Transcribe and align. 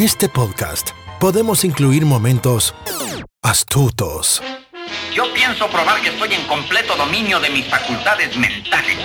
En 0.00 0.06
este 0.06 0.30
podcast 0.30 0.92
podemos 1.18 1.62
incluir 1.62 2.06
momentos 2.06 2.74
astutos, 3.42 4.42
Yo 5.14 5.24
pienso 5.34 5.68
probar 5.68 6.00
que 6.00 6.08
estoy 6.08 6.32
en 6.32 6.46
completo 6.46 6.96
dominio 6.96 7.38
de 7.38 7.50
mis 7.50 7.66
facultades 7.68 8.34
mentales. 8.34 8.96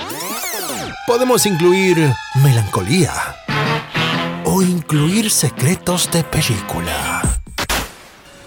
podemos 1.06 1.46
incluir 1.46 2.14
melancolía 2.36 3.12
o 4.46 4.62
incluir 4.62 5.30
secretos 5.30 6.10
de 6.12 6.24
película. 6.24 7.22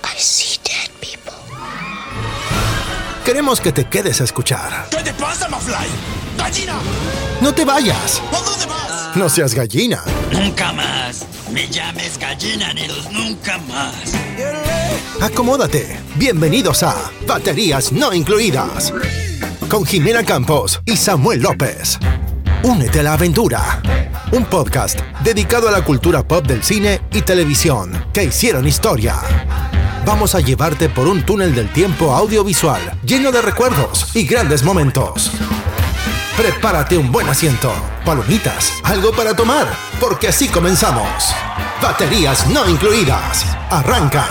I 0.05 0.19
see 0.19 0.59
dead 0.65 0.91
people. 1.01 1.35
Queremos 3.27 3.61
que 3.61 3.73
te 3.73 3.85
quedes 3.85 4.23
a 4.23 4.25
escuchar. 4.25 4.87
¿Qué 4.91 5.03
te 5.03 5.13
pasa, 5.13 5.51
Mafly? 5.51 5.87
¡Gallina! 6.39 6.79
No 7.43 7.53
te 7.53 7.67
vayas, 7.67 8.23
¿A 8.33 8.41
dónde 8.41 8.65
vas? 8.65 9.17
no 9.17 9.29
seas 9.29 9.53
gallina. 9.55 10.03
Nunca 10.33 10.73
más. 10.73 11.27
Me 11.53 11.67
llames 11.69 12.19
gallina, 12.19 12.75
Neros, 12.75 13.11
nunca 13.11 13.59
más. 13.59 14.15
Acomódate. 15.21 15.99
Bienvenidos 16.17 16.83
a 16.83 16.95
Baterías 17.27 17.91
No 17.93 18.13
Incluidas. 18.13 18.93
Con 19.69 19.87
Jimena 19.87 20.25
Campos 20.25 20.81
y 20.85 20.97
Samuel 20.97 21.41
López. 21.41 21.99
Únete 22.63 23.01
a 23.01 23.03
la 23.03 23.13
aventura. 23.15 23.81
Un 24.33 24.45
podcast 24.45 25.01
dedicado 25.25 25.69
a 25.69 25.73
la 25.73 25.83
cultura 25.83 26.27
pop 26.27 26.47
del 26.47 26.63
cine 26.63 27.01
y 27.13 27.23
televisión 27.23 28.07
que 28.13 28.25
hicieron 28.25 28.67
historia. 28.67 29.17
Vamos 30.05 30.35
a 30.35 30.41
llevarte 30.41 30.89
por 30.89 31.09
un 31.09 31.25
túnel 31.25 31.55
del 31.55 31.73
tiempo 31.73 32.15
audiovisual 32.15 32.81
lleno 33.05 33.33
de 33.33 33.43
recuerdos 33.43 34.15
y 34.15 34.27
grandes 34.27 34.63
momentos. 34.63 35.31
Prepárate 36.39 36.97
un 36.97 37.11
buen 37.11 37.29
asiento, 37.29 37.73
palomitas, 38.05 38.75
algo 38.85 39.11
para 39.11 39.35
tomar, 39.35 39.67
porque 39.99 40.29
así 40.29 40.47
comenzamos. 40.47 41.35
Baterías 41.83 42.47
no 42.51 42.69
incluidas. 42.69 43.45
Arranca. 43.69 44.25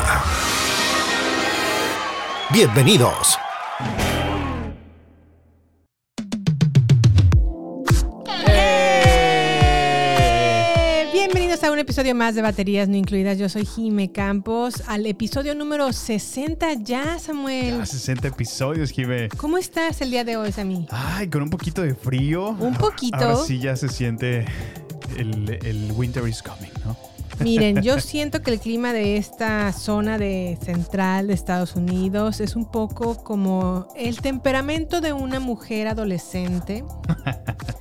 Bienvenidos. 2.49 3.37
Un 11.77 11.81
episodio 11.81 12.15
más 12.15 12.33
de 12.33 12.41
Baterías 12.41 12.89
No 12.89 12.95
Incluidas. 12.95 13.37
Yo 13.37 13.47
soy 13.49 13.63
Jime 13.63 14.11
Campos, 14.11 14.81
al 14.87 15.05
episodio 15.05 15.53
número 15.53 15.93
60 15.93 16.73
ya, 16.81 17.19
Samuel. 17.19 17.77
Ya 17.77 17.85
60 17.85 18.29
episodios, 18.29 18.89
Jime. 18.89 19.29
¿Cómo 19.37 19.59
estás 19.59 20.01
el 20.01 20.09
día 20.09 20.23
de 20.23 20.37
hoy, 20.37 20.51
Sammy? 20.51 20.87
Ay, 20.89 21.29
con 21.29 21.43
un 21.43 21.51
poquito 21.51 21.83
de 21.83 21.93
frío. 21.93 22.49
Un 22.59 22.73
poquito. 22.73 23.17
Ahora 23.17 23.35
sí 23.45 23.59
ya 23.59 23.75
se 23.75 23.89
siente 23.89 24.45
el, 25.17 25.59
el 25.63 25.91
winter 25.91 26.27
is 26.27 26.41
coming, 26.41 26.71
¿no? 26.83 26.97
Miren, 27.41 27.83
yo 27.83 27.99
siento 27.99 28.41
que 28.41 28.49
el 28.49 28.59
clima 28.59 28.91
de 28.91 29.17
esta 29.17 29.71
zona 29.71 30.17
de 30.17 30.57
central 30.65 31.27
de 31.27 31.35
Estados 31.35 31.75
Unidos 31.75 32.39
es 32.39 32.55
un 32.55 32.65
poco 32.65 33.23
como 33.23 33.87
el 33.95 34.19
temperamento 34.19 34.99
de 34.99 35.13
una 35.13 35.39
mujer 35.39 35.89
adolescente. 35.89 36.83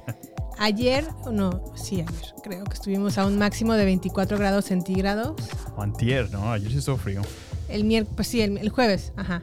Ayer, 0.58 1.06
no, 1.30 1.62
sí, 1.74 1.96
ayer, 2.00 2.34
creo 2.42 2.64
que 2.64 2.74
estuvimos 2.74 3.18
a 3.18 3.26
un 3.26 3.38
máximo 3.38 3.74
de 3.74 3.84
24 3.84 4.38
grados 4.38 4.64
centígrados. 4.66 5.34
O 5.76 5.82
antier, 5.82 6.30
¿no? 6.32 6.50
Ayer 6.52 6.70
sí 6.72 6.78
estuvo 6.78 6.96
frío. 6.96 7.20
El 7.68 7.84
miércoles, 7.84 8.14
pues 8.16 8.28
sí, 8.28 8.40
el, 8.40 8.56
el 8.58 8.68
jueves, 8.70 9.12
ajá. 9.16 9.42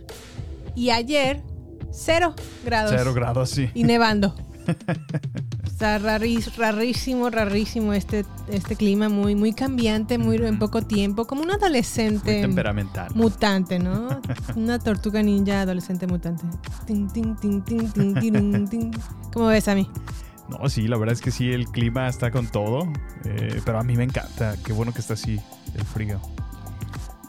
Y 0.76 0.90
ayer, 0.90 1.44
cero 1.92 2.34
grados. 2.66 2.94
Cero 2.98 3.14
grados, 3.14 3.50
sí. 3.52 3.70
Y 3.76 3.84
nevando. 3.84 4.34
o 5.66 5.70
sea, 5.78 6.00
raris- 6.00 6.56
rarísimo, 6.56 7.30
rarísimo 7.30 7.92
este, 7.94 8.26
este 8.50 8.76
clima, 8.78 9.10
muy, 9.10 9.36
muy 9.36 9.52
cambiante, 9.54 10.18
muy 10.18 10.38
en 10.38 10.58
poco 10.58 10.82
tiempo, 10.84 11.26
como 11.28 11.42
un 11.42 11.48
Muy 11.48 11.58
adolescente 11.58 12.42
temperamental. 12.42 13.12
mutante, 13.14 13.78
¿no? 13.78 14.22
Una 14.56 14.80
tortuga 14.80 15.22
ninja 15.22 15.62
adolescente 15.62 16.08
mutante. 16.08 16.44
¿Cómo 19.34 19.48
ves 19.48 19.68
a 19.68 19.76
mí? 19.76 19.90
No, 20.50 20.68
sí, 20.70 20.88
la 20.88 20.98
verdad 20.98 21.14
es 21.14 21.22
que 21.22 21.32
sí, 21.32 21.52
el 21.52 21.68
clima 21.68 22.08
está 22.08 22.30
con 22.32 22.48
todo. 22.48 22.92
eh, 23.26 23.62
pero 23.66 23.80
a 23.80 23.84
mí 23.84 23.96
me 23.96 24.04
encanta. 24.04 24.56
Qué 24.66 24.74
bueno 24.74 24.94
que 24.94 25.00
está 25.00 25.14
así 25.14 25.40
el 25.76 25.84
frío. 25.86 26.20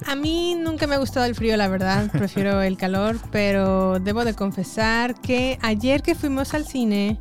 A 0.07 0.17
mí 0.17 0.55
nunca 0.57 0.87
me 0.87 0.97
ha 0.97 0.99
gustado 0.99 1.25
el 1.25 1.35
frío, 1.35 1.57
la 1.57 1.69
verdad. 1.69 2.11
Prefiero 2.13 2.61
el 2.61 2.77
calor, 2.77 3.17
pero 3.31 4.01
debo 4.01 4.25
de 4.25 4.35
confesar 4.35 5.15
que 5.21 5.59
ayer 5.63 6.03
que 6.03 6.15
fuimos 6.15 6.53
al 6.55 6.67
cine, 6.67 7.19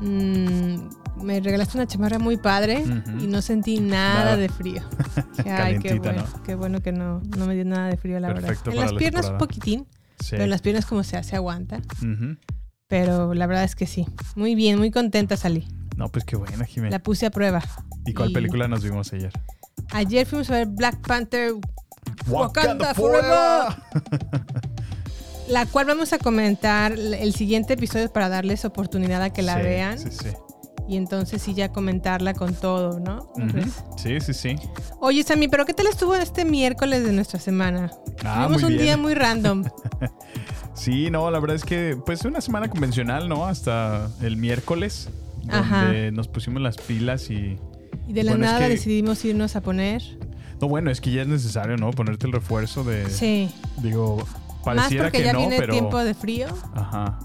mm, 0.00 1.22
me 1.22 1.40
regalaste 1.40 1.78
una 1.78 1.86
chamarra 1.86 2.18
muy 2.18 2.36
padre 2.36 2.84
y 3.20 3.26
no 3.28 3.40
sentí 3.42 3.78
nada, 3.80 4.24
Nada. 4.24 4.36
de 4.36 4.48
frío. 4.48 4.82
Ay, 5.46 5.78
qué 5.78 5.94
bueno, 5.94 6.22
¿no? 6.22 6.42
qué 6.42 6.54
bueno 6.56 6.80
que 6.80 6.92
no, 6.92 7.20
no 7.36 7.46
me 7.46 7.54
dio 7.54 7.64
nada 7.64 7.88
de 7.88 7.96
frío, 7.96 8.18
la 8.18 8.34
Perfecto 8.34 8.70
verdad. 8.70 8.74
En 8.74 8.80
las 8.80 8.92
la 8.92 8.98
piernas 8.98 9.30
un 9.30 9.38
poquitín, 9.38 9.86
Sí. 10.18 10.28
pero 10.32 10.44
en 10.44 10.50
las 10.50 10.60
piernas 10.62 10.86
como 10.86 11.02
se 11.04 11.16
hace 11.16 11.36
aguanta. 11.36 11.78
Ujú. 11.98 12.36
Pero 12.92 13.32
la 13.32 13.46
verdad 13.46 13.64
es 13.64 13.74
que 13.74 13.86
sí. 13.86 14.06
Muy 14.36 14.54
bien, 14.54 14.76
muy 14.78 14.90
contenta 14.90 15.38
salí. 15.38 15.66
No, 15.96 16.10
pues 16.10 16.26
qué 16.26 16.36
buena, 16.36 16.66
Jimé. 16.66 16.90
La 16.90 16.98
puse 16.98 17.24
a 17.24 17.30
prueba. 17.30 17.62
¿Y 18.04 18.12
cuál 18.12 18.30
y- 18.30 18.34
película 18.34 18.68
nos 18.68 18.84
vimos 18.84 19.10
ayer? 19.14 19.32
Ayer 19.92 20.26
fuimos 20.26 20.50
a 20.50 20.54
ver 20.56 20.66
Black 20.66 21.00
Panther, 21.06 21.54
Wakanda 22.28 22.90
Wakanda 22.90 22.94
Forever. 22.94 23.76
la 25.48 25.64
cual 25.64 25.86
vamos 25.86 26.12
a 26.12 26.18
comentar 26.18 26.92
el 26.92 27.34
siguiente 27.34 27.72
episodio 27.74 28.12
para 28.12 28.28
darles 28.28 28.66
oportunidad 28.66 29.22
a 29.22 29.30
que 29.32 29.40
la 29.40 29.56
Sí, 29.56 29.62
vean. 29.62 29.98
Sí, 29.98 30.08
sí. 30.10 30.28
Y 30.86 30.96
entonces 30.98 31.40
sí 31.40 31.54
ya 31.54 31.72
comentarla 31.72 32.34
con 32.34 32.54
todo, 32.54 33.00
¿no? 33.00 33.32
Sí, 33.96 34.20
sí, 34.20 34.34
sí. 34.34 34.56
Oye, 35.00 35.22
Sammy, 35.22 35.48
¿pero 35.48 35.64
qué 35.64 35.72
tal 35.72 35.86
estuvo 35.86 36.14
este 36.14 36.44
miércoles 36.44 37.04
de 37.04 37.12
nuestra 37.12 37.40
semana? 37.40 37.90
Ah, 38.22 38.44
Tuvimos 38.44 38.62
un 38.64 38.68
bien. 38.70 38.82
día 38.82 38.96
muy 38.98 39.14
random. 39.14 39.64
Sí, 40.74 41.10
no, 41.10 41.30
la 41.30 41.38
verdad 41.38 41.56
es 41.56 41.64
que 41.64 41.96
pues 42.04 42.24
una 42.24 42.40
semana 42.40 42.68
convencional, 42.68 43.28
¿no? 43.28 43.46
Hasta 43.46 44.08
el 44.22 44.36
miércoles, 44.36 45.10
donde 45.42 45.56
Ajá. 45.56 45.92
nos 46.12 46.28
pusimos 46.28 46.62
las 46.62 46.76
pilas 46.78 47.30
y... 47.30 47.58
Y 48.08 48.12
de 48.14 48.22
la 48.24 48.32
Bueno, 48.32 48.46
es 48.46 48.52
nada 48.52 48.64
que- 48.66 48.70
decidimos 48.70 49.24
irnos 49.24 49.54
a 49.56 49.60
poner. 49.60 50.02
No, 50.60 50.68
bueno, 50.68 50.90
es 50.90 51.00
que 51.00 51.10
ya 51.12 51.22
es 51.22 51.28
necesario, 51.28 51.76
¿no? 51.76 51.90
Ponerte 51.90 52.26
el 52.26 52.32
refuerzo 52.32 52.84
de... 52.84 53.08
Sí. 53.10 53.50
Digo, 53.82 54.16
Más 54.16 54.64
pareciera 54.64 55.04
porque 55.04 55.18
que 55.18 55.24
ya 55.24 55.32
no, 55.32 55.38
viene 55.40 55.56
pero... 55.58 55.72
tiempo 55.72 55.98
de 55.98 56.14
frío. 56.14 56.46
Ajá. 56.74 57.18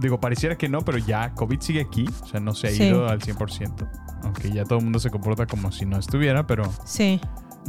Digo, 0.00 0.20
pareciera 0.20 0.56
que 0.56 0.68
no, 0.68 0.82
pero 0.82 0.98
ya 0.98 1.34
COVID 1.34 1.60
sigue 1.60 1.80
aquí, 1.80 2.04
o 2.22 2.26
sea, 2.26 2.40
no 2.40 2.54
se 2.54 2.68
ha 2.68 2.70
Sí. 2.70 2.84
ido 2.84 3.08
al 3.08 3.20
100%. 3.20 3.88
Aunque 4.22 4.50
ya 4.52 4.64
todo 4.64 4.78
el 4.78 4.84
mundo 4.84 4.98
se 4.98 5.10
comporta 5.10 5.46
como 5.46 5.72
si 5.72 5.86
no 5.86 5.98
estuviera, 5.98 6.46
pero 6.46 6.64
Sí. 6.84 7.20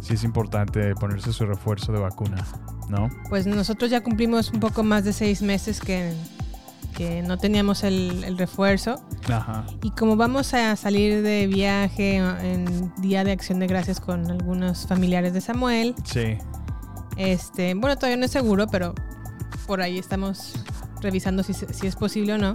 Sí 0.01 0.13
es 0.13 0.23
importante 0.23 0.93
ponerse 0.95 1.33
su 1.33 1.45
refuerzo 1.45 1.91
de 1.91 1.99
vacuna, 1.99 2.45
¿no? 2.89 3.09
Pues 3.29 3.45
nosotros 3.47 3.89
ya 3.91 4.01
cumplimos 4.01 4.51
un 4.51 4.59
poco 4.59 4.83
más 4.83 5.03
de 5.03 5.13
seis 5.13 5.41
meses 5.41 5.79
que, 5.81 6.13
que 6.95 7.21
no 7.21 7.37
teníamos 7.37 7.83
el, 7.83 8.23
el 8.23 8.37
refuerzo. 8.37 9.03
Ajá. 9.31 9.65
Y 9.83 9.91
como 9.91 10.15
vamos 10.15 10.53
a 10.53 10.75
salir 10.75 11.21
de 11.21 11.47
viaje 11.47 12.15
en 12.17 12.91
Día 12.97 13.23
de 13.23 13.31
Acción 13.31 13.59
de 13.59 13.67
Gracias 13.67 13.99
con 13.99 14.29
algunos 14.29 14.87
familiares 14.87 15.33
de 15.33 15.41
Samuel, 15.41 15.95
Sí. 16.03 16.37
este, 17.17 17.73
bueno, 17.75 17.95
todavía 17.95 18.17
no 18.17 18.25
es 18.25 18.31
seguro, 18.31 18.67
pero 18.67 18.93
por 19.67 19.81
ahí 19.81 19.97
estamos 19.99 20.53
revisando 21.01 21.43
si, 21.43 21.53
si 21.53 21.87
es 21.87 21.95
posible 21.95 22.33
o 22.33 22.37
no. 22.37 22.53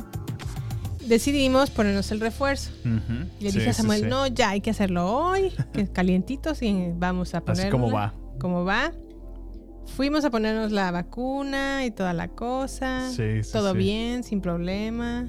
Decidimos 1.07 1.71
ponernos 1.71 2.11
el 2.13 2.21
refuerzo. 2.21 2.71
Ujú. 2.85 3.27
Y 3.41 3.45
le 3.45 3.51
Sí, 3.51 3.59
dije 3.59 3.71
a 3.71 3.73
sí, 3.75 3.83
Samuel, 3.83 4.01
sí. 4.03 4.07
no, 4.09 4.27
ya 4.27 4.51
hay 4.51 4.61
que 4.61 4.71
hacerlo 4.71 5.07
hoy, 5.13 5.53
que 5.73 5.87
calientitos 5.93 6.63
y 6.63 6.93
vamos 6.97 7.35
a 7.35 7.41
ponerlo. 7.41 7.63
Así 7.63 7.71
como 7.71 7.91
va. 7.93 8.15
Como 8.41 8.65
va. 8.65 8.93
Fuimos 9.97 10.25
a 10.25 10.31
ponernos 10.31 10.73
la 10.73 10.91
vacuna 10.91 11.85
y 11.85 11.91
toda 11.91 12.13
la 12.15 12.29
cosa. 12.29 13.11
Sí, 13.11 13.43
sí, 13.43 13.53
Todo 13.53 13.73
sí. 13.73 13.79
bien, 13.79 14.23
sin 14.25 14.41
problema. 14.41 15.29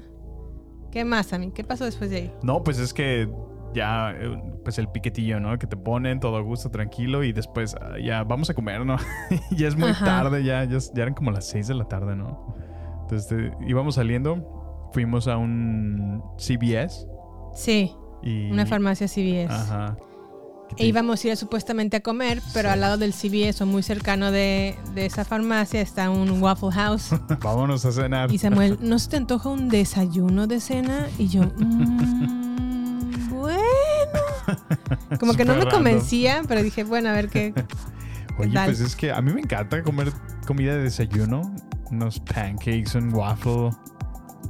¿Qué 0.90 1.04
más, 1.04 1.26
Sammy? 1.26 1.50
¿Qué 1.50 1.62
pasó 1.62 1.84
después 1.84 2.08
de 2.10 2.16
ahí? 2.16 2.32
No, 2.42 2.64
pues 2.64 2.78
es 2.78 2.94
que 2.94 3.28
ya, 3.74 4.12
eh, 4.18 4.42
pues 4.64 4.78
el 4.78 4.88
piquetillo, 4.88 5.38
¿no? 5.40 5.58
Que 5.58 5.66
te 5.66 5.76
ponen 5.76 6.20
todo 6.20 6.36
a 6.36 6.40
gusto, 6.40 6.70
tranquilo 6.70 7.22
y 7.22 7.32
después 7.34 7.74
ah, 7.80 7.96
ya 8.02 8.24
vamos 8.24 8.48
a 8.48 8.54
comer, 8.54 8.86
¿no? 8.86 8.96
ya 9.50 9.68
es 9.68 9.76
muy 9.76 9.90
Ajá. 9.90 10.04
tarde, 10.06 10.42
ya, 10.42 10.64
ya, 10.64 10.78
ya 10.78 11.02
eran 11.02 11.12
como 11.14 11.30
las 11.32 11.46
6 11.48 11.68
de 11.68 11.74
la 11.74 11.84
tarde, 11.84 12.16
¿no? 12.16 12.56
Entonces 13.02 13.30
eh, 13.32 13.52
íbamos 13.68 13.96
saliendo, 13.96 14.55
fuimos 14.96 15.28
a 15.28 15.36
un 15.36 16.22
CVS 16.38 17.06
Sí, 17.54 17.92
y... 18.22 18.50
una 18.50 18.64
farmacia 18.64 19.06
CVS. 19.06 19.50
Ajá. 19.52 19.94
E 20.78 20.86
íbamos 20.86 21.22
a 21.22 21.28
ir 21.28 21.36
supuestamente 21.36 21.98
a 21.98 22.00
comer, 22.00 22.40
pero 22.54 22.70
Sí. 22.70 22.72
al 22.72 22.80
lado 22.80 22.96
del 22.96 23.12
CVS 23.12 23.62
o 23.62 23.66
muy 23.66 23.82
cercano 23.82 24.30
de, 24.30 24.74
de 24.94 25.04
esa 25.04 25.26
farmacia 25.26 25.82
está 25.82 26.08
un 26.08 26.40
Waffle 26.42 26.72
House. 26.72 27.10
Vámonos 27.42 27.84
a 27.84 27.92
cenar. 27.92 28.32
Y 28.32 28.38
Samuel, 28.38 28.78
¿no 28.80 28.98
se 28.98 29.10
te 29.10 29.16
antoja 29.18 29.50
un 29.50 29.68
desayuno 29.68 30.46
de 30.46 30.60
cena? 30.60 31.06
Y 31.18 31.28
yo, 31.28 31.42
"Mm, 31.58 33.28
bueno. 33.28 33.60
Como 35.20 35.34
que 35.34 35.44
no 35.44 35.56
me 35.56 35.68
convencía, 35.68 36.40
pero 36.48 36.62
dije, 36.62 36.84
bueno, 36.84 37.10
a 37.10 37.12
ver 37.12 37.28
qué. 37.28 37.52
Oye, 38.38 38.58
pues 38.64 38.80
es 38.80 38.96
que 38.96 39.12
a 39.12 39.20
mí 39.20 39.30
me 39.30 39.42
encanta 39.42 39.82
comer 39.82 40.10
comida 40.46 40.74
de 40.74 40.84
desayuno. 40.84 41.54
Unos 41.90 42.18
pancakes, 42.18 42.94
un 42.96 43.12
waffle. 43.14 43.70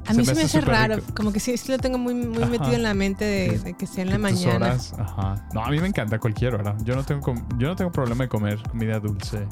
A 0.08 0.14
mí 0.14 0.24
se 0.24 0.34
me, 0.34 0.42
hace 0.42 0.60
raro, 0.60 0.96
rico. 0.96 1.14
como 1.16 1.32
que 1.32 1.40
sí, 1.40 1.56
sí 1.56 1.70
lo 1.72 1.78
tengo 1.78 1.98
muy, 1.98 2.14
muy 2.14 2.42
Ajá. 2.42 2.50
metido 2.50 2.72
en 2.72 2.82
la 2.82 2.94
mente 2.94 3.24
de, 3.24 3.58
Sí. 3.58 3.64
de 3.64 3.74
que 3.74 3.86
sea 3.86 4.02
en 4.04 4.10
la 4.10 4.18
mañana. 4.18 4.54
horas, 4.66 4.94
ajá. 4.98 5.46
No, 5.52 5.64
a 5.64 5.70
mí 5.70 5.78
me 5.80 5.88
encanta 5.88 6.18
cualquier 6.18 6.54
hora. 6.54 6.76
Yo 6.84 6.94
no 6.96 7.04
tengo 7.04 7.34
yo 7.58 7.68
no 7.68 7.76
tengo 7.76 7.90
problema 7.92 8.24
de 8.24 8.28
comer 8.28 8.58
comida 8.70 8.98
dulce 9.00 9.46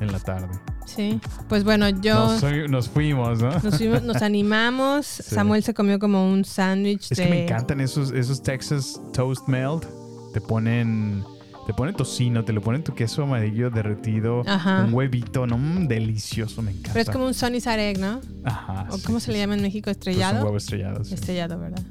en 0.00 0.12
la 0.12 0.18
tarde. 0.18 0.48
Sí. 0.86 1.20
Pues 1.48 1.62
bueno, 1.62 1.88
yo 1.88 2.14
Nos, 2.40 2.42
nos 2.70 2.88
fuimos, 2.88 3.40
¿no? 3.40 3.50
nos, 3.60 3.78
fuimos- 3.78 4.02
nos 4.02 4.22
animamos. 4.22 5.06
Samuel 5.06 5.62
se 5.62 5.72
comió 5.74 5.98
como 5.98 6.30
un 6.32 6.44
sándwich 6.44 7.12
Es 7.12 7.18
de. 7.18 7.24
que 7.24 7.30
me 7.30 7.44
encantan 7.44 7.80
esos, 7.80 8.10
esos 8.12 8.42
Texas 8.42 9.00
Toast 9.12 9.46
Melt. 9.48 9.84
Te 10.32 10.40
ponen, 10.40 11.24
te 11.66 11.74
ponen 11.74 11.94
tocino, 11.94 12.44
te 12.44 12.52
le 12.52 12.60
ponen 12.60 12.82
tu 12.82 12.94
queso 12.94 13.22
amarillo 13.22 13.70
derretido, 13.70 14.42
Ajá. 14.46 14.84
un 14.86 14.92
huevito, 14.94 15.46
no, 15.46 15.56
Mm, 15.58 15.86
delicioso, 15.88 16.62
me 16.62 16.70
encanta. 16.72 16.90
Pero 16.92 17.02
es 17.02 17.10
como 17.10 17.26
un 17.26 17.34
sunny 17.34 17.60
side 17.60 17.90
egg, 17.90 17.98
¿no? 17.98 18.20
Ajá. 18.44 18.86
¿O 18.90 18.96
sí, 18.98 19.02
cómo 19.04 19.20
sí, 19.20 19.26
se 19.26 19.32
le 19.32 19.38
llama 19.38 19.54
en 19.54 19.62
México? 19.62 19.84
Pues 19.84 19.96
¿Estrellado? 19.98 20.38
un 20.38 20.44
huevo 20.44 20.56
estrellado, 20.56 21.04
sí. 21.04 21.14
Estrellado, 21.14 21.58
¿verdad? 21.58 21.82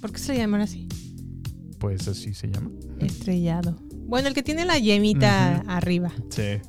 ¿Por 0.00 0.12
qué 0.12 0.18
se 0.18 0.32
le 0.32 0.38
llaman 0.38 0.60
así? 0.62 0.88
Pues 1.78 2.06
así 2.08 2.32
se 2.34 2.48
llama. 2.48 2.70
Estrellado. 3.00 3.76
Bueno, 4.06 4.28
el 4.28 4.34
que 4.34 4.42
tiene 4.42 4.64
la 4.64 4.78
yemita 4.78 5.60
Ujú. 5.62 5.70
arriba. 5.70 6.12
Sí. 6.30 6.60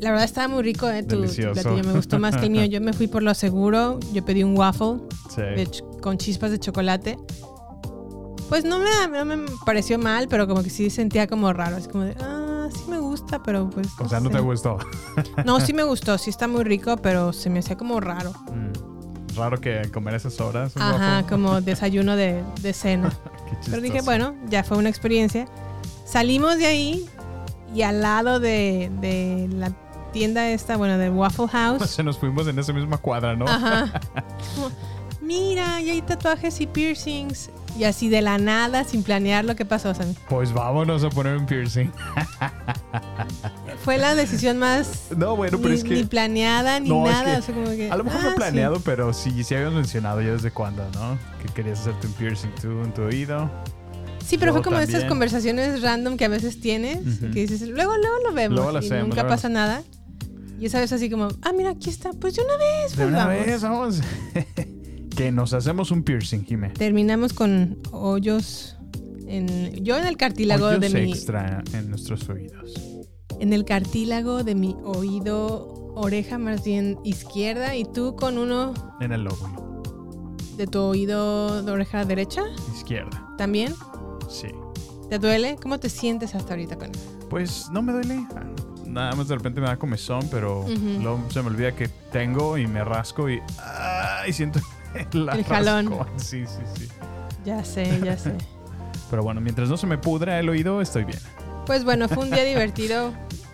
La 0.00 0.10
verdad 0.10 0.24
estaba 0.24 0.48
muy 0.48 0.62
rico, 0.62 0.88
¿eh? 0.88 1.02
Tu, 1.02 1.16
tu 1.16 1.20
Delicioso. 1.22 1.60
platillo 1.62 1.84
me 1.86 1.92
gustó 1.92 2.18
más 2.18 2.36
que 2.36 2.46
el 2.46 2.50
mío. 2.50 2.64
Yo 2.66 2.80
me 2.80 2.92
fui 2.94 3.06
por 3.06 3.22
lo 3.22 3.34
seguro. 3.34 4.00
Yo 4.14 4.24
pedí 4.24 4.42
un 4.42 4.56
waffle 4.56 5.00
Sí. 5.28 5.42
de 5.42 5.68
con 6.00 6.16
chispas 6.18 6.50
de 6.50 6.58
chocolate. 6.58 7.18
Pues 8.50 8.64
no 8.64 8.80
me, 8.80 9.08
no 9.08 9.24
me 9.24 9.46
pareció 9.64 9.96
mal, 9.98 10.26
pero 10.28 10.48
como 10.48 10.62
que 10.64 10.70
sí 10.70 10.90
sentía 10.90 11.28
como 11.28 11.52
raro. 11.52 11.76
Así 11.76 11.88
como 11.88 12.02
de, 12.04 12.16
ah, 12.20 12.68
sí 12.70 12.82
me 12.90 12.98
gusta, 12.98 13.40
pero 13.42 13.70
pues. 13.70 13.86
O 14.00 14.08
sea, 14.08 14.18
no 14.18 14.28
sé". 14.28 14.34
te 14.34 14.40
gustó. 14.40 14.78
No, 15.46 15.60
sí 15.60 15.72
me 15.72 15.82
gustó. 15.84 16.18
Sí 16.18 16.30
está 16.30 16.48
muy 16.48 16.64
rico, 16.64 16.96
pero 16.96 17.32
se 17.32 17.48
me 17.48 17.60
hacía 17.60 17.76
como 17.76 18.00
raro. 18.00 18.32
Mm. 18.52 19.36
Raro 19.36 19.60
que 19.60 19.88
comer 19.94 20.14
esas 20.14 20.40
horas. 20.40 20.72
Ajá, 20.76 21.24
como 21.28 21.60
desayuno 21.62 22.16
de, 22.16 22.42
de 22.60 22.72
cena. 22.72 23.12
Pero 23.66 23.80
dije, 23.80 24.00
bueno, 24.02 24.34
ya 24.48 24.64
fue 24.64 24.76
una 24.78 24.88
experiencia. 24.88 25.46
Salimos 26.04 26.58
de 26.58 26.66
ahí 26.66 27.08
y 27.72 27.82
al 27.82 28.00
lado 28.02 28.40
de, 28.40 28.90
de 29.00 29.48
la 29.52 29.72
tienda 30.12 30.48
esta, 30.50 30.76
bueno, 30.76 30.98
de 30.98 31.08
Waffle 31.08 31.46
House. 31.48 31.88
Se 31.88 32.02
nos 32.02 32.18
fuimos 32.18 32.48
en 32.48 32.58
esa 32.58 32.72
misma 32.72 32.98
cuadra, 32.98 33.36
¿no? 33.36 33.46
Ajá. 33.46 34.00
Como, 34.56 34.70
Mira, 35.20 35.80
y 35.80 35.90
hay 35.90 36.02
tatuajes 36.02 36.60
y 36.60 36.66
piercings. 36.66 37.50
Y 37.78 37.84
así 37.84 38.08
de 38.08 38.20
la 38.20 38.36
nada, 38.38 38.84
sin 38.84 39.02
planear 39.02 39.44
lo 39.44 39.56
que 39.56 39.64
pasó. 39.64 39.94
Sammy. 39.94 40.14
Pues 40.28 40.52
vámonos 40.52 41.02
a 41.04 41.08
poner 41.10 41.36
un 41.36 41.46
piercing. 41.46 41.90
Fue 43.84 43.96
la 43.96 44.14
decisión 44.14 44.58
más 44.58 45.06
No, 45.16 45.36
bueno, 45.36 45.56
pero 45.58 45.70
ni, 45.70 45.76
es 45.76 45.84
que. 45.84 45.94
ni 45.94 46.04
planeada 46.04 46.78
ni 46.80 46.88
No, 46.90 47.06
es 47.06 47.12
nada. 47.12 47.34
que 47.34 47.38
o 47.38 47.42
sea, 47.42 47.54
como 47.54 47.66
que, 47.68 47.90
A 47.90 47.96
lo 47.96 48.04
mejor 48.04 48.20
ah, 48.20 48.24
no 48.24 48.30
sí. 48.32 48.36
planeado, 48.36 48.80
pero 48.80 49.12
sí, 49.14 49.44
sí 49.44 49.54
habíamos 49.54 49.76
mencionado 49.76 50.20
ya 50.20 50.32
desde 50.32 50.50
cuándo, 50.50 50.84
¿no? 50.94 51.18
Que 51.42 51.52
querías 51.54 51.80
hacerte 51.80 52.06
un 52.06 52.12
piercing 52.14 52.50
tú 52.60 52.68
en 52.82 52.92
tu 52.92 53.02
oído. 53.02 53.50
Sí, 54.26 54.36
pero 54.38 54.52
fue 54.52 54.62
como 54.62 54.76
de 54.76 54.84
esas 54.84 55.04
conversaciones 55.04 55.80
random 55.82 56.16
que 56.16 56.24
a 56.26 56.28
veces 56.28 56.60
tienes. 56.60 56.98
Ujú. 56.98 57.32
Que 57.32 57.46
dices, 57.46 57.62
luego, 57.62 57.96
luego 57.96 58.16
lo 58.28 58.32
vemos. 58.34 58.56
Luego 58.56 58.72
lo 58.72 58.80
y 58.82 58.84
hacemos, 58.86 59.04
nunca 59.04 59.22
luego- 59.22 59.28
pasa 59.30 59.48
nada. 59.48 59.82
Y 60.60 60.66
esa 60.66 60.78
vez 60.78 60.92
así 60.92 61.08
como, 61.08 61.28
ah, 61.42 61.52
mira, 61.56 61.70
aquí 61.70 61.88
está. 61.88 62.10
Pues 62.12 62.34
de 62.36 62.42
una 62.42 62.56
vez, 62.58 62.90
De 62.90 62.96
pues 62.96 63.08
una 63.08 63.26
vamos. 63.26 63.46
vez, 63.46 63.62
vamos. 63.62 64.00
que 65.16 65.32
nos 65.32 65.52
hacemos 65.52 65.90
un 65.90 66.02
piercing, 66.02 66.44
Jimé. 66.44 66.70
Terminamos 66.70 67.32
con 67.32 67.78
hoyos 67.92 68.76
en 69.26 69.84
yo 69.84 69.98
en 69.98 70.06
el 70.06 70.16
cartílago 70.16 70.66
Hoyos 70.66 70.80
de 70.80 70.90
mi 70.90 71.12
extra 71.12 71.62
en 71.72 71.88
nuestros 71.90 72.28
oídos. 72.28 72.72
en 73.38 73.52
el 73.52 73.64
cartílago 73.64 74.42
de 74.44 74.54
mi 74.54 74.76
oído 74.84 75.92
oreja 75.94 76.38
más 76.38 76.64
bien 76.64 76.98
izquierda 77.04 77.76
y 77.76 77.84
tú 77.84 78.16
con 78.16 78.38
uno 78.38 78.72
En 79.00 79.12
el 79.12 79.24
lóbulo. 79.24 80.32
de 80.56 80.66
tu 80.66 80.80
oído 80.80 81.62
de 81.62 81.70
oreja 81.70 82.04
derecha 82.04 82.42
Izquierda. 82.74 83.34
también 83.38 83.72
Sí. 84.28 84.48
te 85.08 85.18
duele 85.18 85.56
cómo 85.62 85.78
te 85.78 85.88
sientes 85.88 86.34
hasta 86.34 86.54
ahorita 86.54 86.76
con 86.76 86.90
eso? 86.90 87.18
Pues 87.28 87.66
no 87.72 87.82
me 87.82 87.92
duele. 87.92 88.26
Nada 88.86 89.14
más 89.14 89.28
de 89.28 89.36
repente 89.36 89.60
me 89.60 89.68
da 89.68 89.76
comezón, 89.76 90.26
pero 90.32 90.64
luego 91.00 91.24
se 91.30 91.40
me 91.42 91.48
olvida 91.48 91.70
que 91.76 91.86
tengo 92.10 92.58
y 92.58 92.66
me 92.66 92.82
rasco 92.84 93.30
y. 93.30 93.38
¡ah! 93.60 94.22
y 94.26 94.32
siento 94.32 94.58
la 95.12 95.32
El 95.32 95.44
jalón. 95.44 95.86
rascón. 95.90 96.06
Sí, 96.16 96.44
sí, 96.46 96.62
sí. 96.76 96.88
Ya 97.44 97.64
sé, 97.64 98.00
ya 98.04 98.16
sé. 98.18 98.32
Pero 99.10 99.22
bueno, 99.22 99.40
mientras 99.40 99.68
no 99.68 99.76
se 99.76 99.86
me 99.86 99.98
pudra 99.98 100.38
el 100.38 100.48
oído, 100.48 100.80
estoy 100.80 101.04
bien. 101.04 101.18
Pues 101.66 101.84
bueno, 101.84 102.08
fue 102.08 102.24
un 102.24 102.30
día 102.30 102.44
divertido 102.44 103.12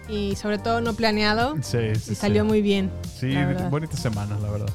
y 0.08 0.36
sobre 0.36 0.58
todo 0.58 0.80
no 0.80 0.94
planeado 0.94 1.56
Sí, 1.62 1.78
sí. 1.98 2.12
y 2.12 2.14
salió 2.14 2.42
sí. 2.42 2.48
muy 2.48 2.62
bien. 2.62 2.90
Sí, 3.18 3.34
bonita 3.70 3.96
semana, 3.96 4.38
la 4.40 4.50
verdad. 4.50 4.68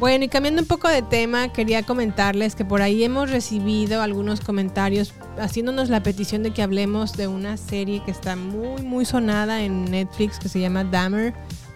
Bueno, 0.00 0.24
y 0.24 0.28
cambiando 0.28 0.60
un 0.60 0.66
poco 0.66 0.88
de 0.88 1.02
tema, 1.02 1.52
quería 1.52 1.84
comentarles 1.84 2.56
que 2.56 2.64
por 2.64 2.82
ahí 2.82 3.04
hemos 3.04 3.30
recibido 3.30 4.02
algunos 4.02 4.40
comentarios 4.40 5.14
haciéndonos 5.38 5.88
la 5.88 6.02
petición 6.02 6.42
de 6.42 6.50
que 6.50 6.62
hablemos 6.62 7.12
de 7.16 7.28
una 7.28 7.56
serie 7.56 8.02
que 8.04 8.10
está 8.10 8.34
muy, 8.34 8.82
muy 8.82 9.04
sonada 9.04 9.62
en 9.62 9.84
Netflix 9.84 10.38
que 10.40 10.48
se 10.48 10.58
llama 10.60 10.82
Dahmer, 10.82 11.32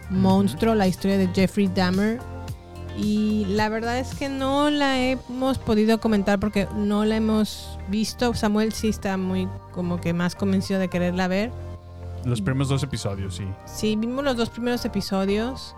Monstruo, 0.09 0.75
la 0.75 0.87
historia 0.87 1.17
de 1.17 1.29
Jeffrey 1.33 1.69
Dahmer. 1.73 2.19
Y 3.01 3.45
la 3.45 3.69
verdad 3.69 3.97
es 3.97 4.13
que 4.13 4.27
no 4.29 4.69
la 4.69 4.99
hemos 4.99 5.57
podido 5.57 5.99
comentar 5.99 6.39
porque 6.39 6.67
no 6.75 7.05
la 7.05 7.15
hemos 7.15 7.79
visto. 7.89 8.33
Samuel 8.33 8.73
sí 8.73 8.89
está 8.89 9.15
muy 9.17 9.47
como 9.73 10.01
que 10.01 10.13
más 10.13 10.35
convencido 10.35 10.79
de 10.79 10.89
quererla 10.89 11.27
ver. 11.27 11.51
Los 12.25 12.41
primeros 12.41 12.67
dos 12.67 12.83
episodios, 12.83 13.35
sí. 13.37 13.45
Sí, 13.65 13.95
vimos 13.95 14.23
los 14.25 14.35
dos 14.35 14.49
primeros 14.49 14.83
episodios 14.83 15.75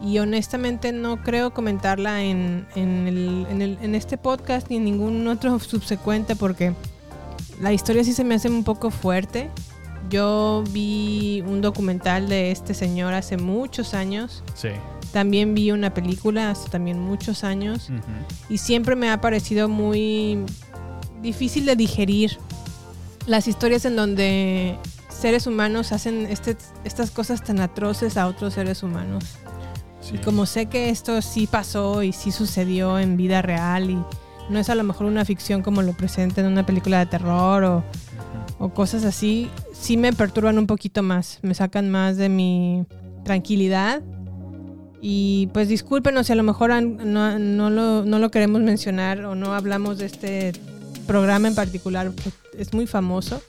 y 0.00 0.18
honestamente 0.18 0.92
no 0.92 1.22
creo 1.22 1.52
comentarla 1.52 2.22
en, 2.22 2.66
en, 2.76 3.08
el- 3.08 3.46
en 3.50 3.62
el- 3.62 3.78
en 3.82 3.94
este 3.96 4.16
podcast 4.16 4.68
ni 4.70 4.76
en 4.76 4.84
ningún 4.84 5.26
otro 5.26 5.58
subsecuente 5.60 6.36
porque 6.36 6.74
la 7.60 7.72
historia 7.72 8.04
sí 8.04 8.12
se 8.12 8.22
me 8.22 8.36
hace 8.36 8.48
un 8.48 8.62
poco 8.62 8.90
fuerte. 8.90 9.50
Yo 10.10 10.62
vi 10.70 11.42
un 11.46 11.60
documental 11.60 12.28
de 12.28 12.50
este 12.52 12.74
señor 12.74 13.14
hace 13.14 13.36
muchos 13.36 13.94
años. 13.94 14.42
Sí. 14.54 14.68
También 15.12 15.54
vi 15.54 15.70
una 15.70 15.92
película 15.92 16.50
hace 16.50 16.68
también 16.70 16.98
muchos 16.98 17.44
años. 17.44 17.88
Y 18.48 18.58
siempre 18.58 18.96
me 18.96 19.10
ha 19.10 19.20
parecido 19.20 19.68
muy 19.68 20.38
difícil 21.20 21.66
de 21.66 21.76
digerir 21.76 22.38
las 23.26 23.46
historias 23.46 23.84
en 23.84 23.94
donde 23.96 24.76
seres 25.08 25.46
humanos 25.46 25.92
hacen 25.92 26.26
este- 26.26 26.56
estas 26.84 27.10
cosas 27.10 27.44
tan 27.44 27.60
atroces 27.60 28.16
a 28.16 28.26
otros 28.26 28.54
seres 28.54 28.82
humanos. 28.82 29.24
Sí. 30.00 30.16
Y 30.16 30.18
como 30.18 30.46
sé 30.46 30.66
que 30.66 30.88
esto 30.90 31.22
sí 31.22 31.46
pasó 31.46 32.02
y 32.02 32.12
sí 32.12 32.32
sucedió 32.32 32.98
en 32.98 33.16
vida 33.16 33.40
real 33.42 33.90
y 33.90 33.98
no 34.50 34.58
es 34.58 34.68
a 34.68 34.74
lo 34.74 34.82
mejor 34.82 35.06
una 35.06 35.24
ficción 35.24 35.62
como 35.62 35.82
lo 35.82 35.92
presenta 35.92 36.40
en 36.40 36.48
una 36.48 36.66
película 36.66 36.98
de 36.98 37.06
terror 37.06 37.62
o, 37.62 37.84
o 38.58 38.70
cosas 38.70 39.04
así, 39.04 39.48
sí 39.72 39.96
me 39.96 40.12
perturban 40.12 40.58
un 40.58 40.66
poquito 40.66 41.04
más, 41.04 41.38
me 41.42 41.54
sacan 41.54 41.88
más 41.90 42.16
de 42.16 42.28
mi 42.28 42.84
tranquilidad. 43.24 44.02
Y 45.04 45.48
pues 45.52 45.66
discúlpenos 45.68 46.28
si 46.28 46.32
a 46.32 46.36
lo 46.36 46.44
mejor 46.44 46.70
no, 46.80 47.38
no 47.38 47.70
lo, 47.70 48.04
no 48.04 48.18
lo 48.20 48.30
queremos 48.30 48.62
mencionar 48.62 49.24
o 49.24 49.34
no 49.34 49.52
hablamos 49.52 49.98
de 49.98 50.06
este 50.06 50.52
programa 51.08 51.48
en 51.48 51.56
particular, 51.56 52.12
que 52.12 52.30
es 52.56 52.72
muy 52.72 52.86
famoso. 52.86 53.42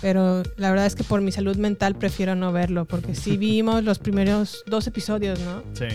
Pero 0.00 0.42
la 0.56 0.70
verdad 0.70 0.86
es 0.86 0.94
que 0.94 1.04
por 1.04 1.20
mi 1.20 1.30
salud 1.30 1.56
mental 1.56 1.94
prefiero 1.96 2.34
no 2.34 2.52
verlo, 2.52 2.86
porque 2.86 3.14
sí 3.14 3.36
vimos 3.38 3.84
los 3.84 3.98
primeros 3.98 4.64
dos 4.66 4.86
episodios, 4.86 5.38
¿no? 5.40 5.62
Sí. 5.74 5.86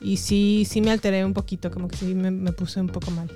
Y 0.00 0.16
sí, 0.16 0.66
sí 0.68 0.80
me 0.80 0.90
alteré 0.90 1.24
un 1.24 1.32
poquito, 1.32 1.70
como 1.70 1.86
que 1.88 1.96
sí 1.96 2.14
me, 2.14 2.30
me 2.32 2.52
puse 2.52 2.80
un 2.80 2.88
poco 2.88 3.10
mal. 3.12 3.30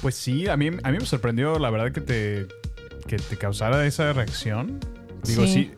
Pues 0.00 0.14
sí, 0.14 0.46
a 0.48 0.56
mí, 0.56 0.68
a 0.82 0.90
mí 0.92 0.98
me 0.98 1.06
sorprendió, 1.06 1.58
la 1.58 1.70
verdad, 1.70 1.90
que 1.92 2.00
te, 2.00 2.46
que 3.06 3.16
te 3.16 3.36
causara 3.36 3.84
esa 3.86 4.12
reacción. 4.12 4.78
Digo, 5.24 5.44
Sí. 5.44 5.52
sí. 5.52 5.70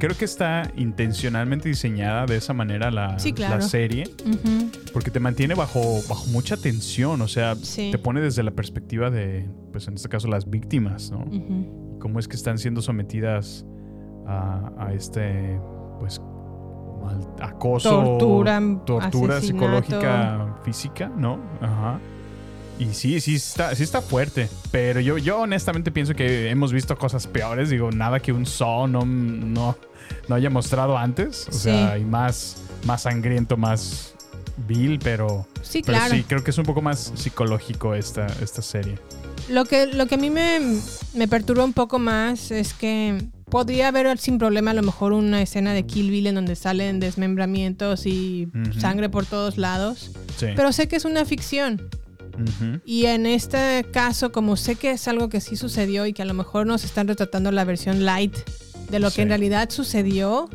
Creo 0.00 0.16
que 0.16 0.24
está 0.24 0.72
intencionalmente 0.76 1.68
diseñada 1.68 2.26
de 2.26 2.36
esa 2.36 2.52
manera 2.52 2.90
la, 2.90 3.18
Sí, 3.20 3.32
claro. 3.32 3.56
la 3.56 3.60
serie, 3.62 4.10
porque 4.92 5.10
te 5.12 5.20
mantiene 5.20 5.54
bajo, 5.54 5.80
bajo 6.08 6.26
mucha 6.26 6.56
tensión, 6.56 7.20
o 7.22 7.28
sea, 7.28 7.54
Sí. 7.54 7.90
te 7.92 7.98
pone 7.98 8.20
desde 8.20 8.42
la 8.42 8.50
perspectiva 8.50 9.10
de, 9.10 9.48
pues 9.72 9.86
en 9.86 9.94
este 9.94 10.08
caso, 10.08 10.26
las 10.26 10.50
víctimas, 10.50 11.10
¿no? 11.12 11.20
Ujú. 11.20 11.98
Cómo 12.00 12.18
es 12.18 12.26
que 12.26 12.34
están 12.36 12.58
siendo 12.58 12.82
sometidas 12.82 13.64
a, 14.26 14.72
a 14.78 14.92
este, 14.94 15.60
pues, 16.00 16.20
mal- 17.02 17.26
acoso, 17.40 17.90
Tortura, 18.18 18.60
tortura 18.86 19.36
asesinato. 19.36 19.40
psicológica, 19.80 20.56
física, 20.64 21.12
¿no? 21.16 21.38
Ajá. 21.60 21.98
Y 22.78 22.94
sí, 22.94 23.20
sí 23.20 23.34
está, 23.34 23.74
sí 23.74 23.82
está 23.82 24.00
fuerte. 24.00 24.48
Pero 24.70 25.00
yo, 25.00 25.18
yo 25.18 25.40
honestamente 25.40 25.90
pienso 25.90 26.14
que 26.14 26.48
hemos 26.48 26.72
visto 26.72 26.96
cosas 26.96 27.26
peores. 27.26 27.68
Digo, 27.68 27.90
nada 27.90 28.20
que 28.20 28.32
un 28.32 28.46
Saw 28.46 28.86
no, 28.86 29.04
no, 29.04 29.76
no 30.28 30.34
haya 30.34 30.50
mostrado 30.50 30.96
antes. 30.98 31.46
O 31.48 31.52
Sí. 31.52 31.58
sea, 31.60 31.98
y 31.98 32.04
más, 32.04 32.56
más 32.84 33.02
sangriento, 33.02 33.56
más 33.56 34.14
vil, 34.68 34.98
pero, 35.02 35.46
Sí, 35.62 35.82
pero 35.84 35.98
claro. 35.98 36.14
sí, 36.14 36.22
creo 36.24 36.44
que 36.44 36.50
es 36.50 36.58
un 36.58 36.64
poco 36.64 36.82
más 36.82 37.12
psicológico 37.14 37.94
esta, 37.94 38.26
esta 38.42 38.60
serie. 38.62 38.98
Lo 39.48 39.64
que, 39.64 39.86
lo 39.86 40.06
que 40.06 40.16
a 40.16 40.18
mí 40.18 40.30
me, 40.30 40.60
me 41.14 41.26
perturba 41.28 41.64
un 41.64 41.72
poco 41.72 41.98
más 41.98 42.50
es 42.50 42.74
que 42.74 43.24
podría 43.48 43.88
haber 43.88 44.16
sin 44.18 44.38
problema 44.38 44.70
a 44.70 44.74
lo 44.74 44.82
mejor 44.82 45.12
una 45.12 45.42
escena 45.42 45.72
de 45.72 45.84
Kill 45.84 46.10
Bill 46.10 46.28
en 46.28 46.34
donde 46.36 46.54
salen 46.56 47.00
desmembramientos 47.00 48.06
y 48.06 48.48
sangre 48.78 49.08
por 49.08 49.26
todos 49.26 49.56
lados. 49.58 50.12
Sí. 50.36 50.46
Pero 50.54 50.72
sé 50.72 50.86
que 50.88 50.96
es 50.96 51.04
una 51.04 51.24
ficción. 51.24 51.88
Y 52.86 53.06
en 53.06 53.26
este 53.26 53.84
caso, 53.92 54.32
como 54.32 54.56
sé 54.56 54.76
que 54.76 54.92
es 54.92 55.08
algo 55.08 55.28
que 55.28 55.40
sí 55.42 55.56
sucedió 55.56 56.06
y 56.06 56.12
que 56.14 56.22
a 56.22 56.24
lo 56.24 56.32
mejor 56.32 56.66
nos 56.66 56.84
están 56.84 57.06
retratando 57.08 57.50
la 57.52 57.64
versión 57.64 58.04
light 58.06 58.34
de 58.90 58.98
lo 59.00 59.10
que 59.10 59.22
en 59.22 59.28
realidad 59.28 59.70
sucedió, 59.70 60.48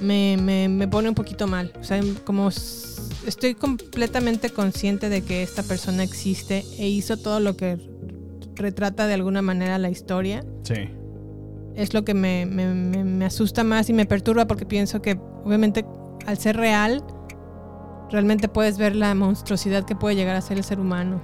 me, 0.00 0.36
me- 0.40 0.68
me 0.68 0.88
pone 0.88 1.08
un 1.08 1.14
poquito 1.14 1.46
mal. 1.46 1.72
O 1.80 1.84
sea, 1.84 2.00
como 2.24 2.48
estoy 2.48 3.54
completamente 3.54 4.50
consciente 4.50 5.08
de 5.08 5.22
que 5.22 5.42
esta 5.42 5.62
persona 5.62 6.02
existe 6.02 6.64
e 6.78 6.88
hizo 6.88 7.16
todo 7.16 7.40
lo 7.40 7.56
que 7.56 7.78
retrata 8.56 9.06
de 9.06 9.14
alguna 9.14 9.42
manera 9.42 9.78
la 9.78 9.90
historia. 9.90 10.44
Sí. 10.62 10.88
Es 11.74 11.92
lo 11.94 12.04
que 12.04 12.14
me- 12.14 12.46
me 12.46 13.24
asusta 13.24 13.64
más 13.64 13.88
y 13.88 13.92
me 13.92 14.06
perturba 14.06 14.46
porque 14.46 14.64
pienso 14.66 15.02
que 15.02 15.18
obviamente 15.44 15.84
al 16.26 16.38
ser 16.38 16.56
real, 16.56 17.02
realmente 18.10 18.48
puedes 18.48 18.78
ver 18.78 18.94
la 18.94 19.14
monstruosidad 19.14 19.84
que 19.84 19.96
puede 19.96 20.14
llegar 20.16 20.36
a 20.36 20.40
ser 20.40 20.56
el 20.58 20.64
ser 20.64 20.78
humano. 20.80 21.20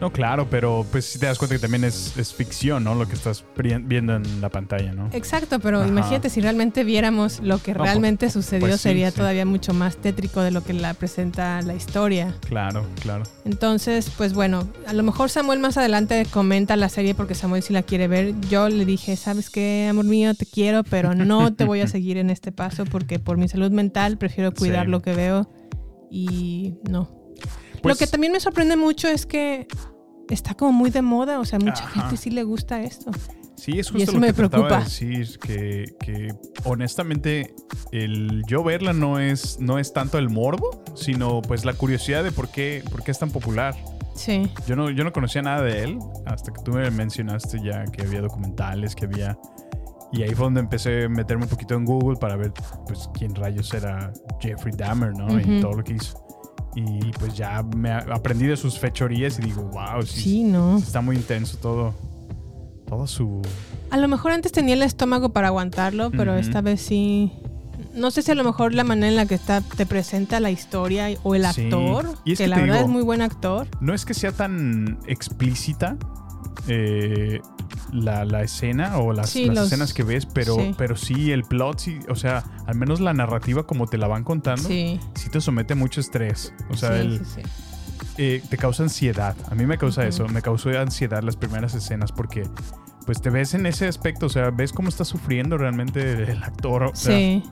No, 0.00 0.12
claro, 0.12 0.46
pero 0.50 0.84
pues 0.92 1.06
si 1.06 1.18
te 1.18 1.24
das 1.24 1.38
cuenta 1.38 1.54
que 1.56 1.60
también 1.60 1.82
es, 1.84 2.14
es 2.18 2.34
ficción, 2.34 2.84
¿no? 2.84 2.94
Lo 2.94 3.08
que 3.08 3.14
estás 3.14 3.44
viendo 3.56 4.14
en 4.14 4.40
la 4.42 4.50
pantalla, 4.50 4.92
¿no? 4.92 5.08
Exacto, 5.12 5.58
pero 5.58 5.78
Ajá. 5.80 5.88
imagínate 5.88 6.28
si 6.28 6.42
realmente 6.42 6.84
viéramos 6.84 7.40
lo 7.40 7.58
que 7.62 7.72
No, 7.72 7.82
realmente 7.84 8.28
sucedió, 8.28 8.60
pues 8.66 8.74
sí, 8.76 8.82
sería 8.90 9.10
sí. 9.10 9.16
todavía 9.16 9.46
mucho 9.46 9.72
más 9.72 9.96
tétrico 9.96 10.42
de 10.42 10.50
lo 10.50 10.62
que 10.62 10.74
la 10.74 10.92
presenta 10.92 11.62
la 11.62 11.74
historia. 11.74 12.34
Claro, 12.46 12.84
claro. 13.00 13.22
Entonces, 13.46 14.10
pues 14.18 14.34
bueno, 14.34 14.68
a 14.86 14.92
lo 14.92 15.02
mejor 15.02 15.30
Samuel 15.30 15.60
más 15.60 15.78
adelante 15.78 16.26
comenta 16.30 16.76
la 16.76 16.90
serie 16.90 17.14
porque 17.14 17.34
Samuel 17.34 17.62
sí 17.62 17.72
la 17.72 17.82
quiere 17.82 18.06
ver. 18.06 18.34
Yo 18.50 18.68
le 18.68 18.84
dije, 18.84 19.16
¿sabes 19.16 19.48
qué, 19.48 19.86
amor 19.88 20.04
mío? 20.04 20.34
Te 20.34 20.44
quiero, 20.44 20.84
pero 20.84 21.14
no 21.14 21.54
te 21.54 21.64
voy 21.64 21.80
a 21.80 21.86
seguir 21.88 22.18
en 22.18 22.28
este 22.28 22.52
paso 22.52 22.84
porque 22.84 23.18
por 23.18 23.38
mi 23.38 23.48
salud 23.48 23.70
mental 23.70 24.18
prefiero 24.18 24.52
cuidar 24.52 24.84
Sí. 24.84 24.90
lo 24.90 25.00
que 25.00 25.14
veo 25.14 25.50
y 26.10 26.74
no. 26.88 27.08
Lo 27.88 27.94
Pues- 27.94 27.98
que 27.98 28.06
también 28.06 28.32
me 28.32 28.40
sorprende 28.40 28.76
mucho 28.76 29.08
es 29.08 29.26
que 29.26 29.66
está 30.28 30.54
como 30.54 30.72
muy 30.72 30.90
de 30.90 31.02
moda, 31.02 31.38
o 31.40 31.44
sea, 31.44 31.58
mucha 31.58 31.84
Ajá. 31.84 32.00
gente 32.02 32.16
sí 32.16 32.30
le 32.30 32.42
gusta 32.42 32.82
esto. 32.82 33.10
Sí, 33.56 33.78
es 33.78 33.88
Y 33.88 33.92
justo 33.92 33.98
eso 34.02 34.12
lo 34.12 34.20
me 34.20 34.26
que 34.28 34.32
trataba 34.34 34.64
de 34.64 34.68
preocupa. 34.68 34.84
decir, 34.84 35.38
que, 35.38 35.84
que 35.98 36.28
honestamente 36.64 37.54
el 37.90 38.42
yo 38.46 38.62
verla 38.62 38.92
no 38.92 39.18
es, 39.18 39.58
no 39.60 39.78
es 39.78 39.92
tanto 39.94 40.18
el 40.18 40.28
morbo, 40.28 40.84
sino 40.94 41.40
pues 41.42 41.64
la 41.64 41.72
curiosidad 41.72 42.22
de 42.22 42.32
por 42.32 42.48
qué, 42.50 42.84
por 42.90 43.02
qué 43.02 43.10
es 43.12 43.18
tan 43.18 43.30
popular. 43.30 43.74
Sí. 44.14 44.50
Yo 44.66 44.76
no, 44.76 44.90
yo 44.90 45.04
no 45.04 45.12
conocía 45.12 45.40
nada 45.42 45.62
de 45.62 45.84
él 45.84 45.98
hasta 46.26 46.52
que 46.52 46.62
tú 46.62 46.72
me 46.72 46.90
mencionaste 46.90 47.58
ya 47.62 47.84
que 47.84 48.02
había 48.02 48.20
documentales, 48.20 48.94
que 48.94 49.06
había... 49.06 49.38
Y 50.12 50.22
ahí 50.22 50.30
fue 50.34 50.44
donde 50.44 50.60
empecé 50.60 51.04
a 51.04 51.08
meterme 51.08 51.44
un 51.44 51.50
poquito 51.50 51.74
en 51.74 51.84
Google 51.84 52.16
para 52.18 52.36
ver 52.36 52.52
pues 52.86 53.08
quién 53.14 53.34
rayos 53.34 53.72
era 53.74 54.12
Jeffrey 54.40 54.74
Dahmer, 54.76 55.12
¿no? 55.16 55.28
Y 55.40 55.42
Ujú. 55.42 55.60
todo 55.60 55.72
lo 55.78 55.84
que 55.84 55.94
hizo. 55.94 56.25
Y 56.76 57.10
pues 57.18 57.34
ya 57.34 57.62
me 57.62 57.90
aprendí 57.90 58.46
de 58.46 58.56
sus 58.56 58.78
fechorías 58.78 59.38
y 59.38 59.42
digo, 59.42 59.62
wow, 59.72 60.02
sí, 60.04 60.20
Sí, 60.20 60.44
no. 60.44 60.76
está 60.76 61.00
muy 61.00 61.16
intenso 61.16 61.56
todo. 61.56 61.94
Todo 62.86 63.06
su... 63.08 63.42
A 63.90 63.96
lo 63.96 64.06
mejor 64.08 64.30
antes 64.32 64.52
tenía 64.52 64.74
el 64.74 64.82
estómago 64.82 65.30
para 65.30 65.48
aguantarlo, 65.48 66.10
pero 66.12 66.36
esta 66.36 66.60
vez 66.60 66.80
sí. 66.82 67.32
No 67.94 68.10
sé 68.10 68.20
si 68.22 68.30
a 68.30 68.34
lo 68.34 68.44
mejor 68.44 68.74
la 68.74 68.84
manera 68.84 69.08
en 69.08 69.16
la 69.16 69.26
que 69.26 69.34
está, 69.34 69.60
te 69.62 69.86
presenta 69.86 70.38
la 70.38 70.50
historia 70.50 71.08
o 71.24 71.34
el 71.34 71.46
Sí. 71.52 71.64
actor, 71.64 72.14
Y 72.24 72.32
es 72.32 72.38
que, 72.38 72.44
que 72.44 72.48
la 72.48 72.56
verdad 72.58 72.74
digo- 72.74 72.86
es 72.86 72.90
muy 72.92 73.02
buen 73.02 73.22
actor. 73.22 73.66
No 73.80 73.94
es 73.94 74.04
que 74.04 74.12
sea 74.14 74.32
tan 74.32 74.98
explícita 75.06 75.96
eh, 76.68 77.40
la, 77.92 78.24
la 78.24 78.42
escena 78.42 78.98
o 78.98 79.12
las, 79.12 79.30
Sí, 79.30 79.46
las 79.46 79.54
los- 79.56 79.66
escenas 79.66 79.94
que 79.94 80.02
ves, 80.02 80.26
pero 80.26 80.56
sí. 80.56 80.74
pero 80.76 80.96
sí 80.96 81.30
el 81.32 81.42
plot, 81.44 81.78
sí, 81.78 81.98
o 82.08 82.14
sea, 82.14 82.44
al 82.66 82.76
menos 82.76 83.00
la 83.00 83.12
narrativa 83.12 83.66
como 83.66 83.86
te 83.86 83.98
la 83.98 84.06
van 84.08 84.24
contando, 84.24 84.68
sí, 84.68 84.98
Sí. 85.14 85.30
te 85.30 85.40
somete 85.40 85.74
a 85.74 85.76
mucho 85.76 86.00
estrés. 86.00 86.52
O 86.70 86.76
sea, 86.76 86.98
el- 86.98 87.20
eh, 88.18 88.42
te 88.48 88.56
causa 88.56 88.82
ansiedad. 88.82 89.36
A 89.50 89.54
mí 89.54 89.66
me 89.66 89.78
causa 89.78 90.06
eso, 90.06 90.26
me 90.28 90.42
causó 90.42 90.70
ansiedad 90.70 91.22
las 91.22 91.36
primeras 91.36 91.74
escenas 91.74 92.12
porque 92.12 92.42
pues 93.04 93.20
te 93.22 93.30
ves 93.30 93.54
en 93.54 93.66
ese 93.66 93.86
aspecto, 93.86 94.26
o 94.26 94.28
sea, 94.28 94.50
ves 94.50 94.72
cómo 94.72 94.88
está 94.88 95.04
sufriendo 95.04 95.56
realmente 95.56 96.24
el 96.32 96.42
actor, 96.42 96.82
o 96.84 96.94
sea, 96.96 97.16
Sí. 97.16 97.42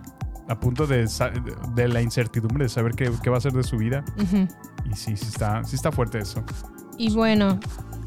a 0.49 0.59
punto 0.59 0.87
de, 0.89 1.07
de 1.77 1.89
la 1.89 2.03
incertidumbre 2.03 2.65
de 2.65 2.69
saber 2.69 2.93
qué, 2.97 3.09
qué 3.23 3.31
va 3.31 3.37
a 3.37 3.39
hacer 3.39 3.53
de 3.53 3.63
su 3.63 3.77
vida. 3.77 4.05
Y 4.91 4.97
sí, 4.97 5.17
sí 5.17 5.27
está, 5.29 5.63
sí 5.63 5.77
está 5.77 5.93
fuerte 5.93 6.19
eso. 6.19 6.43
Y 6.99 7.13
bueno, 7.15 7.61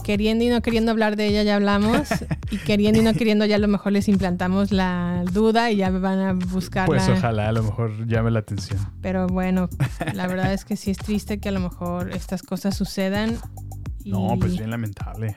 queriendo 0.08 0.46
y 0.46 0.48
no 0.48 0.62
queriendo 0.62 0.92
hablar 0.92 1.18
de 1.18 1.28
ella 1.28 1.44
ya 1.44 1.56
hablamos. 1.56 2.08
y 2.50 2.58
queriendo 2.60 3.02
y 3.02 3.04
no 3.04 3.14
queriendo 3.14 3.46
ya 3.46 3.58
a 3.58 3.60
lo 3.60 3.68
mejor 3.68 3.92
les 3.92 4.08
implantamos 4.08 4.72
la 4.72 5.26
duda 5.34 5.70
y 5.70 5.76
ya 5.76 5.90
van 5.90 6.20
a 6.20 6.34
buscarla. 6.34 6.86
Pues 6.88 7.10
ojalá 7.10 7.50
a 7.50 7.52
lo 7.52 7.62
mejor 7.62 8.08
llame 8.08 8.32
la 8.32 8.40
atención. 8.40 8.80
Pero 9.02 9.28
bueno, 9.28 9.68
la 10.14 10.28
verdad 10.28 10.54
es 10.54 10.64
que 10.64 10.78
sí 10.78 10.92
es 10.92 10.98
triste 10.98 11.40
que 11.40 11.50
a 11.50 11.52
lo 11.52 11.60
mejor 11.60 12.12
estas 12.12 12.42
cosas 12.42 12.78
sucedan. 12.78 13.38
Y, 14.06 14.12
No, 14.12 14.38
pues 14.40 14.58
bien 14.58 14.72
lamentable. 14.72 15.36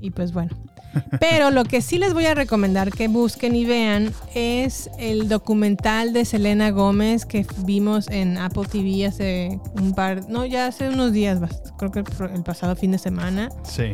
y 0.00 0.10
pues 0.10 0.32
bueno. 0.32 0.56
Pero 1.20 1.50
lo 1.50 1.64
que 1.64 1.82
sí 1.82 1.98
les 1.98 2.12
voy 2.14 2.26
a 2.26 2.34
recomendar 2.34 2.90
que 2.90 3.06
busquen 3.08 3.54
y 3.54 3.64
vean 3.64 4.12
es 4.34 4.90
el 4.98 5.28
documental 5.28 6.12
de 6.12 6.24
Selena 6.24 6.70
Gómez 6.70 7.26
que 7.26 7.46
vimos 7.58 8.08
en 8.08 8.38
Apple 8.38 8.64
TV 8.70 9.06
hace 9.06 9.60
un 9.80 9.94
par, 9.94 10.28
no, 10.28 10.44
ya 10.46 10.66
hace 10.66 10.88
unos 10.88 11.12
días, 11.12 11.38
creo 11.78 11.92
que 11.92 12.00
el 12.34 12.42
pasado 12.42 12.74
fin 12.76 12.90
de 12.92 12.98
semana. 12.98 13.50
Sí. 13.62 13.92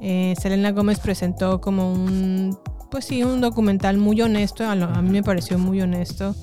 Eh, 0.00 0.34
Selena 0.40 0.72
Gómez 0.72 0.98
presentó 0.98 1.60
como 1.60 1.92
un, 1.92 2.58
pues 2.90 3.04
sí, 3.04 3.22
un 3.22 3.40
documental 3.40 3.96
muy 3.98 4.20
honesto, 4.20 4.68
a, 4.68 4.74
lo- 4.74 4.86
a 4.88 5.02
mí 5.02 5.10
me 5.10 5.22
pareció 5.22 5.58
muy 5.58 5.80
honesto, 5.80 6.34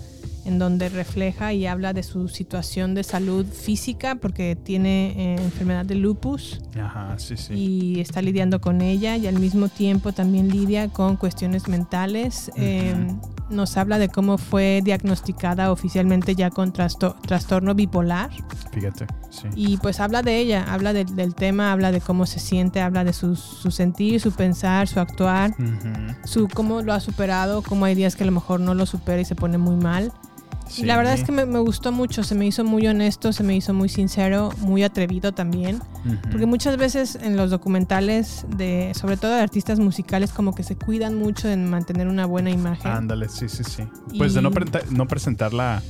en 0.45 0.57
donde 0.60 0.89
refleja 0.89 1.53
y 1.53 1.65
habla 1.67 1.93
de 1.93 2.03
su 2.03 2.27
situación 2.27 2.95
de 2.95 3.03
salud 3.03 3.45
física, 3.45 4.15
porque 4.15 4.55
tiene 4.55 5.13
eh, 5.15 5.36
enfermedad 5.41 5.86
de 5.86 5.95
lupus 5.95 6.62
Ajá, 6.81 7.13
sí, 7.17 7.38
sí. 7.38 7.53
y 7.53 8.00
está 8.00 8.21
lidiando 8.21 8.60
con 8.62 8.81
ella 8.81 9.17
y 9.17 9.27
al 9.27 9.39
mismo 9.39 9.67
tiempo 9.69 10.12
también 10.13 10.50
lidia 10.50 10.88
con 10.89 11.15
cuestiones 11.17 11.67
mentales. 11.67 12.51
Eh, 12.55 12.95
nos 13.50 13.75
habla 13.75 14.00
de 14.00 14.07
cómo 14.07 14.38
fue 14.38 14.79
diagnosticada 14.83 15.71
oficialmente 15.74 16.36
ya 16.36 16.50
con 16.50 16.71
trasto- 16.71 17.15
trastorno 17.21 17.75
bipolar. 17.75 18.29
Fíjate, 18.71 19.05
sí. 19.29 19.48
Y 19.55 19.77
pues 19.77 20.00
habla 20.00 20.21
de 20.24 20.38
ella, 20.39 20.63
habla 20.69 20.93
de- 20.93 21.03
del 21.03 21.36
tema, 21.36 21.71
habla 21.74 21.91
de 21.91 22.00
cómo 22.00 22.25
se 22.25 22.39
siente, 22.39 22.79
habla 22.81 23.03
de 23.03 23.12
su, 23.12 23.36
su 23.36 23.69
sentir, 23.69 24.21
su 24.21 24.31
pensar, 24.31 24.88
su 24.88 25.01
actuar, 25.01 25.53
su 26.24 26.48
cómo 26.48 26.81
lo 26.81 26.93
ha 26.93 27.00
superado, 27.01 27.62
cómo 27.62 27.83
hay 27.86 27.93
días 27.95 28.15
que 28.15 28.24
a 28.24 28.25
lo 28.25 28.31
mejor 28.31 28.62
no 28.62 28.74
lo 28.74 28.86
supera 28.86 29.21
y 29.21 29.25
se 29.25 29.36
pone 29.36 29.57
muy 29.57 29.75
mal. 29.75 30.13
Sí. 30.71 30.83
Y 30.83 30.85
la 30.85 30.95
verdad 30.95 31.15
es 31.15 31.25
que 31.25 31.33
me, 31.33 31.45
me 31.45 31.59
gustó 31.59 31.91
mucho, 31.91 32.23
se 32.23 32.33
me 32.33 32.45
hizo 32.45 32.63
muy 32.63 32.87
honesto, 32.87 33.33
se 33.33 33.43
me 33.43 33.53
hizo 33.55 33.73
muy 33.73 33.89
sincero, 33.89 34.51
muy 34.59 34.83
atrevido 34.83 35.33
también. 35.33 35.79
Porque 36.31 36.45
muchas 36.45 36.77
veces 36.77 37.15
en 37.21 37.35
los 37.35 37.49
documentales, 37.51 38.45
de, 38.55 38.93
sobre 38.95 39.17
todo 39.17 39.35
de 39.35 39.41
artistas 39.41 39.79
musicales, 39.79 40.31
como 40.31 40.55
que 40.55 40.63
se 40.63 40.77
cuidan 40.77 41.15
mucho 41.15 41.49
en 41.49 41.69
mantener 41.69 42.07
una 42.07 42.25
buena 42.25 42.51
imagen. 42.51 42.89
Ándale, 42.89 43.27
sí, 43.27 43.49
sí, 43.49 43.65
sí. 43.65 43.83
Pues 44.17 44.33
de 44.33 44.41
no, 44.41 45.07
presentar 45.07 45.53
la, 45.53 45.83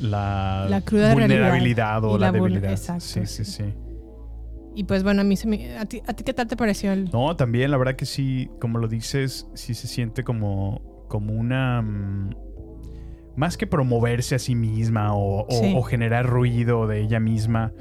la, 0.00 0.66
La 0.68 0.80
cruda 0.80 1.14
vulnerabilidad 1.14 2.02
o 2.04 2.18
la, 2.18 2.32
debilidad. 2.32 2.72
exacto, 2.72 3.04
sí, 3.04 3.20
sí, 3.24 3.44
sí. 3.44 3.52
sí. 3.52 3.74
Y 4.74 4.84
pues 4.84 5.02
bueno, 5.04 5.20
a 5.20 5.24
mí 5.24 5.36
se 5.36 5.46
me... 5.46 5.78
¿A 5.78 5.86
ti, 5.86 6.02
a 6.06 6.12
ti 6.12 6.24
qué 6.24 6.34
tal 6.34 6.48
te 6.48 6.56
pareció 6.56 6.92
el...? 6.92 7.10
No, 7.12 7.36
también 7.36 7.70
la 7.70 7.76
verdad 7.76 7.94
que 7.94 8.06
sí, 8.06 8.50
como 8.60 8.78
lo 8.78 8.88
dices, 8.88 9.46
sí 9.54 9.74
se 9.74 9.86
siente 9.86 10.24
como, 10.24 11.06
como 11.08 11.34
una... 11.34 11.82
mm, 11.82 12.30
más 13.38 13.56
que 13.56 13.66
promoverse 13.66 14.34
a 14.34 14.38
sí 14.38 14.54
misma 14.54 15.14
o, 15.14 15.46
o- 15.46 15.50
Sí. 15.50 15.74
o 15.76 15.82
generar 15.82 16.26
ruido 16.26 16.86
de 16.86 17.00
ella 17.00 17.20
misma, 17.20 17.72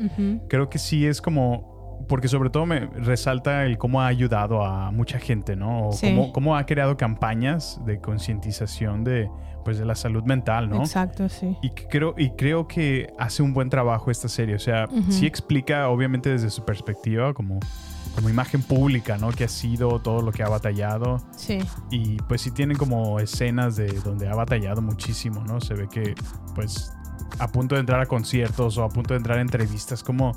creo 0.47 0.69
que 0.69 0.77
sí 0.79 1.05
es 1.05 1.21
como... 1.21 1.75
Porque 2.07 2.27
sobre 2.27 2.51
todo 2.51 2.65
me 2.67 2.81
resalta 2.85 3.65
el 3.65 3.77
cómo 3.79 4.01
ha 4.01 4.07
ayudado 4.07 4.63
a 4.63 4.91
mucha 4.91 5.17
gente, 5.19 5.55
¿no? 5.55 5.87
O 5.89 5.91
Sí. 5.91 6.07
cómo, 6.07 6.31
cómo 6.31 6.55
ha 6.55 6.65
creado 6.67 6.95
campañas 6.95 7.81
de 7.85 7.99
concientización 7.99 9.03
de, 9.03 9.29
pues, 9.65 9.79
de 9.79 9.83
la 9.85 9.95
salud 9.95 10.23
mental, 10.23 10.69
¿no? 10.69 10.77
Exacto, 10.77 11.27
sí. 11.27 11.57
Y 11.63 11.71
creo, 11.71 12.13
y 12.15 12.29
creo 12.31 12.67
que 12.67 13.07
hace 13.17 13.41
un 13.41 13.53
buen 13.53 13.69
trabajo 13.69 14.11
esta 14.11 14.29
serie. 14.29 14.55
O 14.55 14.59
sea, 14.59 14.85
sí 15.09 15.25
explica, 15.25 15.89
obviamente, 15.89 16.29
desde 16.29 16.51
su 16.51 16.63
perspectiva, 16.63 17.33
como, 17.33 17.59
como 18.17 18.29
imagen 18.29 18.63
pública, 18.63 19.15
¿no? 19.19 19.29
Que 19.29 19.43
ha 19.43 19.47
sido 19.47 19.99
todo 20.01 20.23
lo 20.23 20.31
que 20.31 20.41
ha 20.41 20.49
batallado. 20.49 21.17
Sí, 21.37 21.59
Y 21.91 22.17
pues 22.27 22.41
sí 22.41 22.49
tienen 22.49 22.75
como 22.75 23.19
escenas 23.19 23.75
de 23.75 23.87
donde 23.99 24.27
ha 24.27 24.33
batallado 24.33 24.81
muchísimo, 24.81 25.43
¿no? 25.45 25.61
Se 25.61 25.75
ve 25.75 25.87
que, 25.87 26.15
pues, 26.55 26.91
a 27.37 27.47
punto 27.47 27.75
de 27.75 27.81
entrar 27.81 28.01
a 28.01 28.07
conciertos 28.07 28.79
o 28.79 28.83
a 28.83 28.89
punto 28.89 29.13
de 29.13 29.19
entrar 29.19 29.37
a 29.37 29.41
entrevistas, 29.41 30.01
como 30.03 30.31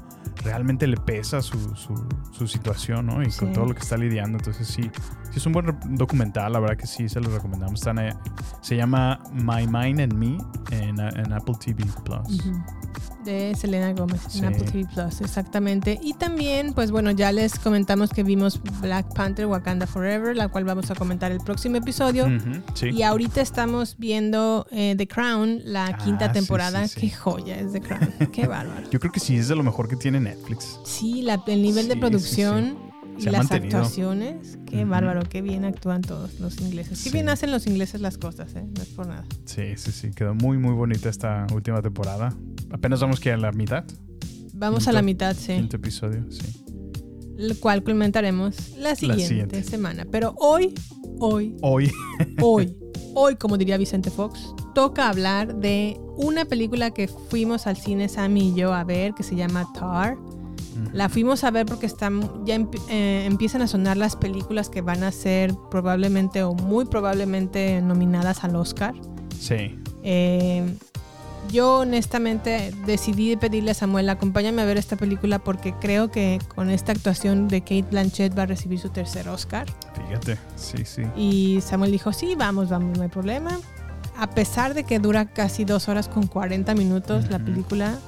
realmente 0.44 0.86
le 0.86 0.98
pesa 0.98 1.40
su, 1.40 1.74
su, 1.74 1.94
su 2.32 2.46
situación, 2.46 3.06
¿no? 3.06 3.22
Y 3.22 3.30
Sí. 3.30 3.40
con 3.40 3.54
todo 3.54 3.64
lo 3.64 3.72
que 3.74 3.80
está 3.80 3.96
lidiando. 3.96 4.36
Entonces 4.36 4.68
sí, 4.68 4.90
Sí, 5.30 5.36
es 5.38 5.46
un 5.46 5.52
buen 5.52 5.66
documental, 5.96 6.52
la 6.52 6.58
verdad 6.60 6.76
que 6.76 6.86
sí, 6.86 7.08
se 7.08 7.20
lo 7.20 7.30
recomendamos. 7.30 7.80
Están, 7.80 7.98
eh, 8.00 8.12
se 8.62 8.76
llama 8.76 9.20
My 9.32 9.66
Mind 9.66 10.00
and 10.00 10.12
Me 10.14 10.38
en, 10.72 10.98
en 10.98 11.32
Apple 11.32 11.54
TV 11.64 11.84
Plus. 12.04 12.42
De 13.24 13.54
Selena 13.54 13.92
Gómez 13.92 14.20
Sí. 14.28 14.38
en 14.38 14.46
Apple 14.46 14.62
TV 14.64 14.86
Plus, 14.92 15.20
exactamente. 15.20 16.00
Y 16.02 16.14
también, 16.14 16.72
pues 16.72 16.90
bueno, 16.90 17.10
ya 17.12 17.30
les 17.32 17.58
comentamos 17.58 18.10
que 18.10 18.22
vimos 18.22 18.60
Black 18.80 19.14
Panther 19.14 19.46
Wakanda 19.46 19.86
Forever, 19.86 20.34
la 20.36 20.48
cual 20.48 20.64
vamos 20.64 20.90
a 20.90 20.94
comentar 20.94 21.30
el 21.30 21.38
próximo 21.38 21.76
episodio. 21.76 22.26
Sí. 22.74 22.88
Y 22.90 23.02
ahorita 23.02 23.40
estamos 23.40 23.96
viendo 23.98 24.66
eh, 24.72 24.94
The 24.96 25.06
Crown, 25.06 25.60
la 25.64 25.86
Ah, 25.86 25.96
quinta 25.98 26.32
temporada. 26.32 26.88
sí. 26.88 27.00
Qué 27.02 27.10
joya 27.10 27.56
es 27.60 27.72
The 27.72 27.80
Crown. 27.82 28.14
Qué 28.32 28.46
bárbaro. 28.46 28.90
Yo 28.90 28.98
creo 28.98 29.12
que 29.12 29.20
sí 29.20 29.36
es 29.36 29.48
de 29.48 29.54
lo 29.54 29.62
mejor 29.62 29.86
que 29.86 29.96
tiene 29.96 30.18
Netflix. 30.18 30.80
Sí, 30.84 31.22
la- 31.22 31.42
el 31.46 31.62
nivel 31.62 31.86
de 31.88 31.96
producción 31.96 32.89
y 33.18 33.24
las 33.24 33.34
mantenido. 33.50 33.78
actuaciones. 33.78 34.58
Qué 34.66 34.82
Ujú. 34.82 34.90
bárbaro, 34.90 35.22
qué 35.28 35.42
bien 35.42 35.64
actúan 35.64 36.02
todos 36.02 36.38
los 36.40 36.60
ingleses. 36.60 36.98
Qué 37.02 37.10
Sí. 37.10 37.12
bien 37.12 37.28
hacen 37.28 37.50
los 37.50 37.66
ingleses 37.66 38.00
las 38.00 38.18
cosas, 38.18 38.54
¿eh? 38.56 38.64
No 38.76 38.82
es 38.82 38.88
por 38.88 39.06
nada. 39.06 39.24
Sí, 39.44 39.62
sí, 39.76 39.92
sí. 39.92 40.10
Quedó 40.14 40.34
muy, 40.34 40.58
muy 40.58 40.72
bonita 40.74 41.08
esta 41.08 41.46
última 41.52 41.82
temporada. 41.82 42.34
Apenas 42.70 43.00
vamos 43.00 43.20
que 43.20 43.32
a 43.32 43.36
la 43.36 43.52
mitad. 43.52 43.84
Vamos 44.54 44.80
Quinto- 44.80 44.90
a 44.90 44.92
la 44.92 45.02
mitad, 45.02 45.36
sí. 45.36 45.54
Quinto 45.54 45.76
episodio, 45.76 46.24
sí. 46.30 46.42
El 47.38 47.58
cual 47.58 47.82
comentaremos 47.82 48.76
la 48.76 48.94
siguiente, 48.94 49.26
siguiente. 49.26 49.62
semana. 49.62 50.06
Pero 50.10 50.34
hoy, 50.38 50.74
hoy, 51.18 51.56
Hoy. 51.62 51.90
hoy, 52.42 52.76
hoy, 53.14 53.36
como 53.36 53.56
diría 53.56 53.78
Vicente 53.78 54.10
Fox, 54.10 54.54
toca 54.74 55.08
hablar 55.08 55.56
de 55.56 55.98
una 56.18 56.44
película 56.44 56.90
que 56.90 57.08
fuimos 57.08 57.66
al 57.66 57.78
cine 57.78 58.08
Sammy 58.10 58.50
y 58.50 58.54
yo 58.54 58.74
a 58.74 58.84
ver 58.84 59.14
que 59.14 59.22
se 59.22 59.36
llama 59.36 59.66
Tar. 59.72 60.18
La 60.92 61.08
fuimos 61.08 61.44
a 61.44 61.50
ver 61.50 61.66
porque 61.66 61.86
están, 61.86 62.44
ya 62.44 62.56
eh, 62.88 63.24
empiezan 63.26 63.62
a 63.62 63.66
sonar 63.66 63.96
las 63.96 64.16
películas 64.16 64.68
que 64.68 64.80
van 64.80 65.02
a 65.04 65.12
ser 65.12 65.54
probablemente 65.70 66.42
o 66.42 66.54
muy 66.54 66.84
probablemente 66.84 67.80
nominadas 67.82 68.44
al 68.44 68.56
Oscar. 68.56 68.94
Sí. 69.38 69.78
Eh, 70.02 70.76
yo 71.50 71.78
honestamente 71.80 72.72
decidí 72.86 73.34
pedirle 73.36 73.72
a 73.72 73.74
Samuel, 73.74 74.08
acompáñame 74.10 74.62
a 74.62 74.64
ver 74.66 74.76
esta 74.76 74.96
película 74.96 75.38
porque 75.38 75.74
creo 75.80 76.10
que 76.10 76.38
con 76.54 76.70
esta 76.70 76.92
actuación 76.92 77.48
de 77.48 77.62
Kate 77.62 77.86
Blanchett 77.90 78.38
va 78.38 78.42
a 78.42 78.46
recibir 78.46 78.78
su 78.78 78.90
tercer 78.90 79.28
Oscar. 79.28 79.66
Fíjate. 79.94 80.36
Sí, 80.56 80.84
sí. 80.84 81.02
Y 81.16 81.60
Samuel 81.62 81.90
dijo, 81.92 82.12
sí, 82.12 82.34
vamos, 82.36 82.68
vamos, 82.68 82.96
no 82.96 83.02
hay 83.02 83.08
problema. 83.08 83.58
A 84.16 84.28
pesar 84.30 84.74
de 84.74 84.84
que 84.84 84.98
dura 84.98 85.24
casi 85.32 85.64
dos 85.64 85.88
horas 85.88 86.08
con 86.08 86.26
40 86.26 86.74
minutos 86.74 87.30
la 87.30 87.36
Ujú. 87.36 87.46
película, 87.46 87.98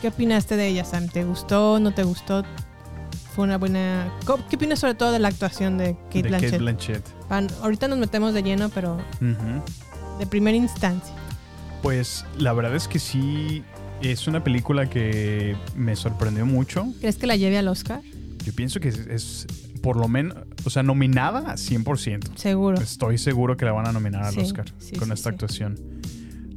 ¿qué 0.00 0.08
opinaste 0.08 0.56
de 0.56 0.68
ella, 0.68 0.84
Sam? 0.84 1.08
¿Te 1.08 1.24
gustó? 1.24 1.78
¿No 1.80 1.92
te 1.92 2.02
gustó? 2.04 2.44
Fue 3.34 3.44
una 3.44 3.58
buena... 3.58 4.12
¿Qué 4.48 4.56
opinas 4.56 4.78
sobre 4.80 4.94
todo 4.94 5.12
de 5.12 5.18
la 5.18 5.28
actuación 5.28 5.78
de 5.78 5.94
Kate 6.06 6.22
de 6.22 6.28
Blanchett? 6.28 6.50
Kate 6.50 6.62
Blanchett. 6.62 7.28
Van- 7.28 7.48
ahorita 7.62 7.86
nos 7.88 7.98
metemos 7.98 8.34
de 8.34 8.42
lleno, 8.42 8.68
pero 8.70 8.98
de 10.18 10.26
primera 10.26 10.56
instancia. 10.56 11.14
Pues 11.82 12.24
la 12.38 12.52
verdad 12.52 12.74
es 12.74 12.88
que 12.88 12.98
sí. 12.98 13.62
Es 14.02 14.26
una 14.26 14.42
película 14.42 14.88
que 14.88 15.56
me 15.76 15.94
sorprendió 15.94 16.46
mucho. 16.46 16.86
¿Crees 17.00 17.16
que 17.16 17.26
la 17.26 17.36
lleve 17.36 17.58
al 17.58 17.68
Oscar? 17.68 18.00
Yo 18.44 18.52
pienso 18.54 18.80
que 18.80 18.88
es, 18.88 18.96
es 19.06 19.46
por 19.82 19.96
lo 19.96 20.08
menos, 20.08 20.34
o 20.64 20.70
sea, 20.70 20.82
nominada 20.82 21.54
100%. 21.56 22.36
Seguro. 22.36 22.80
Estoy 22.80 23.18
seguro 23.18 23.56
que 23.58 23.66
la 23.66 23.72
van 23.72 23.86
a 23.86 23.92
nominar 23.92 24.24
al 24.24 24.32
Sí, 24.34 24.40
Oscar 24.40 24.72
sí, 24.78 24.96
con 24.96 25.08
sí, 25.08 25.14
esta 25.14 25.28
sí. 25.30 25.34
actuación. 25.34 25.78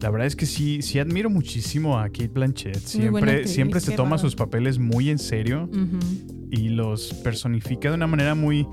La 0.04 0.10
verdad 0.10 0.28
es 0.28 0.36
que 0.36 0.46
sí, 0.46 0.82
sí 0.82 1.00
admiro 1.00 1.30
muchísimo 1.30 1.98
a 1.98 2.04
Kate 2.10 2.28
Blanchett. 2.28 2.76
Siempre, 2.76 3.48
siempre 3.48 3.80
se 3.80 3.94
toma 3.94 4.18
sus 4.18 4.36
papeles 4.36 4.78
muy 4.78 5.10
en 5.10 5.18
serio 5.18 5.70
y 6.52 6.68
los 6.70 7.14
personifica 7.24 7.88
de 7.90 7.96
una 7.96 8.06
manera 8.08 8.36
muy... 8.36 8.68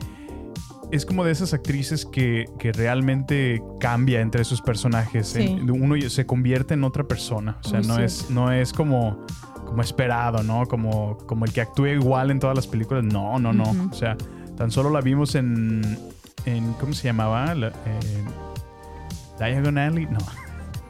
Es 0.91 1.07
como 1.07 1.25
de 1.25 1.31
esas 1.31 1.55
actrices 1.55 2.05
que, 2.05 2.47
que 2.59 2.73
realmente 2.73 3.63
cambia 3.79 4.21
entre 4.23 4.43
sus 4.43 4.61
personajes. 4.61 5.29
Sí. 5.29 5.43
En- 5.43 5.71
Uno 5.71 5.95
se 6.11 6.27
convierte 6.27 6.75
en 6.75 6.83
otra 6.83 7.05
persona. 7.07 7.59
O 7.65 7.69
sea, 7.69 7.79
Muy 7.79 7.87
no 7.87 7.95
cierto. 7.95 8.13
es, 8.13 8.31
no 8.31 8.51
es 8.53 8.73
como, 8.73 9.25
como 9.67 9.83
esperado, 9.83 10.43
¿no? 10.43 10.67
Como, 10.67 11.17
como 11.29 11.45
el 11.45 11.53
que 11.53 11.61
actúa 11.61 11.91
igual 11.91 12.33
en 12.33 12.41
todas 12.41 12.57
las 12.57 12.67
películas. 12.67 13.05
No, 13.05 13.39
no, 13.39 13.53
no. 13.53 13.89
O 13.89 13.95
sea, 13.95 14.17
tan 14.57 14.73
solo 14.73 14.91
la 14.91 15.01
vimos 15.01 15.37
en... 15.37 15.97
en 16.45 16.73
¿Cómo 16.73 16.93
se 16.93 17.05
llamaba? 17.05 17.55
La- 17.55 17.69
eh, 17.69 18.25
Diagon 19.39 19.79
Alley. 19.79 20.07
No, 20.07 20.19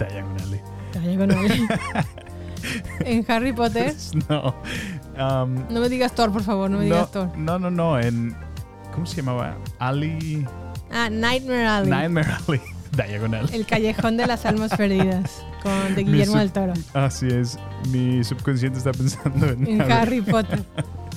Diagon 0.08 0.36
Alley. 0.40 0.60
Diagonal. 1.04 1.68
en 3.04 3.24
Harry 3.28 3.52
Potter. 3.52 3.94
No. 4.28 4.54
Um, 5.18 5.54
No 5.70 5.80
me 5.80 5.88
digas 5.88 6.12
Thor, 6.14 6.32
por 6.32 6.42
favor, 6.42 6.70
no 6.70 6.78
me 6.78 6.86
no, 6.88 6.94
digas 6.94 7.10
Thor. 7.12 7.36
no, 7.36 7.58
no, 7.58 7.70
no. 7.70 7.98
En, 7.98 8.34
¿Cómo 8.92 9.06
se 9.06 9.16
llamaba? 9.16 9.56
Alley... 9.78 10.46
Ah, 10.92 11.08
Nightmare 11.10 11.66
Alley. 11.66 11.90
Nightmare 11.90 12.28
Alley. 12.48 12.60
Diagonal. 12.96 13.48
El 13.52 13.64
callejón 13.66 14.16
de 14.16 14.26
las 14.26 14.44
almas 14.46 14.74
perdidas. 14.76 15.44
Con 15.62 15.94
de 15.94 16.02
Guillermo 16.02 16.38
del 16.38 16.50
Toro. 16.50 16.72
Así 16.94 17.28
es. 17.28 17.56
Mi 17.90 18.24
subconsciente 18.24 18.78
está 18.78 18.90
pensando 18.92 19.46
en, 19.46 19.66
En 19.66 19.92
Harry 19.92 20.20
Potter. 20.20 20.64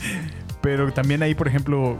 Pero 0.62 0.94
también 0.94 1.24
ahí, 1.24 1.34
por 1.34 1.48
ejemplo, 1.48 1.98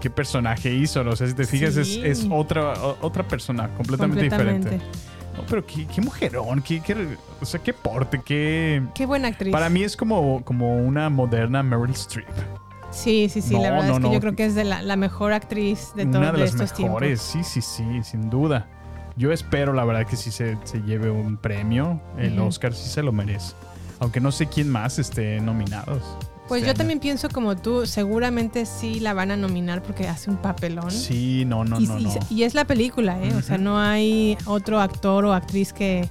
¿qué 0.00 0.10
personaje 0.10 0.72
hizo? 0.74 1.02
No 1.04 1.16
sé 1.16 1.28
si 1.28 1.34
te 1.34 1.44
fijas, 1.46 1.76
es, 1.76 1.88
Sí. 1.88 2.02
es 2.04 2.26
otra, 2.30 2.74
o- 2.74 2.98
otra 3.00 3.26
persona 3.26 3.68
completamente, 3.76 4.28
Completamente. 4.28 4.70
diferente. 4.70 4.98
No, 5.38 5.44
pero 5.48 5.64
qué, 5.66 5.86
qué 5.86 6.00
mujerón, 6.00 6.62
qué, 6.62 6.80
qué- 6.80 7.16
o 7.40 7.44
sea, 7.44 7.60
qué 7.62 7.72
porte, 7.72 8.20
qué... 8.24 8.82
Qué 8.94 9.06
buena 9.06 9.28
actriz. 9.28 9.52
Para 9.52 9.68
mí 9.68 9.82
es 9.82 9.96
como, 9.96 10.42
como 10.44 10.76
una 10.76 11.08
moderna 11.10 11.62
Meryl 11.62 11.90
Streep. 11.94 12.28
Sí, 12.90 13.28
sí, 13.28 13.42
sí. 13.42 13.54
No, 13.54 13.62
la 13.62 13.70
verdad 13.70 13.86
no, 13.88 13.92
es 13.94 13.98
que 14.00 14.06
no. 14.06 14.12
yo 14.14 14.20
creo 14.20 14.34
que 14.36 14.44
es 14.46 14.54
de 14.54 14.64
la, 14.64 14.82
la 14.82 14.96
mejor 14.96 15.32
actriz 15.32 15.92
de 15.94 16.06
todos 16.06 16.32
de 16.36 16.44
estos 16.44 16.78
mejores, 16.80 17.22
tiempos. 17.22 17.48
sí, 17.50 17.60
sí, 17.60 17.84
sí, 17.84 18.02
sin 18.04 18.30
duda. 18.30 18.66
Yo 19.16 19.32
espero, 19.32 19.72
la 19.72 19.84
verdad, 19.84 20.06
que 20.06 20.16
sí 20.16 20.30
se, 20.30 20.56
se 20.64 20.80
lleve 20.82 21.10
un 21.10 21.36
premio. 21.36 22.00
El. 22.16 22.38
Oscar 22.38 22.72
sí 22.72 22.88
se 22.88 23.02
lo 23.02 23.12
merece. 23.12 23.54
Aunque 24.00 24.20
no 24.20 24.30
sé 24.32 24.46
quién 24.46 24.70
más 24.70 24.98
esté 25.00 25.40
nominados. 25.40 26.02
Pues 26.48 26.60
este 26.62 26.66
yo 26.66 26.70
año. 26.72 26.78
también 26.78 26.98
pienso 27.00 27.28
como 27.28 27.56
tú, 27.56 27.86
seguramente 27.86 28.64
sí 28.66 29.00
la 29.00 29.12
van 29.14 29.30
a 29.30 29.36
nominar 29.36 29.82
porque 29.82 30.08
hace 30.08 30.30
un 30.30 30.36
papelón. 30.38 30.90
Sí, 30.90 31.44
no, 31.46 31.64
no, 31.64 31.78
y, 31.80 31.86
no, 31.86 31.98
y- 31.98 32.04
no. 32.04 32.14
y 32.30 32.42
es 32.44 32.54
la 32.54 32.64
película, 32.64 33.22
¿eh? 33.22 33.34
O 33.34 33.42
sea, 33.42 33.58
no 33.58 33.78
hay 33.78 34.36
otro 34.46 34.80
actor 34.80 35.24
o 35.26 35.34
actriz 35.34 35.72
que 35.72 36.08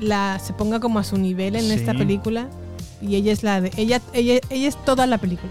la 0.00 0.38
se 0.38 0.52
ponga 0.52 0.80
como 0.80 0.98
a 0.98 1.04
su 1.04 1.16
nivel 1.18 1.56
en 1.56 1.70
esta 1.70 1.92
película. 1.94 2.48
Y 3.00 3.16
ella 3.16 3.32
es 3.32 3.42
la 3.42 3.60
de. 3.60 3.72
Ella, 3.76 4.00
ella, 4.12 4.40
ella 4.48 4.68
es 4.68 4.76
toda 4.84 5.06
la 5.06 5.18
película. 5.18 5.50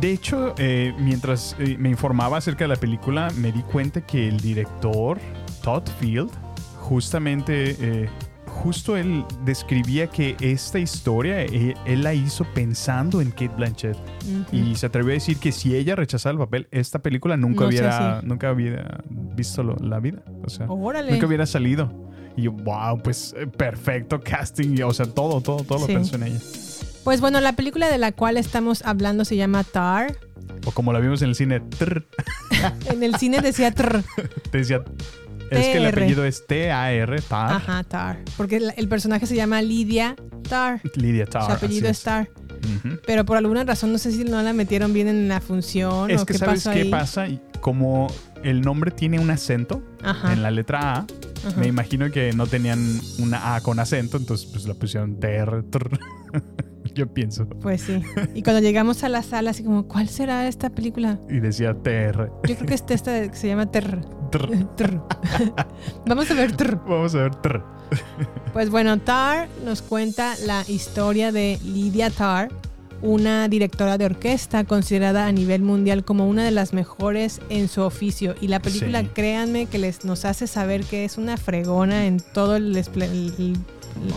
De 0.00 0.12
hecho, 0.12 0.54
eh, 0.58 0.92
mientras 0.98 1.56
eh, 1.58 1.76
me 1.78 1.88
informaba 1.90 2.38
acerca 2.38 2.64
de 2.64 2.68
la 2.68 2.76
película, 2.76 3.30
me 3.36 3.50
di 3.52 3.62
cuenta 3.62 4.00
que 4.00 4.28
el 4.28 4.38
director, 4.40 5.18
Todd 5.62 5.82
Field, 6.00 6.30
justamente, 6.80 7.76
eh, 7.80 8.08
justo 8.62 8.96
él 8.96 9.24
describía 9.44 10.08
que 10.08 10.36
esta 10.40 10.78
historia 10.78 11.42
eh, 11.42 11.74
él, 11.86 12.02
la 12.02 12.14
hizo 12.14 12.44
pensando 12.54 13.20
en 13.20 13.30
Kate 13.30 13.52
Blanchett. 13.56 13.96
Y 14.52 14.74
se 14.76 14.86
atrevió 14.86 15.12
a 15.12 15.14
decir 15.14 15.38
que 15.38 15.52
si 15.52 15.74
ella 15.76 15.94
rechazaba 15.96 16.32
el 16.32 16.38
papel, 16.38 16.68
esta 16.70 16.98
película 17.00 17.36
nunca, 17.36 17.62
No 17.62 17.68
hubiera, 17.68 18.20
nunca 18.22 18.52
hubiera 18.52 19.02
visto 19.34 19.62
lo- 19.62 19.76
la 19.76 20.00
vida. 20.00 20.22
O 20.44 20.50
sea, 20.50 20.66
Órale. 20.68 21.12
nunca 21.12 21.26
hubiera 21.26 21.46
salido. 21.46 21.92
Y 22.36 22.42
yo, 22.42 22.52
wow, 22.52 23.00
pues 23.02 23.34
eh, 23.38 23.46
perfecto 23.46 24.20
casting. 24.20 24.82
O 24.82 24.92
sea, 24.92 25.06
todo, 25.06 25.40
todo, 25.40 25.64
todo 25.64 25.78
Sí. 25.86 25.92
lo 25.92 25.98
pensó 25.98 26.16
en 26.16 26.22
ella. 26.24 26.40
Pues 27.04 27.20
bueno, 27.20 27.40
la 27.40 27.52
película 27.54 27.88
de 27.88 27.98
la 27.98 28.12
cual 28.12 28.36
estamos 28.36 28.82
hablando 28.84 29.24
se 29.24 29.36
llama 29.36 29.64
Tar. 29.64 30.16
O 30.66 30.72
como 30.72 30.92
la 30.92 30.98
vimos 30.98 31.22
en 31.22 31.28
el 31.30 31.34
cine, 31.34 31.60
trr, 31.60 32.04
En 32.90 33.02
el 33.02 33.14
cine 33.16 33.40
decía 33.40 33.72
te 33.72 34.02
decía. 34.58 34.82
Es 35.50 35.66
que 35.68 35.76
el 35.78 35.86
apellido 35.86 36.24
es 36.24 36.46
T-A-R, 36.46 37.20
Tar. 37.22 37.52
Ajá, 37.52 37.84
Tar. 37.84 38.18
Porque 38.36 38.56
el, 38.56 38.72
el 38.76 38.88
personaje 38.88 39.26
se 39.26 39.34
llama 39.36 39.62
Lidia 39.62 40.16
Tar. 40.48 40.80
Lidia 40.94 41.26
Tar. 41.26 41.44
Su 41.46 41.52
apellido 41.52 41.88
es 41.88 42.02
Tar. 42.02 42.28
Pero 43.06 43.24
por 43.24 43.36
alguna 43.36 43.64
razón 43.64 43.92
no 43.92 43.98
sé 43.98 44.10
si 44.12 44.24
no 44.24 44.42
la 44.42 44.52
metieron 44.52 44.92
bien 44.92 45.06
en 45.08 45.28
la 45.28 45.40
función 45.40 46.10
Es 46.10 46.22
o 46.22 46.26
que 46.26 46.32
qué 46.34 46.38
sabes 46.38 46.64
pasó 46.64 46.72
qué 46.74 46.82
ahí. 46.82 46.90
pasa, 46.90 47.26
como 47.60 48.08
el 48.42 48.60
nombre 48.62 48.90
tiene 48.90 49.18
un 49.20 49.30
acento 49.30 49.82
Ajá. 50.02 50.32
en 50.32 50.42
la 50.42 50.50
letra 50.50 50.80
A, 50.80 50.98
Ajá. 50.98 51.06
me 51.58 51.66
imagino 51.68 52.10
que 52.10 52.32
no 52.32 52.46
tenían 52.46 53.00
una 53.20 53.54
A 53.54 53.60
con 53.60 53.78
acento, 53.78 54.16
entonces 54.16 54.48
pues 54.50 54.66
la 54.66 54.74
pusieron 54.74 55.18
TR. 55.20 55.64
Yo 56.94 57.06
pienso. 57.12 57.48
Pues 57.48 57.82
sí. 57.82 58.02
Y 58.34 58.42
cuando 58.42 58.60
llegamos 58.60 59.04
a 59.04 59.08
la 59.08 59.22
sala, 59.22 59.50
así 59.50 59.62
como, 59.64 59.86
¿cuál 59.88 60.08
será 60.08 60.48
esta 60.48 60.70
película? 60.70 61.18
Y 61.28 61.40
decía 61.40 61.74
TR. 61.74 62.30
Yo 62.46 62.54
creo 62.56 62.66
que 62.66 62.74
es 62.74 62.84
esta 62.88 63.28
que 63.28 63.36
se 63.36 63.48
llama. 63.48 63.70
Ter. 63.70 64.00
Vamos 66.06 66.30
a 66.30 66.34
ver 66.34 66.56
Ter. 66.56 66.76
Vamos 66.76 67.14
a 67.14 67.18
ver. 67.22 67.34
trr. 67.36 67.62
Pues 68.52 68.70
bueno, 68.70 68.98
Tar 68.98 69.48
nos 69.64 69.82
cuenta 69.82 70.34
la 70.44 70.62
historia 70.68 71.32
de 71.32 71.58
Lydia 71.64 72.10
Tar, 72.10 72.50
una 73.00 73.48
directora 73.48 73.96
de 73.96 74.04
orquesta 74.04 74.64
considerada 74.64 75.26
a 75.26 75.32
nivel 75.32 75.62
mundial 75.62 76.04
como 76.04 76.28
una 76.28 76.44
de 76.44 76.50
las 76.50 76.72
mejores 76.72 77.40
en 77.48 77.68
su 77.68 77.82
oficio. 77.82 78.34
Y 78.40 78.48
la 78.48 78.60
película, 78.60 79.00
Sí. 79.02 79.10
créanme, 79.14 79.66
que 79.66 79.78
les, 79.78 80.04
nos 80.04 80.24
hace 80.24 80.46
saber 80.46 80.84
que 80.84 81.04
es 81.04 81.16
una 81.16 81.36
fregona 81.36 82.06
en 82.06 82.18
todo 82.20 82.56
el, 82.56 82.72
la 82.72 82.82
sí, 82.82 83.54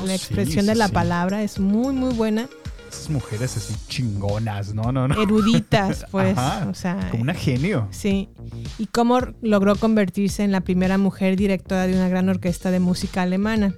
expresión 0.10 0.66
sí, 0.66 0.70
de 0.70 0.76
la 0.76 0.88
sí. 0.88 0.94
palabra. 0.94 1.44
Es 1.44 1.60
muy, 1.60 1.94
muy 1.94 2.14
buena. 2.14 2.50
Esas 2.92 3.10
mujeres 3.10 3.58
así 3.58 3.74
chingonas, 3.88 4.74
¿no? 4.74 4.92
No, 4.92 5.08
no. 5.08 5.22
Eruditas, 5.22 6.06
pues. 6.12 6.38
Ajá, 6.38 6.68
o 6.70 6.74
sea, 6.74 7.08
Como 7.12 7.24
una 7.24 7.34
genio. 7.34 7.88
Sí. 7.92 8.30
Y 8.78 8.88
cómo 8.88 9.20
logró 9.42 9.76
convertirse 9.76 10.44
en 10.44 10.52
la 10.52 10.62
primera 10.62 10.98
mujer 10.98 11.36
directora 11.36 11.88
de 11.88 11.94
una 11.96 12.10
gran 12.10 12.30
orquesta 12.30 12.72
de 12.72 12.80
música 12.80 13.22
alemana. 13.22 13.74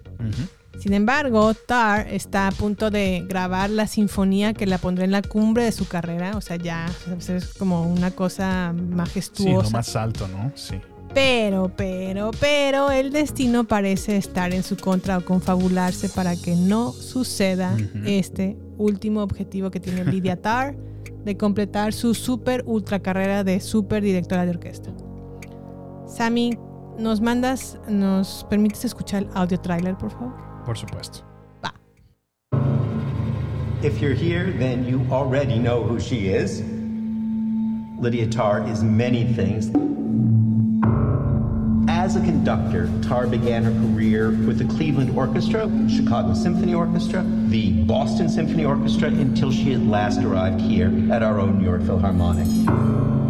Sin 0.80 0.93
embargo, 0.93 1.54
Tar 1.54 2.08
está 2.12 2.47
a 2.47 2.52
punto 2.52 2.89
de 2.89 3.23
grabar 3.30 3.69
la 3.69 3.86
sinfonía 3.88 4.54
que 4.54 4.65
la 4.65 4.80
pondrá 4.80 5.06
en 5.06 5.12
la 5.12 5.21
cumbre 5.21 5.63
de 5.63 5.71
su 5.71 5.88
carrera. 5.88 6.36
O 6.36 6.41
sea, 6.41 6.56
ya 6.56 6.88
es 7.30 7.54
como 7.54 7.84
una 7.84 8.12
cosa 8.12 8.73
Sí, 8.76 8.82
majestuosa. 8.82 9.63
lo 9.63 9.69
más 9.69 9.95
alto, 9.95 10.28
¿no? 10.28 10.52
Sí. 10.56 10.76
Pero, 11.13 11.71
pero, 11.76 12.32
pero 12.39 12.91
el 12.91 13.12
destino 13.12 13.65
parece 13.65 14.17
estar 14.17 14.54
en 14.54 14.63
su 14.63 14.76
contra 14.78 15.17
o 15.19 15.26
confabularse 15.26 16.10
para 16.10 16.36
que 16.36 16.56
no 16.56 16.91
suceda 16.91 17.78
este 18.06 18.58
último 18.78 19.21
objetivo 19.21 19.69
que 19.69 19.80
tiene 19.80 20.06
Lydia 20.06 20.36
Tarr 20.41 20.76
de 21.23 21.38
completar 21.38 21.93
su 21.93 22.13
super 22.15 22.63
ultra 22.65 22.99
carrera 22.99 23.43
de 23.43 23.60
super 23.60 24.02
directora 24.02 24.45
de 24.45 24.52
orquesta. 24.52 24.91
Sammy, 26.08 26.58
¿nos 26.97 27.21
mandas, 27.21 27.80
nos 27.88 28.45
permites 28.49 28.84
escuchar 28.84 29.23
el 29.23 29.30
audio 29.36 29.60
trailer, 29.60 29.95
por 29.95 30.12
favor? 30.12 30.34
Por 30.65 30.78
supuesto. 30.78 31.23
If 33.84 33.99
you're 34.02 34.13
here, 34.13 34.54
then 34.58 34.86
you 34.86 35.06
already 35.12 35.60
know 35.60 35.84
who 35.84 35.99
she 35.99 36.30
is. 36.30 36.63
Lydia 37.99 38.30
Tarr 38.30 38.65
is 38.65 38.82
many 38.82 39.26
things. 39.26 39.69
As 42.13 42.21
a 42.21 42.26
conductor, 42.26 42.88
Tar 43.02 43.26
began 43.26 43.63
her 43.63 43.71
career 43.71 44.30
with 44.30 44.60
the 44.60 44.65
Cleveland 44.65 45.17
Orchestra, 45.17 45.67
Chicago 45.89 46.36
Symphony 46.36 46.76
Orchestra, 46.76 47.23
the 47.47 47.71
Boston 47.71 48.30
Symphony 48.30 48.65
Orchestra, 48.65 49.08
until 49.08 49.52
she 49.52 49.73
at 49.73 49.80
last 49.80 50.19
arrived 50.19 50.62
here 50.62 50.91
at 51.12 51.23
our 51.23 51.39
own 51.39 51.58
New 51.58 51.65
York 51.65 51.82
Philharmonic. 51.82 52.45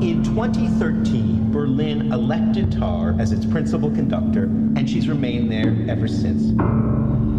In 0.03 0.21
2013, 0.21 1.49
Berlin 1.49 2.11
elected 2.11 2.73
Tar 2.73 3.15
as 3.19 3.31
its 3.31 3.45
principal 3.45 3.89
conductor, 3.89 4.43
and 4.43 4.89
she's 4.89 5.07
remained 5.07 5.49
there 5.49 5.73
ever 5.89 6.09
since. 6.09 6.51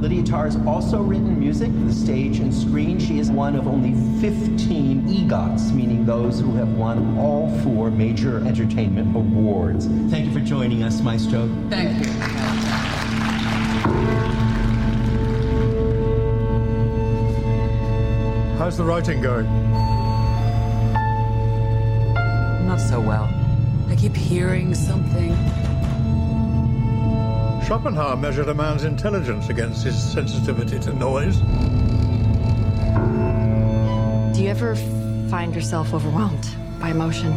Lydia 0.05 0.23
Tarr 0.23 0.45
has 0.45 0.57
also 0.67 1.01
written 1.01 1.41
music 1.41 1.71
for 1.71 1.79
the 1.79 1.95
stage 1.95 2.39
and 2.39 2.53
screen. 2.53 3.01
She 3.01 3.21
is 3.21 3.31
one 3.31 3.57
of 3.57 3.67
only 3.67 3.93
15 4.21 5.09
EGOTs, 5.09 5.73
meaning 5.73 6.05
those 6.05 6.39
who 6.41 6.55
have 6.57 6.69
won 6.75 7.17
all 7.17 7.49
four 7.61 7.91
major 7.91 8.47
entertainment 8.47 9.17
awards. 9.17 9.87
Thank 10.11 10.27
you 10.27 10.33
for 10.35 10.41
joining 10.41 10.83
us, 10.83 11.01
Maestro. 11.01 11.49
Thank 11.71 12.05
you. 12.05 12.13
How's 18.59 18.77
the 18.77 18.85
writing 18.85 19.23
going? 19.23 19.47
Not 22.67 22.79
so 22.79 23.01
well. 23.01 23.31
I 23.89 23.97
keep 23.97 24.15
hearing 24.15 24.75
something. 24.75 25.35
Schopenhauer 27.67 28.17
measured 28.17 28.51
a 28.51 28.55
man's 28.55 28.85
intelligence 28.85 29.49
against 29.49 29.85
his 29.85 29.97
sensitivity 29.97 30.79
to 30.81 30.93
noise. 30.93 31.39
Do 34.37 34.43
you 34.43 34.51
ever 34.51 34.77
find 35.31 35.55
yourself 35.55 35.95
overwhelmed 35.95 36.47
by 36.79 36.91
emotion? 36.91 37.33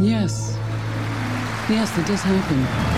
Yes. 0.00 0.56
Yes, 1.68 1.90
that 1.90 2.06
does 2.06 2.22
happen. 2.22 2.94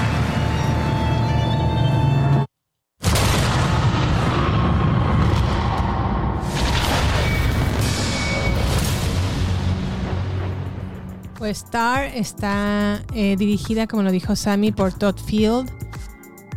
Pues 11.39 11.59
Star 11.59 12.05
está 12.05 13.03
eh, 13.15 13.35
dirigida, 13.37 13.89
como 13.89 14.05
lo 14.05 14.13
dijo 14.13 14.37
Sammy, 14.37 14.71
por 14.71 14.93
Todd 14.93 15.19
Field. 15.19 15.86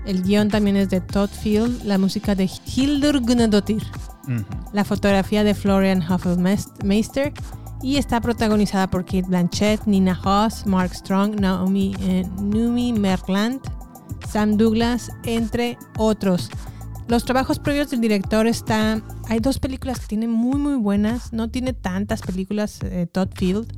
El 0.10 0.24
guion 0.24 0.50
también 0.50 0.76
es 0.76 0.90
de 0.90 1.02
Todd 1.02 1.30
Field, 1.30 1.84
la 1.84 2.00
música 2.00 2.34
de 2.34 2.50
Hildur 2.76 3.22
Gunnadottir, 3.22 3.84
la 4.74 4.84
fotografía 4.84 5.44
de 5.44 5.54
Florian 5.54 6.02
Hoffelmeister 6.02 7.32
y 7.84 7.98
está 7.98 8.20
protagonizada 8.20 8.90
por 8.90 9.06
Kate 9.06 9.28
Blanchett, 9.28 9.86
Nina 9.86 10.20
Hoss, 10.26 10.66
Mark 10.66 10.96
Strong, 10.96 11.40
Naomi 11.40 11.96
eh, 12.00 12.26
Numi 12.42 12.92
Merkland, 12.92 13.62
Sam 14.28 14.58
Douglas, 14.58 15.12
entre 15.26 15.78
otros. 15.96 16.50
Los 17.08 17.24
trabajos 17.24 17.60
previos 17.60 17.92
del 17.92 18.02
director 18.02 18.48
está. 18.48 19.04
Hay 19.28 19.40
dos 19.40 19.60
películas 19.60 20.00
que 20.00 20.08
tienen 20.08 20.32
muy 20.32 20.60
muy 20.60 20.78
buenas. 20.78 21.34
No 21.34 21.52
tiene 21.52 21.74
tantas 21.74 22.24
películas 22.24 22.80
eh, 22.82 23.06
Todd 23.12 23.30
Field. 23.36 23.78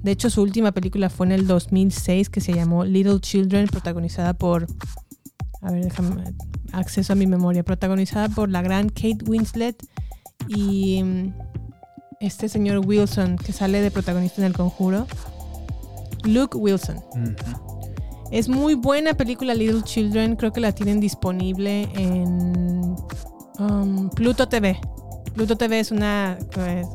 De 0.00 0.12
hecho, 0.12 0.30
su 0.30 0.42
última 0.42 0.70
película 0.70 1.10
fue 1.10 1.26
en 1.26 1.32
el 1.32 1.48
2006 1.48 2.30
que 2.30 2.40
se 2.40 2.52
llamó 2.52 2.84
Little 2.84 3.18
Children, 3.18 3.66
protagonizada 3.66 4.34
por. 4.34 4.68
A 5.62 5.70
ver, 5.70 5.84
déjame. 5.84 6.34
Acceso 6.72 7.12
a 7.12 7.16
mi 7.16 7.26
memoria. 7.26 7.62
Protagonizada 7.62 8.28
por 8.28 8.50
la 8.50 8.62
gran 8.62 8.88
Kate 8.88 9.18
Winslet 9.26 9.76
y 10.48 11.02
mm, 11.02 11.34
este 12.20 12.48
señor 12.48 12.86
Wilson 12.86 13.36
que 13.36 13.52
sale 13.52 13.80
de 13.80 13.90
protagonista 13.90 14.40
en 14.40 14.48
El 14.48 14.52
Conjuro. 14.52 15.06
Luke 16.24 16.56
Wilson. 16.56 17.00
Es 18.30 18.48
muy 18.48 18.74
buena 18.74 19.14
película 19.14 19.54
Little 19.54 19.82
Children. 19.82 20.36
Creo 20.36 20.52
que 20.52 20.60
la 20.60 20.72
tienen 20.72 21.00
disponible 21.00 21.88
en 21.94 22.96
um, 23.58 24.10
Pluto 24.10 24.48
TV. 24.48 24.80
Pluto 25.34 25.56
TV 25.56 25.80
es 25.80 25.90
un 25.90 26.00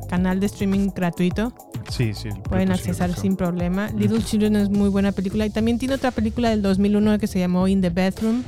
canal 0.10 0.40
de 0.40 0.46
streaming 0.46 0.90
gratuito. 0.96 1.54
Sí, 1.90 2.14
sí. 2.14 2.30
Pueden 2.44 2.68
sí 2.68 2.74
accesar 2.74 3.14
sin 3.16 3.36
problema. 3.36 3.90
Little 3.90 4.24
Children 4.24 4.56
es 4.58 4.70
muy 4.70 4.90
buena 4.90 5.12
película. 5.12 5.46
Y 5.46 5.50
también 5.50 5.80
tiene 5.80 5.96
otra 5.96 6.12
película 6.12 6.50
del 6.50 6.62
2001 6.62 7.18
que 7.20 7.28
se 7.28 7.40
llamó 7.40 7.68
In 7.68 7.82
the 7.82 7.90
Bedroom 7.90 8.44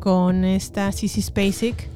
con 0.00 0.44
esta 0.44 0.92
Sissy 0.92 1.22
Spacek. 1.22 1.88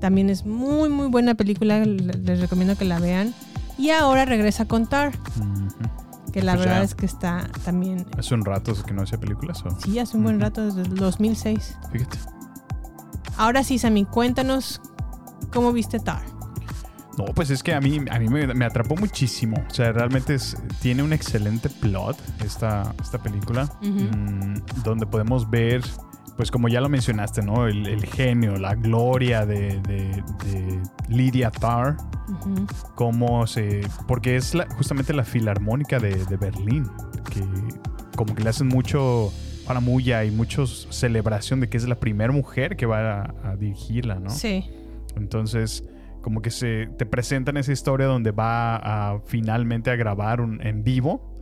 También 0.00 0.30
es 0.30 0.46
muy, 0.46 0.88
muy 0.88 1.08
buena 1.08 1.34
película. 1.34 1.78
le- 1.84 2.14
Les 2.14 2.40
recomiendo 2.40 2.76
que 2.76 2.84
la 2.86 2.98
vean. 2.98 3.34
Y 3.78 3.90
ahora 3.90 4.24
regresa 4.24 4.64
a 4.64 4.66
contar. 4.66 5.12
Que 6.32 6.42
la 6.42 6.54
Pues 6.54 6.64
verdad 6.66 6.82
es 6.84 6.94
que 6.94 7.06
está 7.06 7.48
también. 7.64 8.06
Hace 8.16 8.34
un 8.34 8.44
rato 8.44 8.72
que 8.84 8.94
no 8.94 9.02
hacía 9.02 9.18
películas. 9.18 9.62
¿o? 9.64 9.78
Sí, 9.80 9.98
hace 9.98 10.16
un 10.16 10.22
buen 10.22 10.40
rato, 10.40 10.64
desde 10.64 10.82
el 10.82 10.94
2006. 10.94 11.76
Fíjate. 11.92 12.18
Ahora 13.36 13.62
sí, 13.64 13.78
Sammy, 13.78 14.04
cuéntanos 14.04 14.80
cómo 15.52 15.72
viste 15.72 15.98
Tar. 15.98 16.22
No, 17.18 17.24
pues 17.34 17.50
es 17.50 17.62
que 17.62 17.74
a 17.74 17.80
mí, 17.80 18.00
a 18.10 18.18
mí 18.18 18.28
me, 18.28 18.46
me 18.54 18.64
atrapó 18.64 18.96
muchísimo. 18.96 19.62
O 19.68 19.74
sea, 19.74 19.92
realmente 19.92 20.34
es- 20.34 20.56
tiene 20.80 21.02
un 21.02 21.12
excelente 21.12 21.68
plot 21.68 22.16
esta, 22.44 22.94
esta 23.02 23.18
película. 23.18 23.68
Mm, 23.82 24.54
donde 24.84 25.06
podemos 25.06 25.48
ver, 25.50 25.82
pues 26.36 26.50
como 26.50 26.68
ya 26.68 26.80
lo 26.80 26.88
mencionaste, 26.88 27.42
¿no? 27.42 27.66
El, 27.66 27.86
el 27.86 28.06
genio, 28.06 28.56
la 28.56 28.74
gloria 28.74 29.44
de, 29.44 29.80
de- 29.82 30.22
de 30.46 30.80
Lydia 31.08 31.50
Tarr. 31.50 31.96
Cómo 32.94 33.46
se... 33.46 33.80
Porque 34.06 34.36
es 34.36 34.54
la- 34.54 34.68
justamente 34.76 35.12
la 35.12 35.24
filarmónica 35.24 35.98
de, 35.98 36.24
de 36.24 36.36
Berlín. 36.36 36.88
Que 37.32 37.42
como 38.16 38.34
que 38.34 38.42
le 38.42 38.50
hacen 38.50 38.68
mucho 38.68 39.32
paramulla 39.66 40.24
y 40.24 40.30
mucho 40.30 40.66
celebración 40.66 41.60
de 41.60 41.68
que 41.68 41.76
es 41.76 41.86
la 41.88 41.94
primera 41.96 42.32
mujer 42.32 42.76
que 42.76 42.86
va 42.86 43.22
a, 43.22 43.34
a 43.50 43.56
dirigirla, 43.56 44.16
¿no? 44.16 44.30
Sí. 44.30 44.68
Entonces, 45.16 45.84
como 46.22 46.42
que 46.42 46.50
se 46.50 46.88
te 46.98 47.06
presentan 47.06 47.56
esa 47.56 47.72
historia 47.72 48.06
donde 48.06 48.30
va 48.32 48.76
a 48.76 49.20
finalmente 49.24 49.90
a 49.90 49.96
grabar 49.96 50.40
un, 50.40 50.60
en 50.66 50.82
vivo 50.84 51.38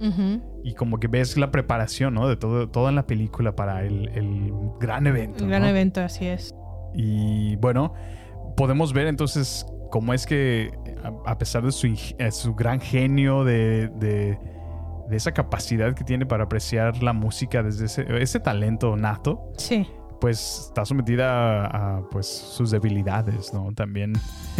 y 0.64 0.74
como 0.74 0.98
que 1.00 1.08
ves 1.08 1.36
la 1.36 1.50
preparación, 1.50 2.14
¿no? 2.14 2.28
De 2.28 2.36
todo, 2.36 2.88
en 2.88 2.94
la 2.94 3.06
película 3.06 3.56
para 3.56 3.84
el, 3.84 4.08
el 4.14 4.52
gran 4.80 5.06
evento. 5.06 5.44
El 5.44 5.50
gran 5.50 5.62
¿no? 5.62 5.68
evento, 5.68 6.00
así 6.00 6.26
es. 6.26 6.54
Y 6.94 7.56
bueno, 7.56 7.92
podemos 8.56 8.92
ver 8.92 9.06
entonces 9.08 9.66
cómo 9.90 10.14
es 10.14 10.26
que 10.26 10.70
a, 11.02 11.30
a 11.32 11.38
pesar 11.38 11.62
de 11.64 11.72
su, 11.72 11.86
eh, 11.86 12.30
su 12.30 12.54
gran 12.54 12.80
genio, 12.80 13.44
de, 13.44 13.88
de- 13.88 14.38
de 15.08 15.16
esa 15.16 15.32
capacidad 15.32 15.94
que 15.94 16.04
tiene 16.04 16.26
para 16.26 16.44
apreciar 16.44 17.02
la 17.02 17.14
música 17.14 17.62
desde 17.62 17.86
ese, 17.86 18.04
ese 18.22 18.40
talento 18.40 18.94
nato, 18.94 19.50
Sí, 19.56 19.86
pues 20.20 20.66
está 20.68 20.84
sometida 20.84 21.64
a, 21.66 21.96
a, 21.98 22.00
pues 22.10 22.26
sus 22.26 22.70
debilidades, 22.70 23.52
¿no? 23.52 23.72
También. 23.74 24.12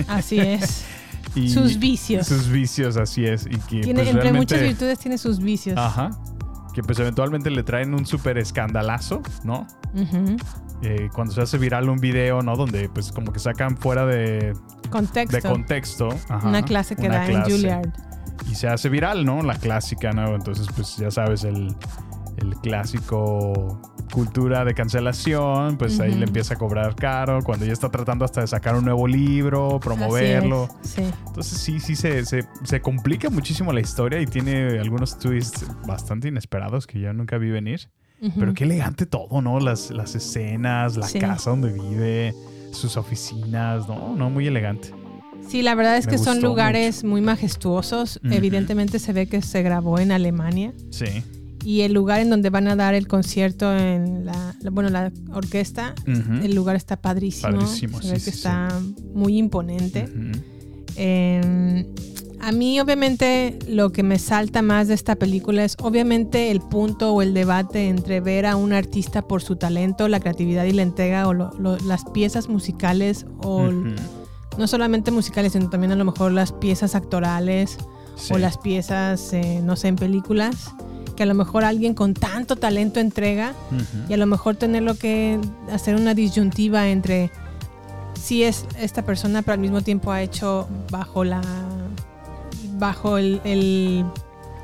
así 0.09 0.39
es. 0.41 0.85
Y- 1.35 1.51
Sus 1.51 1.79
vicios. 1.79 2.27
Sus 2.27 2.49
vicios, 2.49 2.97
así 2.97 3.27
es. 3.27 3.45
Y 3.47 3.59
que 3.59 3.81
Tiene, 3.83 4.03
pues, 4.03 4.15
entre 4.15 4.33
muchas 4.33 4.63
virtudes 4.63 4.99
tiene 4.99 5.19
sus 5.19 5.39
vicios. 5.41 5.77
Ajá. 5.77 6.11
Que 6.73 6.83
pues 6.83 6.99
eventualmente 7.01 7.51
le 7.51 7.63
traen 7.63 7.93
un 7.93 8.07
súper 8.07 8.39
escandalazo, 8.39 9.21
¿no? 9.45 9.67
Eh, 10.83 11.11
cuando 11.13 11.35
se 11.35 11.43
hace 11.43 11.59
viral 11.59 11.89
un 11.91 11.99
video, 11.99 12.41
¿no? 12.43 12.57
Donde 12.57 12.89
pues 12.89 13.13
como 13.13 13.33
que 13.33 13.41
sacan 13.41 13.77
fuera 13.77 14.07
de, 14.07 14.55
Contexto. 14.91 15.37
de 15.37 15.43
contexto. 15.43 16.09
ajá, 16.29 16.49
Una 16.49 16.63
clase 16.63 16.97
que 16.97 17.07
una 17.09 17.17
da 17.19 17.27
en. 17.27 17.43
Juilliard. 17.43 17.89
Y 18.51 18.55
se 18.55 18.69
hace 18.69 18.89
viral, 18.89 19.25
¿no? 19.27 19.43
La 19.43 19.57
clásica, 19.57 20.13
¿no? 20.13 20.35
Entonces 20.35 20.67
pues 20.75 20.97
ya 20.97 21.11
sabes, 21.11 21.45
el, 21.45 21.75
el 22.39 22.55
clásico 22.63 23.81
cultura 24.13 24.65
de 24.65 24.75
cancelación, 24.75 25.77
pues 25.77 26.01
ahí 26.01 26.15
le 26.15 26.25
empieza 26.25 26.55
a 26.55 26.57
cobrar 26.57 26.95
caro, 26.95 27.43
cuando 27.43 27.67
ya 27.67 27.73
está 27.73 27.89
tratando 27.91 28.25
hasta 28.25 28.41
de 28.41 28.47
sacar 28.47 28.75
un 28.77 28.85
nuevo 28.85 29.07
libro, 29.07 29.79
promoverlo. 29.81 30.69
Sí. 30.83 31.03
Entonces 31.27 31.59
sí, 31.59 31.81
sí, 31.81 31.97
se, 31.97 32.25
se, 32.25 32.45
se 32.65 32.81
complica 32.81 33.31
muchísimo 33.31 33.73
la 33.73 33.81
historia 33.81 34.21
y 34.21 34.27
tiene 34.27 34.79
algunos 34.79 35.19
twists 35.19 35.67
bastante 35.87 36.29
inesperados 36.29 36.87
que 36.87 37.01
yo 37.01 37.13
nunca 37.13 37.39
vi 37.39 37.51
venir. 37.51 37.89
Pero 38.37 38.53
qué 38.53 38.65
elegante 38.65 39.07
todo, 39.07 39.41
¿no? 39.43 39.61
Las, 39.61 39.93
las 39.93 40.17
escenas, 40.17 40.97
la 40.97 41.07
Sí. 41.07 41.21
casa 41.21 41.51
donde 41.51 41.73
vive, 41.73 42.35
sus 42.73 42.97
oficinas, 42.97 43.87
no, 43.87 44.17
no, 44.17 44.29
muy 44.29 44.49
elegante. 44.49 44.93
Sí, 45.47 45.63
la 45.63 45.77
verdad 45.77 45.97
es 45.97 46.07
Me 46.07 46.13
que 46.13 46.19
son 46.19 46.43
lugares 46.43 47.05
muy 47.05 47.21
majestuosos. 47.21 48.21
Evidentemente 48.25 48.99
se 48.99 49.13
ve 49.13 49.29
que 49.29 49.41
se 49.41 49.63
grabó 49.63 50.01
en 50.01 50.11
Alemania. 50.11 50.73
Sí. 50.91 51.23
Y 51.65 51.81
el 51.83 51.93
lugar 51.93 52.21
en 52.21 52.31
donde 52.31 52.51
van 52.51 52.69
a 52.69 52.77
dar 52.77 52.95
el 52.95 53.09
concierto 53.09 53.77
en 53.77 54.25
la, 54.25 54.55
bueno, 54.71 54.91
la 54.91 55.11
orquesta, 55.33 55.95
el 56.45 56.55
lugar 56.55 56.77
está 56.77 56.97
padrísimo. 56.97 57.53
Padrísimo, 57.53 58.01
se 58.01 58.13
ve 58.13 58.19
sí, 58.21 58.25
que 58.25 58.31
sí, 58.31 58.37
está 58.39 58.69
muy 59.15 59.37
imponente. 59.39 60.09
Eh, 60.97 61.87
a 62.41 62.53
mí 62.53 62.79
obviamente 62.81 63.59
lo 63.69 63.91
que 63.91 64.03
me 64.05 64.19
salta 64.19 64.63
más 64.63 64.89
de 64.89 64.95
esta 64.95 65.17
película 65.17 65.65
es 65.65 65.77
obviamente 65.81 66.51
el 66.53 66.61
punto 66.61 67.13
o 67.13 67.21
el 67.23 67.35
debate 67.35 67.89
entre 67.89 68.21
ver 68.21 68.47
a 68.47 68.55
un 68.57 68.73
artista 68.73 69.23
por 69.23 69.43
su 69.43 69.57
talento, 69.57 70.07
la 70.09 70.21
creatividad 70.21 70.65
y 70.65 70.73
la 70.73 70.83
entrega 70.83 71.27
o 71.27 71.35
lo- 71.35 71.53
lo- 71.59 71.77
las 71.79 72.05
piezas 72.05 72.49
musicales 72.49 73.27
o 73.43 73.63
no 74.57 74.67
solamente 74.69 75.11
musicales, 75.11 75.53
sino 75.53 75.69
también 75.69 75.93
a 75.93 75.97
lo 75.97 76.05
mejor 76.05 76.33
las 76.33 76.53
piezas 76.53 76.95
actorales 76.95 77.77
o 78.35 78.39
las 78.39 78.59
piezas, 78.59 79.33
eh, 79.33 79.61
no 79.65 79.77
sé, 79.77 79.89
en 79.89 79.97
películas, 79.97 80.73
que 81.19 81.25
a 81.25 81.27
lo 81.27 81.35
mejor 81.35 81.65
alguien 81.65 81.95
con 81.95 82.15
tanto 82.15 82.55
talento 82.55 83.01
entrega 83.01 83.53
y 84.09 84.13
a 84.15 84.17
lo 84.17 84.25
mejor 84.27 84.55
tenerlo 84.55 84.95
que 84.97 85.37
hacer 85.73 85.97
una 85.97 86.15
disyuntiva 86.15 86.87
entre 86.87 87.33
si 88.15 88.45
es 88.45 88.67
esta 88.79 89.03
persona, 89.05 89.43
pero 89.43 89.55
al 89.55 89.59
mismo 89.59 89.81
tiempo 89.83 90.13
ha 90.13 90.23
hecho 90.23 90.69
bajo 90.93 91.25
la 91.25 91.41
bajo 92.79 93.19
el, 93.19 93.41
el- 93.45 94.05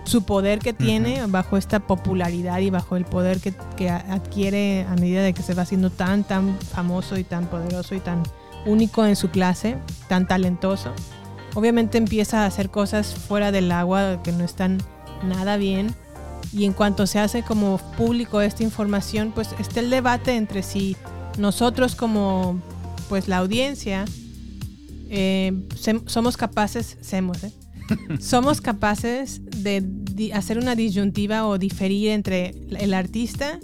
su 0.05 0.23
poder 0.23 0.59
que 0.61 0.73
tiene, 0.75 1.25
bajo 1.27 1.57
esta 1.57 1.81
popularidad 1.81 2.59
y 2.61 2.69
bajo 2.71 2.95
el 2.97 3.05
poder 3.07 3.41
que, 3.41 3.55
que 3.77 3.89
adquiere 3.91 4.87
a 4.89 4.95
medida 4.97 5.23
de 5.23 5.33
que 5.33 5.43
se 5.43 5.55
va 5.55 5.63
haciendo 5.63 5.89
tan, 5.91 6.25
tan 6.25 6.59
famoso 6.61 7.17
y 7.19 7.25
tan 7.25 7.47
poderoso 7.47 7.95
y 7.95 8.01
tan 8.01 8.23
único 8.67 9.05
en 9.07 9.17
su 9.17 9.31
clase, 9.31 9.77
tan 10.09 10.29
talentoso. 10.29 10.93
Obviamente 11.55 11.97
empieza 11.99 12.43
a 12.43 12.47
hacer 12.47 12.69
cosas 12.71 13.15
fuera 13.15 13.51
del 13.51 13.73
agua 13.73 14.23
que 14.23 14.31
no 14.33 14.45
están 14.45 14.79
nada 15.27 15.57
bien. 15.57 15.95
Y 16.55 16.65
en 16.65 16.73
cuanto 16.73 17.07
se 17.07 17.19
hace 17.19 17.43
como 17.43 17.79
público 17.97 18.41
esta 18.41 18.63
información, 18.63 19.33
pues 19.35 19.49
está 19.59 19.81
el 19.81 19.91
debate 19.91 20.37
entre 20.37 20.63
si 20.63 20.97
nosotros 21.37 21.97
como 21.97 22.61
pues 23.09 23.27
la 23.27 23.39
audiencia 23.39 24.05
eh, 25.11 25.53
somos 26.07 26.37
capaces, 26.37 26.97
semos, 27.01 27.43
¿eh? 27.43 27.53
somos 28.21 28.61
capaces 28.61 29.43
de 29.45 29.85
hacer 30.33 30.59
una 30.59 30.75
disyuntiva 30.75 31.47
o 31.47 31.59
diferir 31.59 32.11
entre 32.11 32.55
el 32.71 32.95
artista 32.95 33.59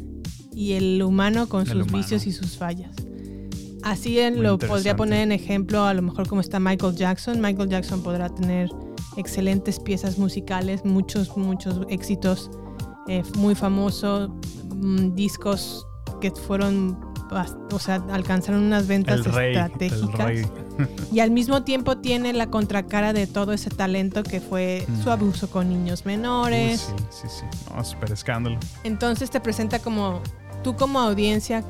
y 0.53 0.73
el 0.73 1.03
humano 1.03 1.49
con 1.49 1.63
El 1.63 1.69
sus 1.69 1.83
humano. 1.83 1.97
vicios 1.97 2.27
y 2.27 2.33
sus 2.33 2.57
fallas. 2.57 2.91
Así 3.83 4.19
en 4.19 4.43
lo 4.43 4.59
podría 4.59 4.95
poner 4.95 5.21
en 5.21 5.33
ejemplo, 5.33 5.85
a 5.85 5.95
lo 5.95 6.03
mejor 6.03 6.29
como 6.29 6.41
está 6.41 6.61
Michael 6.61 6.95
Jackson. 6.97 7.41
Michael 7.41 7.71
Jackson 7.71 8.03
podrá 8.03 8.29
tener 8.29 8.69
excelentes 9.17 9.81
piezas 9.81 10.19
musicales, 10.19 10.85
muchos, 10.85 11.35
muchos 11.37 11.87
éxitos, 11.89 12.51
eh, 13.11 13.23
muy 13.37 13.55
famosos, 13.57 14.31
mm, 14.75 15.15
discos 15.17 15.85
que 16.21 16.31
fueron, 16.31 16.97
o 17.73 17.79
sea, 17.81 17.97
alcanzaron 18.13 18.63
unas 18.63 18.87
ventas 18.87 19.17
El 19.19 19.25
rey, 19.33 19.51
el 19.57 19.61
estratégicas. 19.63 20.27
rey. 20.27 20.47
Y 21.13 21.19
al 21.21 21.31
mismo 21.33 21.63
tiempo 21.65 21.99
tiene 21.99 22.33
la 22.33 22.47
contracara 22.51 23.13
de 23.13 23.27
todo 23.27 23.53
ese 23.53 23.69
talento 23.71 24.23
que 24.23 24.41
fue 24.41 24.87
su 25.03 25.09
Mm. 25.09 25.13
abuso 25.13 25.51
con 25.51 25.69
niños 25.69 26.07
menores. 26.07 26.81
sí, 26.81 27.05
sí, 27.23 27.29
sí. 27.41 27.73
No, 27.75 27.85
súper 27.85 28.13
escándalo. 28.13 28.59
Entonces 28.85 29.29
te 29.31 29.41
presenta 29.41 29.81
como 29.81 30.21
tú 30.63 30.77
como 30.77 31.01
audiencia 31.01 31.65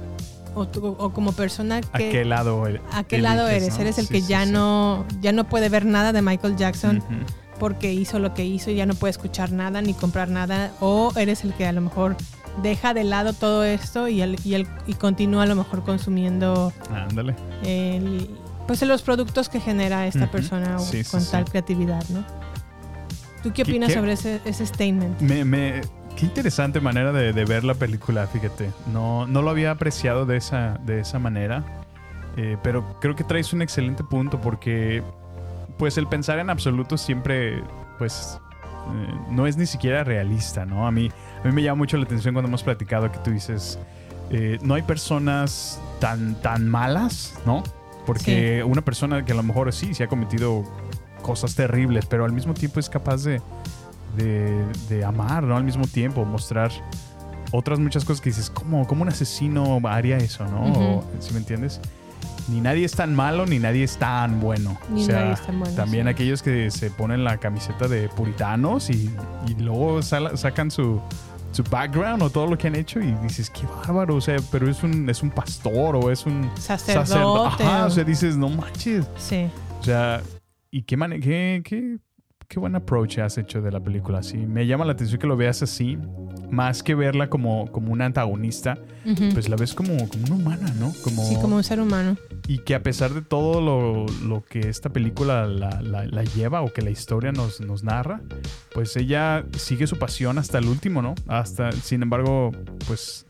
o, 0.54 0.66
tú- 0.68 0.94
o 0.98 1.10
como 1.12 1.32
persona 1.32 1.80
¿A 1.92 1.98
que 1.98 2.10
qué 2.10 2.24
lado 2.24 2.66
e- 2.66 2.80
a 2.92 3.04
qué 3.04 3.18
lado 3.18 3.46
eres. 3.48 3.74
no? 3.76 3.80
Eres 3.82 3.98
el 3.98 4.06
Sí, 4.08 4.14
que 4.14 4.20
sí, 4.20 4.26
ya 4.28 4.44
sí. 4.44 4.50
no 4.52 5.04
ya 5.20 5.30
no 5.32 5.44
puede 5.48 5.68
ver 5.68 5.86
nada 5.86 6.12
de 6.12 6.22
Michael 6.22 6.56
Jackson 6.56 6.98
Ujú. 6.98 7.14
Porque 7.60 7.92
hizo 7.92 8.18
lo 8.18 8.34
que 8.34 8.44
hizo 8.44 8.70
y 8.72 8.74
ya 8.74 8.86
no 8.86 8.94
puede 8.94 9.12
escuchar 9.12 9.52
nada 9.52 9.80
ni 9.82 9.94
comprar 9.94 10.28
nada 10.28 10.72
o 10.80 11.12
eres 11.16 11.44
el 11.44 11.54
que 11.54 11.66
a 11.66 11.72
lo 11.72 11.80
mejor 11.82 12.16
deja 12.62 12.92
de 12.94 13.04
lado 13.04 13.32
todo 13.34 13.62
esto 13.62 14.08
y, 14.08 14.22
el- 14.22 14.38
y, 14.44 14.54
el- 14.54 14.66
y 14.88 14.94
continúa 14.94 15.44
a 15.44 15.46
lo 15.46 15.54
mejor 15.54 15.84
consumiendo 15.84 16.72
Ándale. 16.92 17.36
el- 17.62 18.28
pues 18.66 18.82
los 18.82 19.02
productos 19.02 19.48
que 19.48 19.60
genera 19.60 20.06
esta 20.06 20.30
persona 20.30 20.78
Sí, 20.80 21.04
con 21.04 21.20
sí. 21.20 21.28
tal 21.30 21.44
creatividad, 21.44 22.02
¿no? 22.08 22.24
¿Tú 23.42 23.50
qué 23.50 23.62
¿Qué- 23.62 23.62
opinas 23.62 23.88
qué? 23.88 23.94
sobre 23.94 24.12
ese, 24.12 24.40
ese 24.44 24.66
statement? 24.66 25.20
Me, 25.20 25.44
me- 25.44 25.80
qué 26.16 26.26
interesante 26.26 26.80
manera 26.80 27.12
de, 27.12 27.32
de 27.32 27.44
ver 27.44 27.64
la 27.64 27.74
película, 27.74 28.26
fíjate. 28.26 28.70
No, 28.92 29.26
no 29.26 29.42
lo 29.42 29.50
había 29.50 29.70
apreciado 29.70 30.26
de 30.26 30.36
esa, 30.36 30.78
de 30.84 31.00
esa 31.00 31.18
manera. 31.18 31.64
eh, 32.36 32.56
pero 32.62 32.98
creo 33.00 33.16
que 33.16 33.24
traes 33.24 33.52
un 33.52 33.60
excelente 33.60 34.04
punto 34.04 34.40
porque 34.40 35.02
pues 35.80 35.96
el 35.96 36.06
pensar 36.06 36.38
en 36.38 36.50
absoluto 36.50 36.98
siempre 36.98 37.64
pues 37.96 38.38
eh, 38.92 39.14
no 39.30 39.46
es 39.46 39.56
ni 39.56 39.64
siquiera 39.64 40.04
realista, 40.04 40.66
¿no? 40.66 40.86
A 40.86 40.90
mí, 40.90 41.10
a 41.42 41.46
mí 41.46 41.54
me 41.54 41.62
llama 41.62 41.78
mucho 41.78 41.96
la 41.96 42.04
atención 42.04 42.34
cuando 42.34 42.48
hemos 42.48 42.62
platicado 42.62 43.10
que 43.10 43.18
tú 43.20 43.30
dices, 43.30 43.78
eh, 44.28 44.58
no 44.60 44.74
hay 44.74 44.82
personas 44.82 45.80
tan, 45.98 46.34
tan 46.42 46.68
malas, 46.68 47.34
¿no? 47.46 47.62
Porque 48.04 48.62
una 48.62 48.82
persona 48.82 49.24
que 49.24 49.32
a 49.32 49.34
lo 49.34 49.42
mejor 49.42 49.72
sí, 49.72 49.94
se 49.94 50.04
ha 50.04 50.08
cometido 50.08 50.64
cosas 51.22 51.54
terribles, 51.54 52.04
pero 52.04 52.26
al 52.26 52.32
mismo 52.32 52.52
tiempo 52.52 52.78
es 52.78 52.90
capaz 52.90 53.24
de, 53.24 53.40
de, 54.18 54.62
de 54.90 55.02
amar, 55.02 55.44
¿no? 55.44 55.56
Al 55.56 55.64
mismo 55.64 55.86
tiempo, 55.86 56.26
mostrar 56.26 56.70
otras 57.52 57.78
muchas 57.78 58.04
cosas 58.04 58.20
que 58.20 58.28
dices, 58.28 58.50
¿cómo, 58.50 58.86
cómo 58.86 59.00
un 59.00 59.08
asesino 59.08 59.80
haría 59.88 60.18
eso, 60.18 60.44
no? 60.44 60.68
Ujú. 60.68 61.04
¿Sí 61.20 61.32
me 61.32 61.38
entiendes? 61.38 61.80
Ni 62.50 62.60
nadie 62.60 62.84
es 62.84 62.92
tan 62.92 63.14
malo, 63.14 63.46
ni 63.46 63.58
nadie 63.58 63.84
es 63.84 63.96
tan 63.96 64.40
bueno. 64.40 64.76
Ni 64.90 65.02
o 65.02 65.06
sea, 65.06 65.20
nadie 65.20 65.32
es 65.34 65.40
tan 65.46 65.58
bueno, 65.58 65.74
también 65.74 66.04
sí. 66.06 66.10
aquellos 66.10 66.42
que 66.42 66.70
se 66.70 66.90
ponen 66.90 67.24
la 67.24 67.38
camiseta 67.38 67.86
de 67.88 68.08
puritanos 68.08 68.90
y, 68.90 69.10
y 69.46 69.54
luego 69.62 70.02
sacan 70.02 70.70
su, 70.70 71.00
su 71.52 71.62
background 71.64 72.22
o 72.22 72.30
todo 72.30 72.46
lo 72.46 72.58
que 72.58 72.66
han 72.68 72.76
hecho 72.76 73.00
y 73.00 73.12
dices, 73.22 73.50
qué 73.50 73.66
bárbaro, 73.66 74.16
o 74.16 74.20
sea, 74.20 74.36
pero 74.50 74.68
es 74.68 74.82
un, 74.82 75.08
es 75.08 75.22
un 75.22 75.30
pastor 75.30 75.96
o 75.96 76.10
es 76.10 76.26
un 76.26 76.50
Sacerdote. 76.58 77.62
Ajá, 77.64 77.86
o- 77.86 77.90
sea, 77.90 78.04
dices, 78.04 78.36
no 78.36 78.48
manches. 78.48 79.06
Sí. 79.16 79.46
O 79.80 79.84
sea, 79.84 80.20
y 80.70 80.82
qué, 80.82 80.96
mane- 80.96 81.20
qué, 81.20 81.62
qué, 81.64 81.98
qué 82.50 82.58
buen 82.58 82.74
approach 82.74 83.18
has 83.18 83.38
hecho 83.38 83.62
de 83.62 83.70
la 83.70 83.78
película. 83.78 84.24
Sí, 84.24 84.36
me 84.36 84.66
llama 84.66 84.84
la 84.84 84.92
atención 84.92 85.20
que 85.20 85.28
lo 85.28 85.36
veas 85.36 85.62
así, 85.62 85.96
más 86.50 86.82
que 86.82 86.96
verla 86.96 87.30
como, 87.30 87.70
como 87.70 87.92
una 87.92 88.06
antagonista, 88.06 88.76
Ujú. 89.06 89.28
pues 89.32 89.48
la 89.48 89.54
ves 89.54 89.72
como, 89.72 89.96
como 90.08 90.24
una 90.26 90.34
humana, 90.34 90.74
¿no? 90.80 90.92
Como, 91.04 91.24
Sí, 91.24 91.36
como 91.36 91.54
un 91.56 91.62
ser 91.62 91.80
humano. 91.80 92.16
Y 92.48 92.58
que 92.58 92.74
a 92.74 92.82
pesar 92.82 93.14
de 93.14 93.22
todo 93.22 93.60
lo, 93.60 94.04
lo 94.26 94.42
que 94.44 94.68
esta 94.68 94.90
película 94.90 95.46
la, 95.46 95.80
la- 95.80 96.06
la 96.06 96.24
lleva 96.24 96.62
o 96.62 96.72
que 96.72 96.82
la 96.82 96.90
historia 96.90 97.30
nos, 97.30 97.60
nos 97.60 97.84
narra, 97.84 98.20
pues 98.74 98.96
ella 98.96 99.44
sigue 99.56 99.86
su 99.86 99.96
pasión 99.96 100.36
hasta 100.36 100.58
el 100.58 100.66
último, 100.66 101.02
¿no? 101.02 101.14
Hasta, 101.28 101.70
sin 101.70 102.02
embargo, 102.02 102.50
pues 102.88 103.26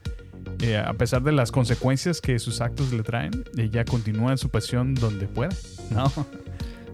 eh, 0.62 0.78
a 0.78 0.94
pesar 0.94 1.22
de 1.22 1.32
las 1.32 1.52
consecuencias 1.52 2.22
que 2.22 2.38
sus 2.38 2.62
actos 2.62 2.90
le 2.94 3.02
traen, 3.02 3.44
ella 3.58 3.84
continúa 3.84 4.30
en 4.32 4.38
su 4.38 4.48
pasión 4.48 4.94
donde 4.94 5.26
pueda, 5.26 5.50
¿no? 5.90 6.10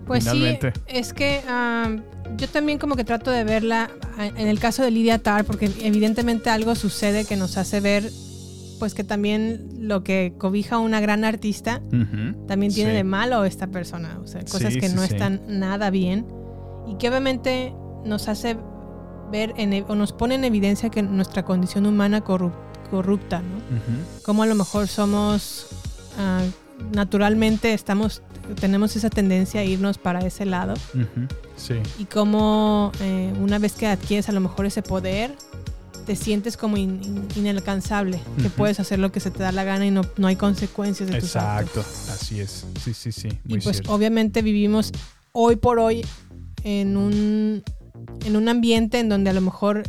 Pues 0.07 0.25
Finalmente. 0.25 0.73
sí, 0.75 0.81
es 0.87 1.13
que 1.13 1.41
am, 1.49 2.03
yo 2.37 2.49
también 2.49 2.79
como 2.79 2.95
que 2.97 3.05
trato 3.05 3.31
de 3.31 3.43
verla 3.45 3.91
en 4.19 4.47
el 4.49 4.59
caso 4.61 4.83
de 4.83 4.91
Lidia 4.91 5.19
Tar, 5.19 5.45
porque 5.45 5.71
evidentemente 5.83 6.49
algo 6.51 6.75
sucede 6.75 7.25
que 7.25 7.37
nos 7.37 7.57
hace 7.57 7.81
ver, 7.81 8.11
pues 8.79 8.95
que 8.95 9.03
también 9.05 9.67
lo 9.81 10.05
que 10.05 10.35
cobija 10.39 10.79
una 10.79 11.01
gran 11.01 11.25
artista 11.25 11.81
también 12.47 12.73
tiene 12.73 12.91
sí. 12.91 12.97
de 12.97 13.05
malo 13.05 13.45
esta 13.45 13.67
persona, 13.67 14.19
o 14.23 14.27
sea, 14.27 14.43
cosas 14.45 14.75
Sí, 14.75 14.81
que 14.81 14.89
sí, 14.89 14.95
no 14.95 15.03
están 15.03 15.41
nada 15.49 15.91
bien 15.91 16.27
y 16.87 16.97
que 16.99 17.09
obviamente 17.09 17.75
nos 18.05 18.29
hace 18.29 18.57
ver 19.33 19.55
en 19.57 19.73
e- 19.73 19.85
o 19.89 19.95
nos 19.97 20.13
pone 20.13 20.37
en 20.37 20.45
evidencia 20.45 20.89
que 20.89 21.03
nuestra 21.03 21.45
condición 21.45 21.85
humana 21.87 22.23
corrup- 22.23 22.53
corrupta, 22.91 23.41
¿no? 23.41 23.57
Como 24.23 24.45
a 24.45 24.47
lo 24.47 24.55
mejor 24.55 24.87
somos 24.87 25.67
ah, 26.19 26.43
naturalmente 26.93 27.73
estamos 27.73 28.23
tenemos 28.55 28.95
esa 28.97 29.11
tendencia 29.11 29.61
a 29.61 29.65
irnos 29.65 29.99
para 29.99 30.21
ese 30.21 30.45
lado 30.47 30.75
Sí. 31.57 31.75
y 31.99 32.05
como 32.05 32.93
eh, 33.01 33.33
una 33.41 33.59
vez 33.59 33.73
que 33.75 33.87
adquieres 33.87 34.29
a 34.29 34.33
lo 34.33 34.41
mejor 34.41 34.67
ese 34.67 34.83
poder 34.83 35.35
te 36.07 36.15
sientes 36.15 36.57
como 36.57 36.77
in- 36.77 37.01
in- 37.03 37.27
inalcanzable, 37.37 38.21
que 38.41 38.49
puedes 38.49 38.79
hacer 38.79 39.01
lo 39.01 39.11
que 39.11 39.19
se 39.19 39.33
te 39.33 39.43
da 39.43 39.51
la 39.51 39.65
gana 39.65 39.87
y 39.87 39.91
no, 39.91 40.03
no 40.17 40.29
hay 40.29 40.37
consecuencias 40.37 41.11
de 41.11 41.19
tus 41.19 41.35
actos. 41.35 41.85
Exacto, 41.85 42.13
así 42.13 42.41
es. 42.41 42.65
Sí, 42.85 42.95
sí, 42.95 43.11
sí. 43.11 43.29
Muy 43.45 43.59
Y 43.59 43.61
pues 43.63 43.77
cierto. 43.79 43.93
obviamente 43.93 44.41
vivimos 44.43 44.93
hoy 45.33 45.57
por 45.57 45.81
hoy 45.81 46.07
en 46.63 46.97
un, 46.97 47.65
en 48.25 48.37
un 48.37 48.49
ambiente 48.49 49.01
en 49.01 49.09
donde 49.09 49.31
a 49.31 49.33
lo 49.33 49.41
mejor 49.41 49.83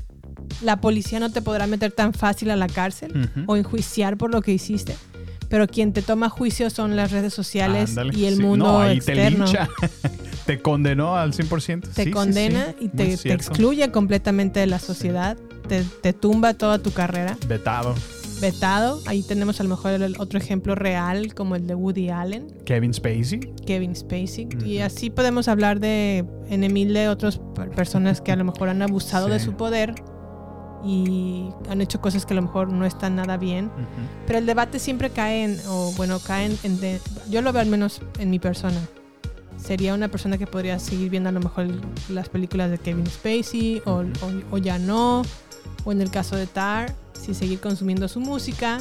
la 0.64 0.82
policía 0.82 1.20
no 1.20 1.32
te 1.32 1.44
podrá 1.44 1.68
meter 1.68 1.92
tan 1.92 2.14
fácil 2.14 2.50
a 2.50 2.56
la 2.56 2.68
cárcel 2.68 3.30
o 3.46 3.56
enjuiciar 3.56 4.18
por 4.18 4.32
lo 4.32 4.42
que 4.42 4.54
hiciste. 4.54 4.96
Pero 5.50 5.68
quien 5.68 5.94
te 5.94 6.02
toma 6.02 6.30
juicio 6.30 6.70
son 6.70 6.96
las 6.96 7.12
redes 7.12 7.34
sociales 7.34 7.92
Ándale, 7.92 8.18
y 8.18 8.26
el 8.26 8.36
sí. 8.38 8.42
mundo 8.42 8.66
No, 8.66 8.80
ahí 8.82 9.00
te 9.00 9.14
externo. 9.14 9.46
lincha. 9.46 9.70
te 10.46 10.62
condenó 10.62 11.16
al 11.16 11.34
100%. 11.34 11.82
te 11.94 12.04
Sí, 12.06 12.12
condena 12.12 12.68
sí. 12.80 12.86
y 12.86 12.88
te, 12.90 13.18
te 13.18 13.34
excluye 13.34 13.90
completamente 13.92 14.60
de 14.60 14.68
la 14.68 14.80
sociedad, 14.80 15.38
te, 15.68 15.84
te 16.02 16.14
tumba 16.14 16.54
toda 16.54 16.80
tu 16.80 16.92
carrera, 16.92 17.38
Vetado. 17.48 17.96
vetado. 18.42 19.02
Ahí 19.08 19.24
tenemos 19.24 19.60
a 19.60 19.64
lo 19.64 19.70
mejor 19.70 19.92
el 19.94 20.16
otro 20.20 20.38
ejemplo 20.40 20.76
real 20.76 21.34
como 21.34 21.56
el 21.56 21.66
de 21.68 21.76
Woody 21.76 22.10
Allen, 22.10 22.48
Kevin 22.66 22.94
Spacey. 22.94 23.40
Kevin 23.66 23.96
Spacey. 23.96 24.48
Y 24.66 24.80
así 24.80 25.10
podemos 25.10 25.48
hablar 25.48 25.80
de 25.80 26.26
en 26.50 26.74
mil 26.74 26.94
de 26.94 27.10
otras 27.10 27.40
per- 27.56 27.72
personas 27.72 28.22
que 28.22 28.32
a 28.32 28.36
lo 28.36 28.44
mejor 28.46 28.70
han 28.70 28.82
abusado 28.82 29.28
de 29.28 29.40
su 29.40 29.54
poder 29.54 29.96
y 30.84 31.50
han 31.70 31.82
hecho 31.82 32.00
cosas 32.02 32.26
que 32.26 32.34
a 32.34 32.36
lo 32.36 32.44
mejor 32.44 32.72
no 32.72 32.86
están 32.86 33.16
nada 33.16 33.38
bien. 33.38 33.70
Pero 34.26 34.40
el 34.40 34.46
debate 34.46 34.80
siempre 34.80 35.10
cae 35.10 35.44
en, 35.44 35.60
o 35.68 35.92
bueno, 35.98 36.20
cae 36.20 36.46
en, 36.46 36.58
en 36.64 36.80
de- 36.80 37.00
yo 37.30 37.42
lo 37.42 37.52
veo 37.54 37.62
al 37.62 37.68
menos 37.70 38.02
en 38.20 38.30
mi 38.30 38.40
persona. 38.40 38.80
Sería 39.58 39.94
una 39.96 40.08
persona 40.08 40.38
que 40.38 40.46
podría 40.46 40.78
seguir 40.80 41.10
viendo 41.10 41.30
a 41.30 41.32
lo 41.32 41.40
mejor 41.40 41.68
las 42.10 42.30
películas 42.30 42.70
de 42.70 42.78
Kevin 42.78 43.08
Spacey 43.08 43.82
o, 43.86 44.02
o- 44.02 44.04
o 44.52 44.58
ya 44.58 44.78
no. 44.78 45.24
O 45.84 45.92
en 45.92 46.02
el 46.02 46.12
caso 46.12 46.36
de 46.36 46.48
Tar, 46.48 46.94
si 47.20 47.34
seguir 47.34 47.60
consumiendo 47.60 48.08
su 48.08 48.20
música 48.20 48.78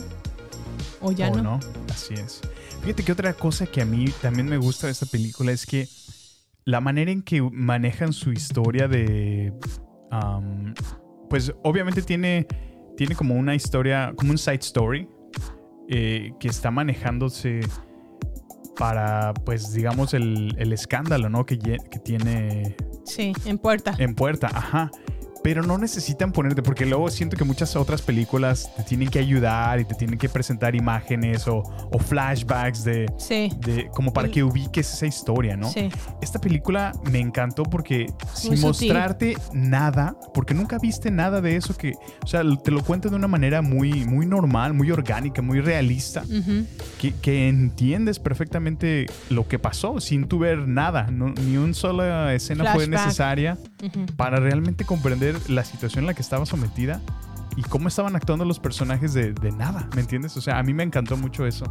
o 1.00 1.12
ya 1.12 1.30
no. 1.30 1.42
no. 1.42 1.60
Así 1.92 2.14
es. 2.14 2.40
Fíjate 2.82 3.02
que 3.04 3.12
otra 3.12 3.32
cosa 3.32 3.66
que 3.66 3.80
a 3.80 3.84
mí 3.84 4.06
también 4.22 4.48
me 4.48 4.58
gusta 4.58 4.86
de 4.86 4.92
esta 4.92 5.06
película 5.06 5.50
es 5.52 5.66
que 5.66 5.88
la 6.64 6.80
manera 6.80 7.10
en 7.10 7.22
que 7.22 7.40
manejan 7.42 8.12
su 8.12 8.32
historia 8.32 8.86
de... 8.88 9.52
am, 10.10 10.74
pues 11.28 11.52
obviamente 11.62 12.02
tiene, 12.02 12.46
tiene 12.96 13.14
como 13.14 13.34
una 13.34 13.54
historia, 13.54 14.12
como 14.16 14.30
un 14.32 14.38
side 14.38 14.56
story 14.60 15.08
eh, 15.88 16.32
que 16.40 16.48
está 16.48 16.70
manejándose 16.70 17.60
para, 18.78 19.32
pues 19.44 19.72
digamos, 19.72 20.12
el, 20.14 20.54
el 20.58 20.72
escándalo, 20.72 21.28
¿no? 21.28 21.46
Que, 21.46 21.58
que 21.58 21.98
tiene 22.04 22.76
Sí, 23.04 23.32
en 23.44 23.58
puerta. 23.58 23.94
en 23.98 24.14
puerta, 24.14 24.48
ajá. 24.52 24.90
Pero 25.46 25.62
no 25.62 25.78
necesitan 25.78 26.32
ponerte, 26.32 26.60
porque 26.60 26.84
luego 26.84 27.08
siento 27.08 27.36
que 27.36 27.44
muchas 27.44 27.76
otras 27.76 28.02
películas 28.02 28.68
te 28.76 28.82
tienen 28.82 29.08
que 29.08 29.20
ayudar 29.20 29.78
y 29.78 29.84
te 29.84 29.94
tienen 29.94 30.18
que 30.18 30.28
presentar 30.28 30.74
imágenes 30.74 31.46
o, 31.46 31.58
o 31.92 31.98
flashbacks 32.00 32.82
de, 32.82 33.06
Sí. 33.16 33.52
de 33.60 33.88
como 33.94 34.12
para 34.12 34.28
que 34.28 34.42
ubiques 34.42 34.92
esa 34.92 35.06
historia, 35.06 35.56
¿no? 35.56 35.70
Sí. 35.70 35.88
Esta 36.20 36.40
película 36.40 36.90
me 37.12 37.20
encantó 37.20 37.62
porque 37.62 38.06
sin 38.34 38.60
mostrarte 38.60 39.36
nada, 39.52 40.16
porque 40.34 40.52
nunca 40.52 40.78
viste 40.78 41.12
nada 41.12 41.40
de 41.40 41.54
eso 41.54 41.76
que, 41.76 41.92
o 42.24 42.26
sea, 42.26 42.42
te 42.64 42.72
lo 42.72 42.82
cuenta 42.82 43.08
de 43.08 43.14
una 43.14 43.28
manera 43.28 43.62
muy, 43.62 44.04
muy 44.04 44.26
normal, 44.26 44.74
muy 44.74 44.90
orgánica, 44.90 45.42
muy 45.42 45.60
realista, 45.60 46.24
que, 47.00 47.14
que 47.22 47.46
entiendes 47.48 48.18
perfectamente 48.18 49.06
lo 49.30 49.46
que 49.46 49.60
pasó 49.60 50.00
sin 50.00 50.26
tu 50.26 50.40
ver 50.40 50.66
nada, 50.66 51.04
no- 51.12 51.28
ni 51.28 51.56
una 51.56 51.72
sola 51.72 52.34
escena 52.34 52.72
fue 52.72 52.86
Flashback. 52.86 53.58
Para 54.16 54.38
realmente 54.38 54.84
comprender 54.84 55.50
la 55.50 55.64
situación 55.64 56.04
en 56.04 56.06
la 56.08 56.14
que 56.14 56.22
estaba 56.22 56.46
sometida 56.46 57.00
y 57.56 57.62
cómo 57.62 57.88
estaban 57.88 58.16
actuando 58.16 58.44
los 58.44 58.58
personajes 58.58 59.14
de, 59.14 59.32
de 59.32 59.52
nada, 59.52 59.88
¿me 59.94 60.00
entiendes? 60.02 60.36
O 60.36 60.40
sea, 60.40 60.58
a 60.58 60.62
mí 60.62 60.74
me 60.74 60.82
encantó 60.82 61.16
mucho 61.16 61.46
eso. 61.46 61.64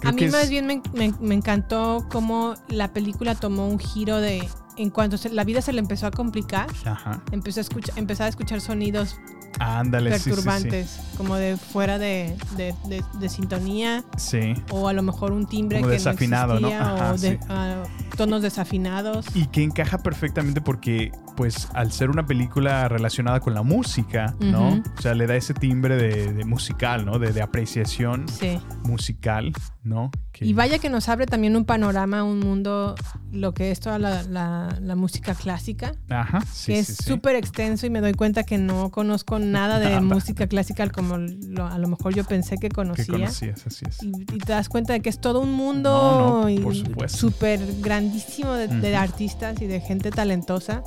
Creo 0.00 0.10
a 0.10 0.12
mí 0.14 0.24
es- 0.24 0.32
más 0.32 0.48
bien 0.48 0.66
me, 0.66 0.80
me- 0.94 1.12
me 1.20 1.34
encantó 1.34 2.06
cómo 2.10 2.54
la 2.68 2.92
película 2.92 3.34
tomó 3.34 3.66
un 3.68 3.78
giro 3.78 4.20
de... 4.20 4.48
En 4.76 4.90
cuanto 4.90 5.16
se- 5.18 5.30
la 5.30 5.42
vida 5.42 5.60
se 5.60 5.72
le 5.72 5.80
empezó 5.80 6.06
a 6.06 6.12
complicar, 6.12 6.68
Ajá. 6.84 7.20
empezó 7.32 7.58
a 7.58 7.62
escuchar, 7.62 7.98
empezaba 7.98 8.26
a 8.26 8.30
escuchar 8.30 8.60
sonidos 8.60 9.16
Ándale, 9.60 10.10
sí, 10.12 10.16
sí, 10.18 10.22
sí. 10.24 10.30
perturbantes, 10.30 11.00
como 11.16 11.36
de 11.36 11.56
fuera 11.56 11.98
de, 11.98 12.36
de- 12.56 12.74
de- 12.88 13.04
de 13.18 13.28
sintonía, 13.28 14.04
Sí. 14.16 14.54
o 14.70 14.88
a 14.88 14.92
lo 14.92 15.02
mejor 15.02 15.32
un 15.32 15.46
timbre 15.46 15.78
Como 15.78 15.88
que 15.88 15.94
desafinado, 15.94 16.54
no 16.54 16.60
¿no? 16.60 16.68
existía, 16.68 16.94
Ajá, 16.94 17.12
o 17.12 17.18
de- 17.18 17.40
ah, 17.48 17.82
tonos 18.16 18.42
desafinados. 18.42 19.26
Y 19.34 19.46
que 19.46 19.62
encaja 19.62 19.98
perfectamente 19.98 20.60
porque, 20.60 21.12
pues, 21.36 21.68
al 21.74 21.92
ser 21.92 22.10
una 22.10 22.26
película 22.26 22.88
relacionada 22.88 23.40
con 23.40 23.54
la 23.54 23.62
música, 23.62 24.34
¿no? 24.40 24.82
O 24.98 25.02
sea, 25.02 25.14
le 25.14 25.26
da 25.26 25.36
ese 25.36 25.54
timbre 25.54 25.96
de, 25.96 26.44
musical, 26.44 27.04
¿no? 27.06 27.18
De, 27.18 27.38
apreciación 27.42 28.26
Sí. 28.28 28.58
musical, 28.84 29.52
¿no? 29.84 30.10
Que- 30.32 30.44
Y 30.44 30.52
vaya 30.52 30.78
que 30.78 30.90
nos 30.90 31.08
abre 31.08 31.26
también 31.26 31.56
un 31.56 31.64
panorama, 31.64 32.22
un 32.24 32.40
mundo, 32.40 32.94
lo 33.30 33.54
que 33.54 33.70
es 33.70 33.80
toda 33.80 33.98
la, 33.98 34.22
la- 34.24 34.76
la 34.80 34.96
música 34.96 35.34
clásica, 35.34 35.92
Ajá, 36.10 36.40
sí, 36.52 36.72
que 36.72 36.78
es 36.80 36.96
súper 36.96 37.36
extenso 37.36 37.86
y 37.86 37.90
me 37.90 38.00
doy 38.00 38.14
cuenta 38.14 38.42
que 38.42 38.58
no 38.58 38.90
conozco 38.90 39.38
nada 39.52 39.78
de 39.78 39.86
Nada. 39.90 40.00
música 40.00 40.46
clásica 40.46 40.88
como 40.90 41.16
lo- 41.18 41.66
a 41.66 41.78
lo 41.78 41.88
mejor 41.88 42.14
yo 42.14 42.24
pensé 42.24 42.56
que 42.56 42.68
Que 42.68 42.74
conocía. 42.74 43.06
conocías, 43.06 43.66
así 43.66 43.84
es. 43.88 44.02
Y, 44.02 44.08
y 44.34 44.38
te 44.38 44.52
das 44.52 44.68
cuenta 44.68 44.92
de 44.92 45.00
que 45.00 45.08
es 45.08 45.20
todo 45.20 45.40
un 45.40 45.52
mundo 45.52 46.48
No, 46.48 46.48
no, 46.48 47.08
súper 47.08 47.60
grandísimo 47.80 48.52
de, 48.52 48.68
de 48.68 48.92
Ujú. 48.92 49.00
artistas 49.02 49.60
y 49.60 49.66
de 49.66 49.80
gente 49.80 50.10
talentosa 50.10 50.82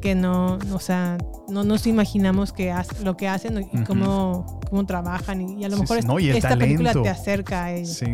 que 0.00 0.14
no, 0.14 0.58
o 0.72 0.78
sea, 0.78 1.18
no 1.48 1.64
nos 1.64 1.86
imaginamos 1.88 2.52
que 2.52 2.70
hace- 2.70 3.02
lo 3.02 3.16
que 3.16 3.26
hacen 3.26 3.58
y 3.72 3.76
Ujú. 3.78 3.84
cómo, 3.84 4.60
cómo 4.70 4.86
trabajan 4.86 5.40
y, 5.58 5.64
a 5.64 5.68
lo 5.68 5.74
Sí, 5.74 5.82
mejor 5.82 6.00
sí, 6.02 6.06
no, 6.06 6.20
y 6.20 6.30
esta 6.30 6.56
película 6.56 6.90
talento. 6.92 7.02
te 7.02 7.08
acerca 7.08 7.64
a 7.64 7.72
ellos. 7.72 7.94
Sí, 7.94 8.06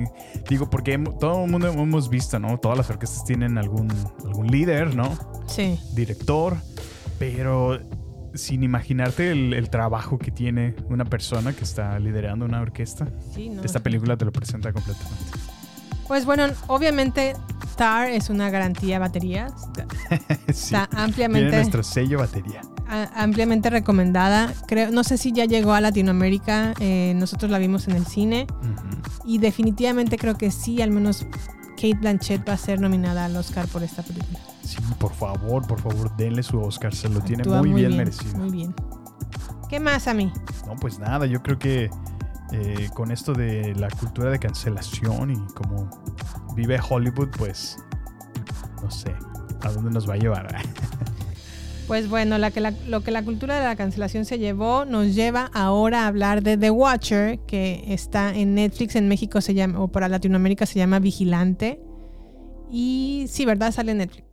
digo, 0.49 0.71
porque 0.71 0.97
todo 1.21 1.45
el 1.45 1.51
mundo 1.51 1.69
hemos 1.69 2.09
visto, 2.09 2.39
¿no? 2.39 2.57
Todas 2.59 2.79
las 2.79 2.89
orquestas 2.89 3.23
tienen 3.25 3.59
algún, 3.59 3.89
algún 4.25 4.47
líder, 4.47 4.95
¿no? 4.97 5.11
Sí. 5.47 5.79
Director, 5.95 6.57
pero 7.19 7.79
sin 8.35 8.63
imaginarte 8.63 9.31
el, 9.31 9.55
el 9.55 9.71
trabajo 9.71 10.19
que 10.19 10.31
tiene 10.31 10.75
una 10.89 11.05
persona 11.05 11.53
que 11.53 11.65
está 11.65 11.99
liderando 11.99 12.45
una 12.45 12.61
orquesta. 12.61 13.07
Sí, 13.35 13.49
no, 13.49 13.63
Esta 13.63 13.81
película 13.81 14.17
te 14.17 14.25
lo 14.25 14.33
presenta 14.33 14.73
completamente. 14.73 15.25
Pues 16.09 16.27
bueno, 16.27 16.45
obviamente 16.67 17.35
Tar 17.77 18.09
es 18.11 18.29
una 18.31 18.51
garantía 18.51 18.99
baterías. 18.99 19.53
sí. 20.53 20.75
Está 20.75 20.87
Tiene 20.87 21.03
ampliamente, 21.05 21.57
nuestro 21.57 21.83
sello 21.83 22.19
batería. 22.19 22.61
a- 22.89 23.23
ampliamente 23.23 23.71
recomendada. 23.71 24.53
Creo, 24.69 24.91
no 24.91 25.03
sé 25.03 25.17
si 25.17 25.33
ya 25.33 25.45
llegó 25.47 25.73
a 25.73 25.81
Latinoamérica. 25.81 26.75
eh, 26.81 27.15
nosotros 27.17 27.51
la 27.51 27.59
vimos 27.59 27.89
en 27.89 27.97
el 27.97 28.05
cine. 28.07 28.47
Y 29.25 29.39
definitivamente 29.39 30.19
creo 30.19 30.37
que 30.37 30.51
sí, 30.51 30.83
al 30.83 30.91
menos 30.91 31.27
Kate 31.77 31.95
Blanchett 31.95 32.47
va 32.47 32.53
a 32.53 32.59
ser 32.59 32.81
nominada 32.81 33.25
al 33.25 33.35
Oscar 33.37 33.67
por 33.69 33.83
esta 33.83 34.03
película. 34.03 34.39
Sí, 34.65 34.79
por 34.99 35.13
favor, 35.13 35.67
por 35.67 35.81
favor, 35.81 36.17
denle 36.17 36.43
su 36.43 36.59
Oscar. 36.61 36.95
Se 36.95 37.09
lo 37.09 37.21
tiene 37.21 37.43
Actúa 37.43 37.59
muy, 37.63 37.73
bien, 37.83 37.97
merecido. 37.97 38.39
Muy 38.39 38.51
bien. 38.51 38.75
¿Qué 39.69 39.79
más 39.81 40.09
a 40.09 40.15
mí? 40.15 40.33
No, 40.67 40.77
pues 40.77 40.99
nada, 40.99 41.27
yo 41.27 41.43
creo 41.43 41.59
que 41.59 41.91
eh, 42.53 42.89
con 42.95 43.11
esto 43.11 43.33
de 43.33 43.75
la 43.75 43.89
cultura 43.89 44.31
de 44.31 44.39
cancelación 44.39 45.31
y 45.33 45.37
cómo 45.55 45.91
vive 46.55 46.79
Hollywood, 46.89 47.29
pues 47.37 47.77
no 48.83 48.91
sé 48.91 49.15
a 49.63 49.71
dónde 49.71 49.91
nos 49.91 50.09
va 50.09 50.15
a 50.15 50.17
llevar. 50.19 50.55
Pues 51.87 52.09
bueno, 52.09 52.39
la 52.39 52.51
que 52.51 52.61
la- 52.63 52.71
lo 52.89 53.03
que 53.03 53.11
la 53.11 53.23
cultura 53.23 53.59
de 53.61 53.65
la 53.67 53.77
cancelación 53.77 54.25
se 54.25 54.39
llevó 54.39 54.87
nos 54.87 55.15
lleva 55.15 55.51
ahora 55.53 56.05
a 56.05 56.07
hablar 56.07 56.43
de 56.43 56.57
The 56.57 56.71
Watcher, 56.71 57.41
que 57.41 57.85
está 57.93 58.35
en 58.35 58.55
Netflix, 58.55 58.97
en 58.97 59.07
México 59.07 59.43
se 59.43 59.53
llama, 59.53 59.81
o 59.81 59.89
para 59.89 60.09
Latinoamérica 60.09 60.65
se 60.65 60.79
llama 60.79 60.99
Vigilante. 60.99 61.79
Y 62.71 63.27
sí, 63.29 63.45
¿verdad? 63.45 63.71
Sale 63.71 63.93
en 63.93 63.99
Netflix. 63.99 64.24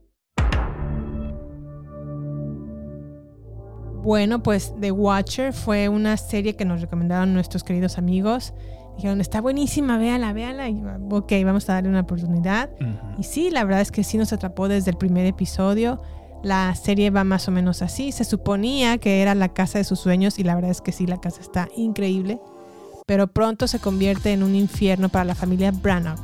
Bueno, 4.04 4.42
pues 4.42 4.74
The 4.80 4.92
Watcher 4.92 5.54
fue 5.54 5.88
una 5.88 6.18
serie 6.18 6.56
que 6.56 6.66
nos 6.66 6.82
recomendaron 6.82 7.34
nuestros 7.34 7.64
queridos 7.64 8.00
amigos. 8.00 8.54
Dijeron, 8.96 9.22
está 9.22 9.42
buenísima, 9.42 9.98
véala, 9.98 10.34
véala. 10.34 10.70
Y 10.70 10.84
ok, 11.12 11.32
vamos 11.46 11.70
a 11.70 11.74
darle 11.74 11.90
una 11.90 12.02
oportunidad. 12.02 12.72
Y 13.20 13.24
sí, 13.24 13.52
la 13.52 13.64
verdad 13.64 13.82
es 13.82 13.92
que 13.92 14.04
sí 14.04 14.18
nos 14.18 14.34
atrapó 14.34 14.68
desde 14.68 14.92
el 14.92 14.98
primer 14.98 15.26
episodio. 15.28 16.02
La 16.44 16.74
serie 16.74 17.12
va 17.12 17.24
más 17.24 17.48
o 17.48 17.52
menos 17.52 17.84
así. 17.84 18.12
Se 18.12 18.24
suponía 18.24 18.98
que 18.98 19.22
era 19.22 19.36
la 19.36 19.50
casa 19.50 19.78
de 19.78 19.84
sus 19.84 20.00
sueños 20.00 20.40
y 20.40 20.44
la 20.44 20.56
verdad 20.56 20.72
es 20.72 20.82
que 20.82 20.92
sí, 20.92 21.06
la 21.06 21.22
casa 21.22 21.42
está 21.42 21.70
increíble. 21.76 22.42
Pero 23.06 23.28
pronto 23.28 23.68
se 23.68 23.80
convierte 23.80 24.32
en 24.32 24.42
un 24.42 24.56
infierno 24.56 25.10
para 25.10 25.26
la 25.26 25.36
familia 25.36 25.72
Branagh. 25.72 26.22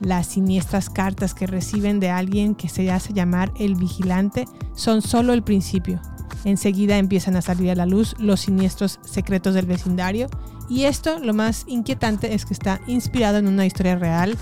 Las 0.00 0.28
siniestras 0.28 0.88
cartas 0.88 1.34
que 1.34 1.46
reciben 1.46 2.00
de 2.00 2.10
alguien 2.10 2.54
que 2.54 2.68
se 2.68 2.90
hace 2.90 3.12
llamar 3.12 3.52
el 3.58 3.74
vigilante 3.74 4.46
son 4.74 5.02
solo 5.02 5.32
el 5.32 5.42
principio. 5.42 6.00
Enseguida 6.44 6.98
empiezan 6.98 7.36
a 7.36 7.42
salir 7.42 7.70
a 7.70 7.74
la 7.74 7.86
luz 7.86 8.14
los 8.18 8.40
siniestros 8.40 8.98
secretos 9.02 9.54
del 9.54 9.66
vecindario 9.66 10.28
y 10.68 10.84
esto 10.84 11.18
lo 11.18 11.34
más 11.34 11.64
inquietante 11.66 12.34
es 12.34 12.44
que 12.44 12.54
está 12.54 12.80
inspirado 12.86 13.38
en 13.38 13.46
una 13.46 13.66
historia 13.66 13.96
real 13.96 14.36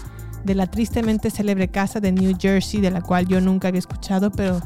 de 0.45 0.55
la 0.55 0.67
tristemente 0.67 1.31
célebre 1.31 1.69
casa 1.69 2.01
de 2.01 2.13
New 2.13 2.37
Jersey 2.39 2.81
de 2.81 2.91
la 2.91 3.03
cual 3.03 3.27
yo 3.27 3.41
nunca 3.41 3.69
había 3.69 3.81
escuchado, 3.81 4.31
pero 4.31 4.61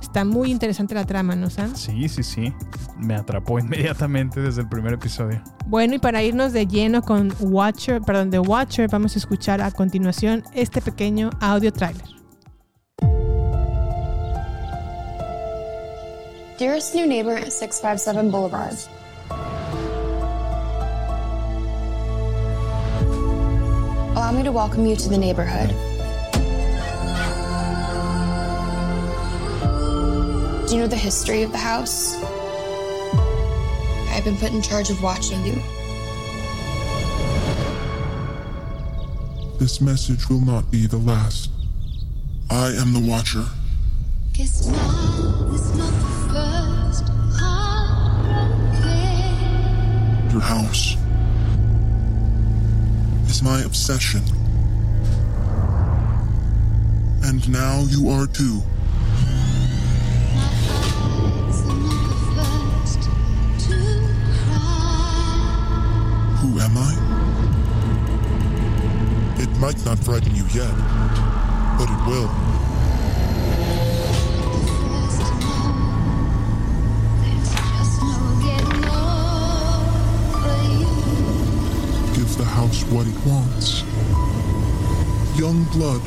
está 0.00 0.24
muy 0.24 0.50
interesante 0.50 0.94
la 0.94 1.04
trama, 1.04 1.34
¿no, 1.34 1.50
Sam? 1.50 1.74
Sí, 1.74 2.08
sí, 2.08 2.22
sí. 2.22 2.52
Me 2.98 3.14
atrapó 3.14 3.58
inmediatamente 3.60 4.40
desde 4.40 4.62
el 4.62 4.68
primer 4.68 4.94
episodio. 4.94 5.42
Bueno, 5.66 5.94
y 5.94 5.98
para 5.98 6.22
irnos 6.22 6.52
de 6.52 6.66
lleno 6.66 7.02
con 7.02 7.32
Watcher, 7.40 8.02
perdón, 8.02 8.30
The 8.30 8.38
Watcher, 8.40 8.88
vamos 8.90 9.16
a 9.16 9.18
escuchar 9.18 9.60
a 9.60 9.70
continuación 9.70 10.42
este 10.54 10.80
pequeño 10.80 11.30
audio 11.40 11.72
trailer. 11.72 12.23
Dearest 16.56 16.94
new 16.94 17.04
neighbor 17.04 17.34
at 17.34 17.52
657 17.52 18.30
Boulevard. 18.30 18.76
Allow 24.16 24.30
me 24.30 24.44
to 24.44 24.52
welcome 24.52 24.86
you 24.86 24.94
to 24.94 25.08
the 25.08 25.18
neighborhood. 25.18 25.70
Do 30.68 30.74
you 30.74 30.80
know 30.80 30.86
the 30.86 30.96
history 30.96 31.42
of 31.42 31.50
the 31.50 31.58
house? 31.58 32.14
I've 34.12 34.22
been 34.22 34.36
put 34.36 34.52
in 34.52 34.62
charge 34.62 34.90
of 34.90 35.02
watching 35.02 35.44
you. 35.44 35.54
This 39.58 39.80
message 39.80 40.28
will 40.28 40.40
not 40.40 40.70
be 40.70 40.86
the 40.86 40.98
last. 40.98 41.50
I 42.48 42.68
am 42.68 42.92
the 42.92 43.00
Watcher. 43.00 43.44
Your 50.34 50.42
house 50.42 50.96
is 53.30 53.40
my 53.40 53.60
obsession. 53.60 54.20
And 57.22 57.48
now 57.48 57.84
you 57.88 58.08
are 58.08 58.26
too. 58.26 58.60
Who 66.40 66.58
am 66.58 66.76
I? 66.76 66.94
It 69.40 69.56
might 69.60 69.84
not 69.84 70.00
frighten 70.00 70.34
you 70.34 70.46
yet, 70.46 70.74
but 71.78 71.88
it 71.88 72.06
will. 72.08 72.73
House 82.64 82.82
what 82.84 83.06
it 83.06 83.26
wants. 83.26 83.82
Young 85.38 85.64
blood. 85.72 86.00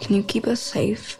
Can 0.00 0.16
you 0.16 0.22
keep 0.24 0.46
us 0.46 0.60
safe? 0.60 1.18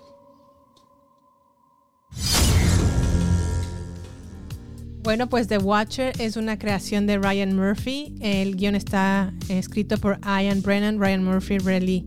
Bueno, 5.03 5.29
pues 5.29 5.49
The 5.49 5.59
Watcher 5.59 6.13
es 6.21 6.37
una 6.37 6.59
creación 6.59 7.07
de 7.07 7.19
Ryan 7.19 7.57
Murphy. 7.57 8.15
El 8.21 8.57
guion 8.57 8.75
está 8.75 9.33
escrito 9.49 9.99
por 9.99 10.19
Ian 10.25 10.63
Brennan, 10.63 10.99
Ryan 10.99 11.25
Murphy, 11.25 11.59
Riley, 11.59 12.05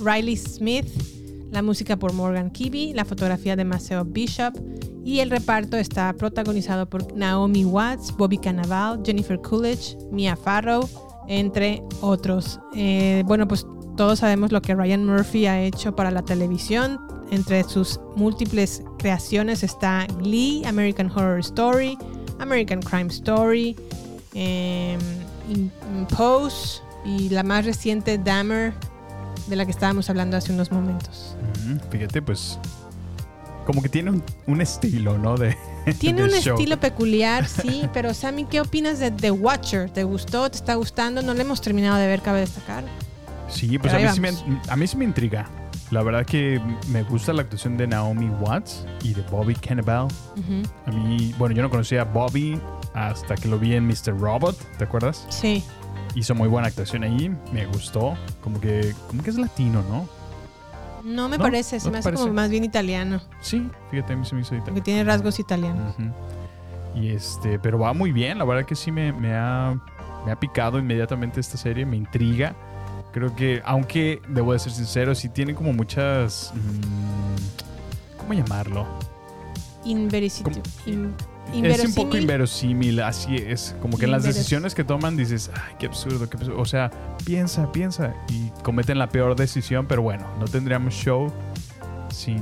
Riley 0.00 0.36
Smith. 0.36 0.88
La 1.54 1.62
música 1.62 1.96
por 1.96 2.12
Morgan 2.12 2.50
Kibbe, 2.50 2.92
la 2.96 3.04
fotografía 3.04 3.54
de 3.54 3.64
Maceo 3.64 4.04
Bishop. 4.04 4.52
Y 5.04 5.20
el 5.20 5.30
reparto 5.30 5.76
está 5.76 6.12
protagonizado 6.12 6.90
por 6.90 7.16
Naomi 7.16 7.64
Watts, 7.64 8.12
Bobby 8.16 8.38
Cannavale, 8.38 9.00
Jennifer 9.04 9.40
Coolidge, 9.40 9.96
Mia 10.10 10.34
Farrow, 10.34 10.88
entre 11.28 11.80
otros. 12.00 12.58
Eh, 12.74 13.22
bueno, 13.26 13.46
pues 13.46 13.64
todos 13.96 14.18
sabemos 14.18 14.50
lo 14.50 14.60
que 14.62 14.74
Ryan 14.74 15.06
Murphy 15.06 15.46
ha 15.46 15.62
hecho 15.62 15.94
para 15.94 16.10
la 16.10 16.22
televisión. 16.22 16.98
Entre 17.30 17.62
sus 17.62 18.00
múltiples 18.16 18.82
creaciones 18.98 19.62
está 19.62 20.08
Glee, 20.18 20.64
American 20.66 21.08
Horror 21.08 21.38
Story, 21.38 21.96
American 22.40 22.82
Crime 22.82 23.10
Story, 23.10 23.76
eh, 24.34 24.98
Pose 26.16 26.82
y 27.04 27.28
la 27.28 27.44
más 27.44 27.64
reciente 27.64 28.18
Dahmer, 28.18 28.74
de 29.46 29.56
la 29.56 29.64
que 29.64 29.70
estábamos 29.70 30.08
hablando 30.10 30.36
hace 30.36 30.52
unos 30.52 30.70
momentos. 30.72 31.36
Fíjate, 31.90 32.22
pues. 32.22 32.58
Como 33.66 33.80
que 33.80 33.88
tiene 33.88 34.10
un, 34.10 34.22
un 34.46 34.60
estilo, 34.60 35.16
¿no? 35.16 35.36
De, 35.38 35.56
Tiene 35.98 36.22
de 36.22 36.34
un 36.34 36.40
show. 36.42 36.54
estilo 36.58 36.78
peculiar, 36.78 37.46
sí, 37.48 37.88
pero 37.94 38.12
Sammy, 38.12 38.44
¿qué 38.44 38.60
opinas 38.60 38.98
de 38.98 39.10
The 39.10 39.30
Watcher? 39.30 39.88
¿Te 39.88 40.04
gustó? 40.04 40.50
¿Te 40.50 40.56
está 40.58 40.74
gustando? 40.74 41.22
No 41.22 41.32
le 41.32 41.40
hemos 41.42 41.62
terminado 41.62 41.96
de 41.96 42.06
ver, 42.06 42.20
cabe 42.20 42.40
destacar. 42.40 42.84
Sí, 43.48 43.78
pues 43.78 43.94
a 43.94 43.98
mí, 43.98 44.04
sí 44.12 44.20
me, 44.20 44.30
a 44.68 44.76
mí 44.76 44.86
sí 44.86 44.96
me 44.98 45.04
intriga. 45.06 45.48
La 45.90 46.02
verdad 46.02 46.26
que 46.26 46.60
me 46.88 47.02
gusta 47.04 47.32
la 47.32 47.42
actuación 47.42 47.76
de 47.78 47.86
Naomi 47.86 48.28
Watts 48.40 48.84
y 49.02 49.14
de 49.14 49.22
Bobby 49.30 49.54
Cannavale. 49.54 50.08
A 50.86 50.90
mí, 50.90 51.34
bueno, 51.38 51.54
yo 51.54 51.62
no 51.62 51.70
conocía 51.70 52.02
a 52.02 52.04
Bobby 52.04 52.60
hasta 52.94 53.34
que 53.34 53.48
lo 53.48 53.58
vi 53.58 53.74
en 53.74 53.86
Mr. 53.86 54.18
Robot, 54.18 54.56
¿te 54.76 54.84
acuerdas? 54.84 55.26
Sí. 55.30 55.62
Hizo 56.14 56.34
muy 56.34 56.48
buena 56.48 56.68
actuación 56.68 57.02
ahí, 57.02 57.34
me 57.52 57.66
gustó. 57.66 58.14
Como 58.42 58.60
que, 58.60 58.94
como 59.08 59.22
que 59.22 59.30
es 59.30 59.36
latino, 59.36 59.82
¿no? 59.88 60.08
No 61.04 61.28
me 61.28 61.36
¿No? 61.36 61.42
parece, 61.44 61.80
se 61.80 61.86
¿No 61.86 61.92
me 61.92 61.98
hace 61.98 62.12
como 62.12 62.32
más 62.32 62.48
bien 62.48 62.64
italiano, 62.64 63.20
Sí, 63.40 63.68
fíjate, 63.90 64.12
a 64.14 64.16
mí 64.16 64.24
se 64.24 64.34
me 64.34 64.40
hizo 64.40 64.50
ahorita. 64.54 64.66
porque 64.66 64.80
tiene 64.80 65.04
rasgos 65.04 65.38
italianos. 65.38 65.94
Y 66.94 67.08
este, 67.10 67.58
pero 67.58 67.78
va 67.78 67.92
muy 67.92 68.12
bien, 68.12 68.38
la 68.38 68.44
verdad 68.44 68.64
que 68.64 68.74
sí 68.76 68.90
me, 68.92 69.12
me 69.12 69.34
ha, 69.34 69.76
me 70.24 70.32
ha 70.32 70.36
picado 70.40 70.78
inmediatamente 70.78 71.40
esta 71.40 71.56
serie, 71.58 71.84
me 71.84 71.96
intriga. 71.96 72.54
Creo 73.12 73.34
que, 73.36 73.60
aunque 73.64 74.22
debo 74.28 74.52
de 74.54 74.58
ser 74.60 74.72
sincero, 74.72 75.14
sí 75.14 75.28
tiene 75.28 75.54
como 75.54 75.72
muchas. 75.72 76.52
mm, 76.54 78.16
¿Cómo 78.18 78.32
llamarlo? 78.32 78.86
Inverosímil. 79.84 80.62
Es 81.52 81.84
un 81.84 81.94
poco 81.94 82.16
inverosímil. 82.16 83.00
así 83.00 83.36
es. 83.36 83.76
Como 83.80 83.96
que 83.98 84.06
en 84.06 84.10
las 84.10 84.22
decisiones 84.24 84.74
que 84.74 84.82
toman 84.84 85.16
dices, 85.16 85.50
ay, 85.54 85.74
qué 85.78 85.86
absurdo, 85.86 86.28
qué 86.28 86.36
absurdo. 86.36 86.60
O 86.60 86.64
sea, 86.64 86.90
piensa, 87.24 87.70
piensa. 87.70 88.14
Y 88.28 88.50
cometen 88.62 88.98
la 88.98 89.08
peor 89.08 89.36
decisión, 89.36 89.86
pero 89.86 90.02
bueno, 90.02 90.26
no 90.40 90.46
tendríamos 90.46 90.94
show 90.94 91.32
sin. 92.10 92.40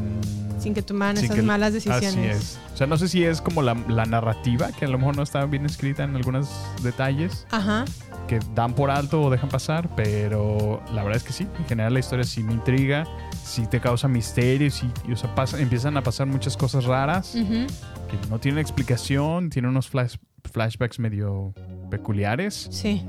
Sin 0.58 0.74
que 0.74 0.82
tomaran 0.82 1.18
esas 1.18 1.34
que- 1.34 1.42
malas 1.42 1.74
Así 1.74 1.88
decisiones. 1.90 2.36
es. 2.36 2.58
O 2.72 2.76
sea, 2.76 2.86
no 2.86 2.96
sé 2.96 3.08
si 3.08 3.24
es 3.24 3.40
como 3.40 3.62
la, 3.62 3.74
la 3.88 4.06
narrativa, 4.06 4.70
que 4.72 4.84
a 4.84 4.88
lo 4.88 4.96
mejor 4.98 5.16
no 5.16 5.22
está 5.22 5.44
bien 5.46 5.66
escrita 5.66 6.04
en 6.04 6.14
algunos 6.14 6.48
detalles, 6.82 7.46
Ajá. 7.50 7.84
que 8.28 8.38
dan 8.54 8.72
por 8.74 8.90
alto 8.90 9.22
o 9.22 9.30
dejan 9.30 9.48
pasar, 9.48 9.88
pero 9.96 10.80
la 10.94 11.02
verdad 11.02 11.16
es 11.16 11.24
que 11.24 11.32
sí, 11.32 11.48
en 11.58 11.64
general 11.66 11.92
la 11.94 12.00
historia 12.00 12.24
sí 12.24 12.42
me 12.44 12.52
intriga, 12.52 13.04
sí 13.44 13.66
te 13.66 13.80
causa 13.80 14.08
misterio, 14.08 14.70
sí, 14.70 14.86
y, 15.08 15.12
o 15.12 15.16
sea, 15.16 15.34
pasa- 15.34 15.60
empiezan 15.60 15.96
a 15.96 16.02
pasar 16.02 16.26
muchas 16.26 16.56
cosas 16.56 16.84
raras 16.84 17.32
que 17.32 18.28
no 18.30 18.38
tienen 18.38 18.60
explicación, 18.60 19.50
tienen 19.50 19.70
unos 19.70 19.90
flash- 19.92 20.18
flashbacks 20.52 20.98
medio 20.98 21.54
peculiares, 21.90 22.68
Sí. 22.70 23.02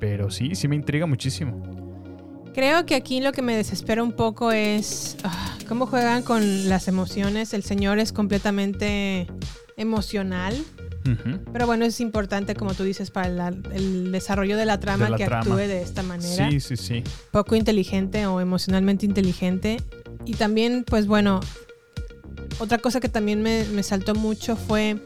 pero 0.00 0.30
sí, 0.30 0.54
sí 0.54 0.68
me 0.68 0.76
intriga 0.76 1.06
muchísimo. 1.06 1.62
Creo 2.54 2.84
que 2.84 2.94
aquí 2.94 3.20
lo 3.20 3.32
que 3.32 3.40
me 3.40 3.56
desespera 3.56 4.02
un 4.02 4.12
poco 4.12 4.52
es 4.52 5.16
ah, 5.24 5.56
cómo 5.68 5.86
juegan 5.86 6.22
con 6.22 6.68
las 6.68 6.86
emociones. 6.86 7.54
El 7.54 7.62
señor 7.62 7.98
es 7.98 8.12
completamente 8.12 9.26
emocional. 9.78 10.54
Pero 11.52 11.66
bueno, 11.66 11.84
es 11.84 12.00
importante, 12.00 12.54
como 12.54 12.74
tú 12.74 12.84
dices, 12.84 13.10
para 13.10 13.28
la- 13.28 13.54
el 13.74 14.12
desarrollo 14.12 14.56
de 14.56 14.66
la 14.66 14.78
trama 14.80 15.04
De 15.06 15.10
la 15.12 15.16
que 15.16 15.24
trama. 15.24 15.40
actúe 15.42 15.56
de 15.56 15.82
esta 15.82 16.02
manera. 16.02 16.50
Sí, 16.50 16.60
sí, 16.60 16.76
sí. 16.76 17.02
Poco 17.30 17.56
inteligente 17.56 18.26
o 18.26 18.40
emocionalmente 18.40 19.04
inteligente. 19.06 19.78
Y 20.24 20.34
también, 20.34 20.84
pues 20.86 21.06
bueno, 21.06 21.40
otra 22.60 22.78
cosa 22.78 23.00
que 23.00 23.08
también 23.08 23.42
me, 23.42 23.64
me 23.64 23.82
saltó 23.82 24.14
mucho 24.14 24.56
fue 24.56 25.04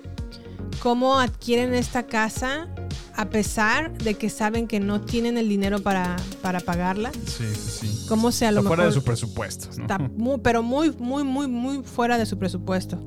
cómo 0.81 1.19
adquieren 1.19 1.75
esta 1.75 2.05
casa 2.07 2.69
a 3.15 3.31
pesar 3.31 3.97
de 3.97 4.13
que 4.15 4.29
saben 4.29 4.67
que 4.69 4.79
no 4.79 5.01
tienen 5.01 5.39
el 5.39 5.49
dinero 5.49 5.79
para, 5.81 6.17
para 6.43 6.61
pagarla. 6.61 7.11
Sí, 7.27 7.45
sí. 7.55 8.05
Cómo 8.09 8.31
se 8.31 8.45
a 8.47 8.53
lo 8.53 8.61
Está 8.61 8.69
fuera 8.69 8.83
de 8.83 8.89
mejor 8.91 9.01
su 9.01 9.05
presupuesto. 9.07 9.69
¿no? 9.77 9.83
está 9.85 9.99
muy, 9.99 10.39
pero 10.43 10.63
muy, 10.63 10.91
muy, 10.99 11.25
muy, 11.25 11.49
muy 11.49 11.83
fuera 11.83 12.19
de 12.19 12.27
su 12.27 12.39
presupuesto. 12.39 12.99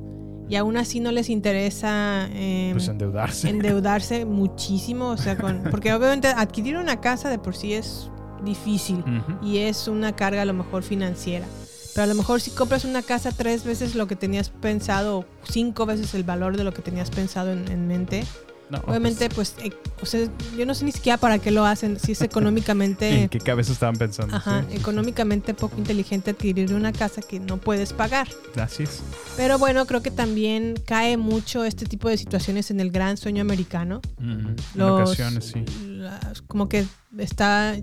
Y 0.50 0.56
aún 0.56 0.76
así 0.76 0.98
no 1.00 1.12
les 1.12 1.30
interesa 1.30 2.28
eh, 2.32 2.70
Pues 2.72 2.88
endeudarse. 2.88 3.48
endeudarse 3.48 4.24
muchísimo. 4.26 5.08
O 5.10 5.16
sea, 5.16 5.38
con, 5.38 5.62
porque 5.70 5.94
obviamente 5.94 6.26
adquirir 6.28 6.76
una 6.76 7.00
casa 7.00 7.30
de 7.30 7.38
por 7.38 7.54
sí 7.56 7.72
es 7.72 8.10
difícil 8.44 9.04
y 9.42 9.58
es 9.58 9.86
una 9.86 10.16
carga 10.16 10.42
a 10.42 10.44
lo 10.44 10.52
mejor 10.54 10.82
financiera. 10.82 11.46
Pero 11.94 12.04
a 12.04 12.06
lo 12.06 12.14
mejor 12.14 12.40
si 12.40 12.50
compras 12.50 12.84
una 12.84 13.02
casa 13.02 13.32
tres 13.32 13.64
veces 13.64 13.94
lo 13.94 14.06
que 14.06 14.16
tenías 14.16 14.48
pensado, 14.50 15.18
o 15.20 15.24
cinco 15.48 15.86
veces 15.86 16.14
el 16.14 16.24
valor 16.24 16.56
de 16.56 16.64
lo 16.64 16.72
que 16.72 16.82
tenías 16.82 17.10
pensado 17.10 17.52
en, 17.52 17.68
en 17.70 17.86
mente, 17.86 18.24
No, 18.70 18.78
obviamente 18.86 19.28
pues, 19.34 19.54
eh, 19.62 19.72
o 20.02 20.06
sea, 20.06 20.26
yo 20.56 20.64
no 20.66 20.74
sé 20.74 20.84
ni 20.84 20.92
siquiera 20.92 21.18
para 21.18 21.38
qué 21.38 21.50
lo 21.50 21.64
hacen, 21.64 21.98
si 21.98 22.12
es 22.12 22.20
económicamente... 22.22 23.22
¿En 23.22 23.28
qué 23.28 23.38
cabeza 23.40 23.72
estaban 23.72 23.96
pensando? 23.96 24.34
Ajá, 24.36 24.64
Sí, 24.70 24.76
económicamente 24.76 25.54
poco 25.54 25.76
inteligente 25.78 26.30
adquirir 26.30 26.72
una 26.74 26.92
casa 26.92 27.20
que 27.22 27.40
no 27.40 27.56
puedes 27.58 27.92
pagar. 27.92 28.28
Así 28.56 28.84
es. 28.84 29.00
Pero 29.36 29.58
bueno, 29.58 29.86
creo 29.86 30.02
que 30.02 30.10
también 30.10 30.74
cae 30.86 31.16
mucho 31.16 31.64
este 31.64 31.86
tipo 31.86 32.08
de 32.08 32.16
situaciones 32.16 32.70
en 32.70 32.80
el 32.80 32.90
gran 32.90 33.16
sueño 33.16 33.40
americano. 33.42 34.00
En 34.20 34.56
Los- 34.74 35.08
ocasiones, 35.08 35.44
sí. 35.46 35.64
las- 35.86 36.42
como 36.42 36.68
que 36.68 36.84
está, 37.18 37.76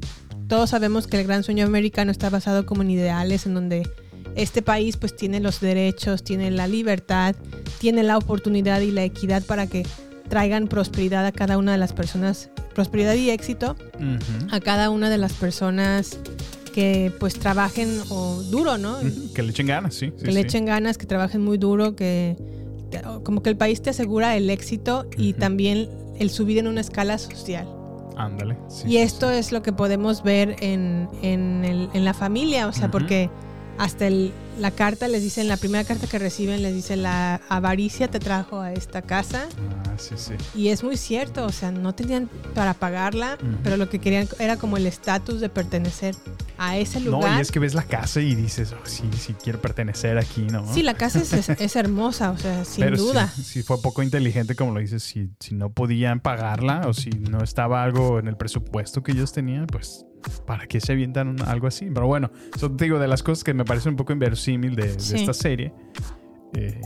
todos 0.48 0.70
sabemos 0.70 1.08
que 1.08 1.20
el 1.20 1.28
gran 1.28 1.44
sueño 1.44 1.66
americano 1.66 2.12
está 2.12 2.30
basado 2.30 2.66
como 2.66 2.82
en 2.82 2.92
ideales 2.92 3.46
en 3.46 3.54
donde 3.54 3.90
este 4.36 4.62
país 4.62 4.98
pues 4.98 5.16
tiene 5.16 5.40
los 5.40 5.60
derechos, 5.60 6.24
tiene 6.24 6.52
la 6.52 6.68
libertad, 6.68 7.36
tiene 7.80 8.04
la 8.04 8.18
oportunidad 8.18 8.82
y 8.82 8.92
la 8.92 9.04
equidad 9.04 9.42
para 9.44 9.68
que 9.68 9.86
traigan 10.30 10.68
prosperidad 10.68 11.26
a 11.26 11.32
cada 11.32 11.58
una 11.58 11.72
de 11.72 11.78
las 11.78 11.94
personas, 11.94 12.50
prosperidad 12.76 13.14
y 13.16 13.30
éxito 13.30 13.76
a 14.52 14.60
cada 14.60 14.90
una 14.90 15.10
de 15.10 15.18
las 15.18 15.34
personas 15.34 16.18
que 16.74 17.12
pues 17.20 17.36
trabajen 17.40 18.02
o 18.10 18.44
duro, 18.44 18.78
¿no? 18.78 18.98
Que 19.34 19.42
le 19.42 19.50
echen 19.52 19.66
ganas, 19.68 19.96
sí. 19.96 20.14
sí, 20.18 20.26
que 20.26 20.32
le 20.32 20.42
sí. 20.42 20.48
echen 20.48 20.66
ganas, 20.66 20.98
que 20.98 21.06
trabajen 21.08 21.42
muy 21.44 21.58
duro, 21.58 21.96
que 21.96 22.38
te- 22.92 23.02
como 23.24 23.42
que 23.42 23.50
el 23.50 23.58
país 23.58 23.82
te 23.82 23.90
asegura 23.90 24.36
el 24.38 24.50
éxito 24.50 25.08
y 25.18 25.34
también 25.34 25.90
el 26.20 26.30
subir 26.30 26.58
en 26.60 26.68
una 26.68 26.82
escala 26.82 27.18
social. 27.18 27.68
Ándale. 28.16 28.58
sí, 28.68 28.88
y 28.88 28.98
esto 28.98 29.30
es 29.30 29.52
lo 29.52 29.62
que 29.62 29.72
podemos 29.74 30.24
ver 30.24 30.56
en, 30.62 31.08
en, 31.22 31.64
el- 31.66 31.90
en 31.94 32.06
la 32.06 32.14
familia, 32.14 32.68
o 32.68 32.74
sea, 32.74 32.90
porque 32.92 33.30
hasta 33.78 34.08
el- 34.08 34.34
la 34.60 34.72
carta 34.72 35.08
les 35.08 35.22
dicen, 35.22 35.48
la 35.48 35.56
primera 35.58 35.84
carta 35.84 36.08
que 36.08 36.18
reciben 36.18 36.64
les 36.64 36.74
dice, 36.74 36.96
la 36.98 37.40
avaricia 37.48 38.08
te 38.08 38.20
trajo 38.20 38.60
a 38.60 38.74
esta 38.74 39.04
casa. 39.04 39.48
Ah, 39.86 39.94
sí, 39.98 40.16
sí. 40.18 40.34
Y 40.56 40.70
es 40.70 40.84
muy 40.84 40.98
cierto, 40.98 41.46
o 41.46 41.52
sea, 41.52 41.72
no 41.72 41.94
tenían 41.94 42.28
para 42.56 42.74
pagarla, 42.74 43.38
pero 43.64 43.78
lo 43.78 43.88
que 43.88 44.00
querían 44.00 44.28
era 44.40 44.58
como 44.58 44.78
el 44.78 44.88
estatus 44.88 45.42
de 45.42 45.50
pertenecer 45.50 46.16
a 46.58 46.76
ese 46.78 47.00
lugar. 47.00 47.32
No, 47.34 47.38
y 47.38 47.42
es 47.42 47.52
que 47.52 47.60
ves 47.60 47.76
la 47.76 47.84
casa 47.84 48.20
y 48.20 48.34
dices, 48.34 48.74
oh, 48.74 48.84
sí, 48.86 49.04
sí 49.20 49.36
quiero 49.44 49.62
pertenecer 49.62 50.18
aquí, 50.18 50.42
¿no? 50.52 50.74
Sí, 50.74 50.82
la 50.82 50.96
casa 50.96 51.20
es, 51.20 51.32
es- 51.34 51.76
hermosa, 51.76 52.32
o 52.32 52.38
sea, 52.40 52.66
sin 52.66 52.84
Pero 52.84 52.98
duda. 52.98 53.28
Sí, 53.32 53.62
fue 53.62 53.80
poco 53.80 54.02
inteligente, 54.02 54.56
como 54.56 54.74
lo 54.74 54.80
dices, 54.80 55.04
si, 55.04 55.30
si 55.40 55.54
no 55.54 55.70
podían 55.72 56.20
pagarla 56.20 56.82
o 56.88 56.94
si 56.96 57.12
no 57.12 57.44
estaba 57.44 57.84
algo 57.84 58.18
en 58.18 58.28
el 58.28 58.38
presupuesto 58.38 59.04
que 59.04 59.12
ellos 59.12 59.34
tenían, 59.34 59.68
pues, 59.68 60.07
¿para 60.46 60.68
qué 60.68 60.80
se 60.80 60.94
avientan 60.94 61.36
algo 61.48 61.68
así? 61.68 61.90
Pero 61.94 62.08
bueno, 62.08 62.32
eso 62.56 62.72
te 62.72 62.86
digo, 62.86 63.00
de 63.00 63.08
las 63.08 63.24
cosas 63.24 63.44
que 63.44 63.54
me 63.54 63.66
parecen 63.66 63.92
un 63.92 63.96
poco 63.98 64.14
inverosímil 64.14 64.76
de, 64.76 64.92
esta 64.96 65.34
serie. 65.34 65.74
eh, 66.54 66.80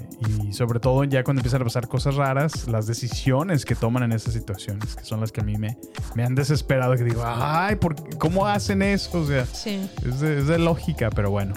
y 0.47 0.53
sobre 0.53 0.79
todo 0.79 1.03
ya 1.03 1.23
cuando 1.23 1.39
empiezan 1.41 1.61
a 1.61 1.65
pasar 1.65 1.87
cosas 1.87 2.15
raras, 2.15 2.67
las 2.67 2.87
decisiones 2.87 3.63
que 3.63 3.75
toman 3.75 4.03
en 4.03 4.11
esas 4.11 4.33
situaciones, 4.33 4.95
que 4.95 5.03
son 5.05 5.19
las 5.21 5.31
que 5.31 5.41
a 5.41 5.43
mí 5.43 5.55
me, 5.57 5.77
me 6.15 6.23
han 6.23 6.33
desesperado, 6.35 6.95
que 6.95 7.03
digo, 7.03 7.23
ay, 7.25 7.75
¿por 7.75 7.95
qué- 7.95 8.17
¿cómo 8.17 8.47
hacen 8.47 8.81
eso? 8.81 9.21
O 9.21 9.25
sea, 9.27 9.45
Sí. 9.45 9.87
es 10.05 10.19
de, 10.19 10.39
es 10.39 10.47
de 10.47 10.57
lógica, 10.59 11.09
pero 11.11 11.29
bueno, 11.29 11.53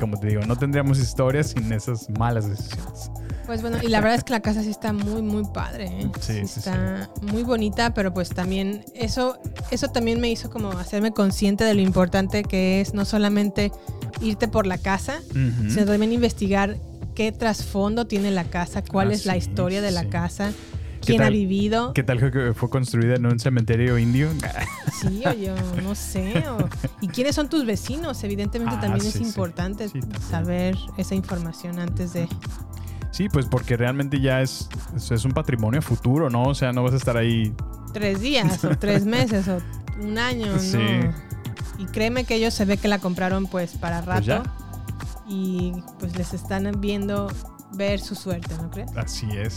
como 0.00 0.18
te 0.18 0.26
digo, 0.28 0.42
no 0.46 0.56
tendríamos 0.56 0.98
historias 0.98 1.48
sin 1.50 1.72
esas 1.72 2.10
malas 2.10 2.48
decisiones. 2.50 3.10
Pues 3.46 3.60
bueno, 3.60 3.78
y 3.82 3.88
la 3.88 4.00
verdad 4.00 4.16
es 4.18 4.24
que 4.24 4.32
la 4.32 4.40
casa 4.40 4.62
sí 4.62 4.70
está 4.70 4.92
muy, 4.92 5.20
muy 5.22 5.44
padre. 5.52 5.86
¿eh? 5.86 6.10
Sí, 6.20 6.46
sí, 6.46 6.60
está 6.60 7.10
muy 7.22 7.42
bonita, 7.42 7.92
pero 7.92 8.14
pues 8.14 8.28
también 8.30 8.84
eso, 8.94 9.36
eso 9.70 9.88
también 9.88 10.20
me 10.20 10.30
hizo 10.30 10.48
como 10.50 10.70
hacerme 10.72 11.12
consciente 11.12 11.64
de 11.64 11.74
lo 11.74 11.80
importante 11.80 12.44
que 12.44 12.80
es 12.80 12.94
no 12.94 13.04
solamente 13.04 13.72
irte 14.20 14.46
por 14.48 14.66
la 14.66 14.78
casa, 14.78 15.20
sino 15.68 15.86
también 15.86 16.12
investigar 16.12 16.76
qué 17.14 17.32
trasfondo 17.32 18.06
tiene 18.06 18.30
la 18.30 18.44
casa, 18.44 18.82
cuál 18.82 19.10
Ah, 19.10 19.14
es 19.14 19.26
la 19.26 19.32
sí, 19.34 19.38
historia 19.40 19.82
de 19.82 19.90
la 19.90 20.02
sí. 20.02 20.08
casa, 20.08 20.52
¿Qué 21.02 21.14
quién 21.16 21.22
ha 21.22 21.30
vivido. 21.30 21.92
¿Qué 21.94 22.04
tal 22.04 22.20
que 22.30 22.54
fue 22.54 22.70
construida 22.70 23.16
en 23.16 23.26
un 23.26 23.40
cementerio 23.40 23.98
indio? 23.98 24.28
Sí, 24.92 25.24
o 25.26 25.32
yo 25.32 25.56
no 25.82 25.96
sé. 25.96 26.44
o- 26.48 26.68
y 27.00 27.08
quiénes 27.08 27.34
son 27.34 27.48
tus 27.48 27.66
vecinos. 27.66 28.22
Evidentemente 28.22 28.76
Ah, 28.76 28.80
también 28.82 29.00
sí, 29.02 29.08
es 29.08 29.14
sí. 29.14 29.24
importante 29.24 29.88
Sí, 29.88 29.98
también. 29.98 30.22
saber 30.22 30.78
esa 30.96 31.16
información 31.16 31.80
antes 31.80 32.12
de... 32.12 32.28
Sí, 33.12 33.28
pues 33.28 33.46
porque 33.46 33.76
realmente 33.76 34.20
ya 34.20 34.40
es, 34.40 34.68
es, 35.10 35.24
un 35.24 35.32
patrimonio 35.32 35.82
futuro, 35.82 36.30
¿no? 36.30 36.44
O 36.44 36.54
sea, 36.54 36.72
no 36.72 36.82
vas 36.82 36.94
a 36.94 36.96
estar 36.96 37.16
ahí. 37.16 37.54
tres 37.92 38.20
días 38.20 38.64
o 38.64 38.70
tres 38.76 39.04
meses 39.04 39.46
o 39.48 39.58
un 40.02 40.18
año, 40.18 40.58
Sí. 40.58 40.78
¿no? 40.78 41.32
Y 41.78 41.86
créeme 41.86 42.24
que 42.24 42.36
ellos 42.36 42.54
se 42.54 42.64
ve 42.64 42.78
que 42.78 42.88
la 42.88 42.98
compraron 42.98 43.46
pues 43.46 43.72
para 43.72 44.00
rato 44.02 44.42
Pues 44.44 45.08
y 45.28 45.72
pues 45.98 46.16
les 46.16 46.32
están 46.32 46.70
viendo 46.80 47.28
ver 47.74 48.00
su 48.00 48.14
suerte, 48.14 48.54
¿no 48.60 48.70
crees? 48.70 48.90
Así 48.96 49.26
es. 49.32 49.56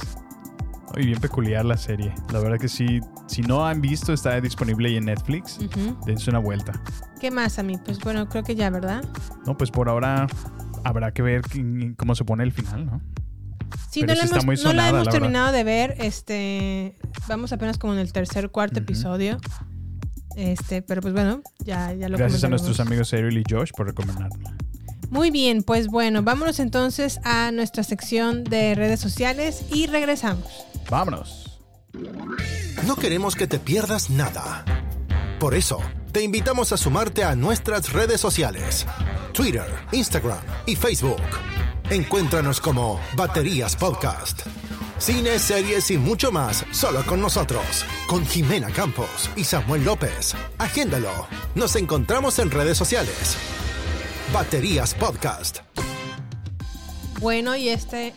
Y 0.98 1.06
bien 1.06 1.20
peculiar 1.20 1.66
la 1.66 1.78
serie. 1.78 2.14
La 2.32 2.40
verdad 2.40 2.58
que 2.58 2.70
sí, 2.70 3.00
si 3.28 3.42
no 3.42 3.66
han 3.66 3.82
visto, 3.82 4.14
está 4.14 4.40
disponible 4.40 4.90
ahí 4.90 4.98
en 4.98 5.06
Netflix. 5.06 5.60
Ujú. 5.60 5.98
Dense 6.06 6.30
una 6.30 6.40
vuelta. 6.40 6.74
¿Qué 7.20 7.32
más 7.32 7.58
a 7.60 7.64
mí? 7.64 7.78
Pues 7.84 8.00
bueno, 8.00 8.28
creo 8.30 8.44
que 8.44 8.56
ya, 8.56 8.70
¿verdad? 8.70 9.04
No, 9.46 9.58
pues 9.58 9.72
por 9.72 9.90
ahora 9.90 10.28
habrá 10.84 11.12
que 11.12 11.22
ver 11.22 11.42
cómo 11.98 12.16
se 12.16 12.24
pone 12.24 12.44
el 12.44 12.52
final, 12.52 12.86
¿no? 12.86 13.02
Sí, 13.90 14.02
Pero 14.02 14.14
no, 14.16 14.22
la 14.22 14.28
sí 14.28 14.34
hemos, 14.34 14.46
muy 14.46 14.56
no 14.56 14.62
la 14.64 14.70
sonada, 14.70 14.90
hemos 14.90 14.92
la 14.92 15.04
verdad. 15.04 15.12
terminado 15.12 15.52
de 15.52 15.64
ver. 15.64 15.96
Este, 16.00 16.96
vamos 17.28 17.54
apenas 17.54 17.78
como 17.78 17.94
en 17.94 18.00
el 18.00 18.12
tercer, 18.12 18.50
cuarto 18.50 18.80
episodio. 18.80 19.40
Este, 20.36 20.82
pero 20.82 21.02
pues 21.02 21.14
bueno, 21.14 21.42
ya, 21.64 21.94
ya 21.94 22.10
lo 22.10 22.18
Gracias 22.18 22.44
a 22.44 22.50
nuestros 22.50 22.80
amigos 22.82 23.14
Ariel 23.14 23.38
y 23.38 23.44
Josh 23.50 23.72
por 23.76 23.88
recomendarla. 23.88 24.56
Muy 25.10 25.32
bien, 25.32 25.64
pues 25.64 25.88
bueno, 25.88 26.24
vámonos 26.24 26.60
entonces 26.60 27.20
a 27.24 27.52
nuestra 27.52 27.84
sección 27.84 28.44
de 28.44 28.76
redes 28.76 29.00
sociales 29.00 29.64
y 29.72 29.88
regresamos. 29.88 30.46
Vámonos. 30.90 31.62
No 32.86 32.96
queremos 32.98 33.36
que 33.36 33.48
te 33.48 33.60
pierdas 33.60 34.10
nada. 34.10 34.66
Por 35.40 35.54
eso, 35.54 35.80
te 36.12 36.24
invitamos 36.24 36.74
a 36.74 36.78
sumarte 36.78 37.24
a 37.24 37.36
nuestras 37.36 37.94
redes 37.94 38.20
sociales. 38.20 38.86
Twitter, 39.34 39.68
Instagram 39.92 40.40
y 40.66 40.76
Facebook. 40.76 41.22
Encuéntranos 41.92 42.60
como 42.60 43.00
Baterías 43.16 43.76
Podcast. 43.76 44.42
Cine, 44.98 45.38
series 45.38 45.92
y 45.92 46.00
mucho 46.00 46.32
más 46.32 46.66
solo 46.72 47.06
con 47.06 47.22
nosotros. 47.22 47.86
Con 48.08 48.26
Jimena 48.26 48.72
Campos 48.72 49.30
y 49.36 49.44
Samuel 49.44 49.86
López. 49.86 50.34
Agéndalo. 50.58 51.12
Nos 51.54 51.76
encontramos 51.76 52.40
en 52.40 52.50
redes 52.50 52.76
sociales. 52.76 53.38
Baterías 54.34 54.96
Podcast. 54.96 55.60
Bueno, 57.20 57.56
y 57.56 57.70
este 57.70 58.16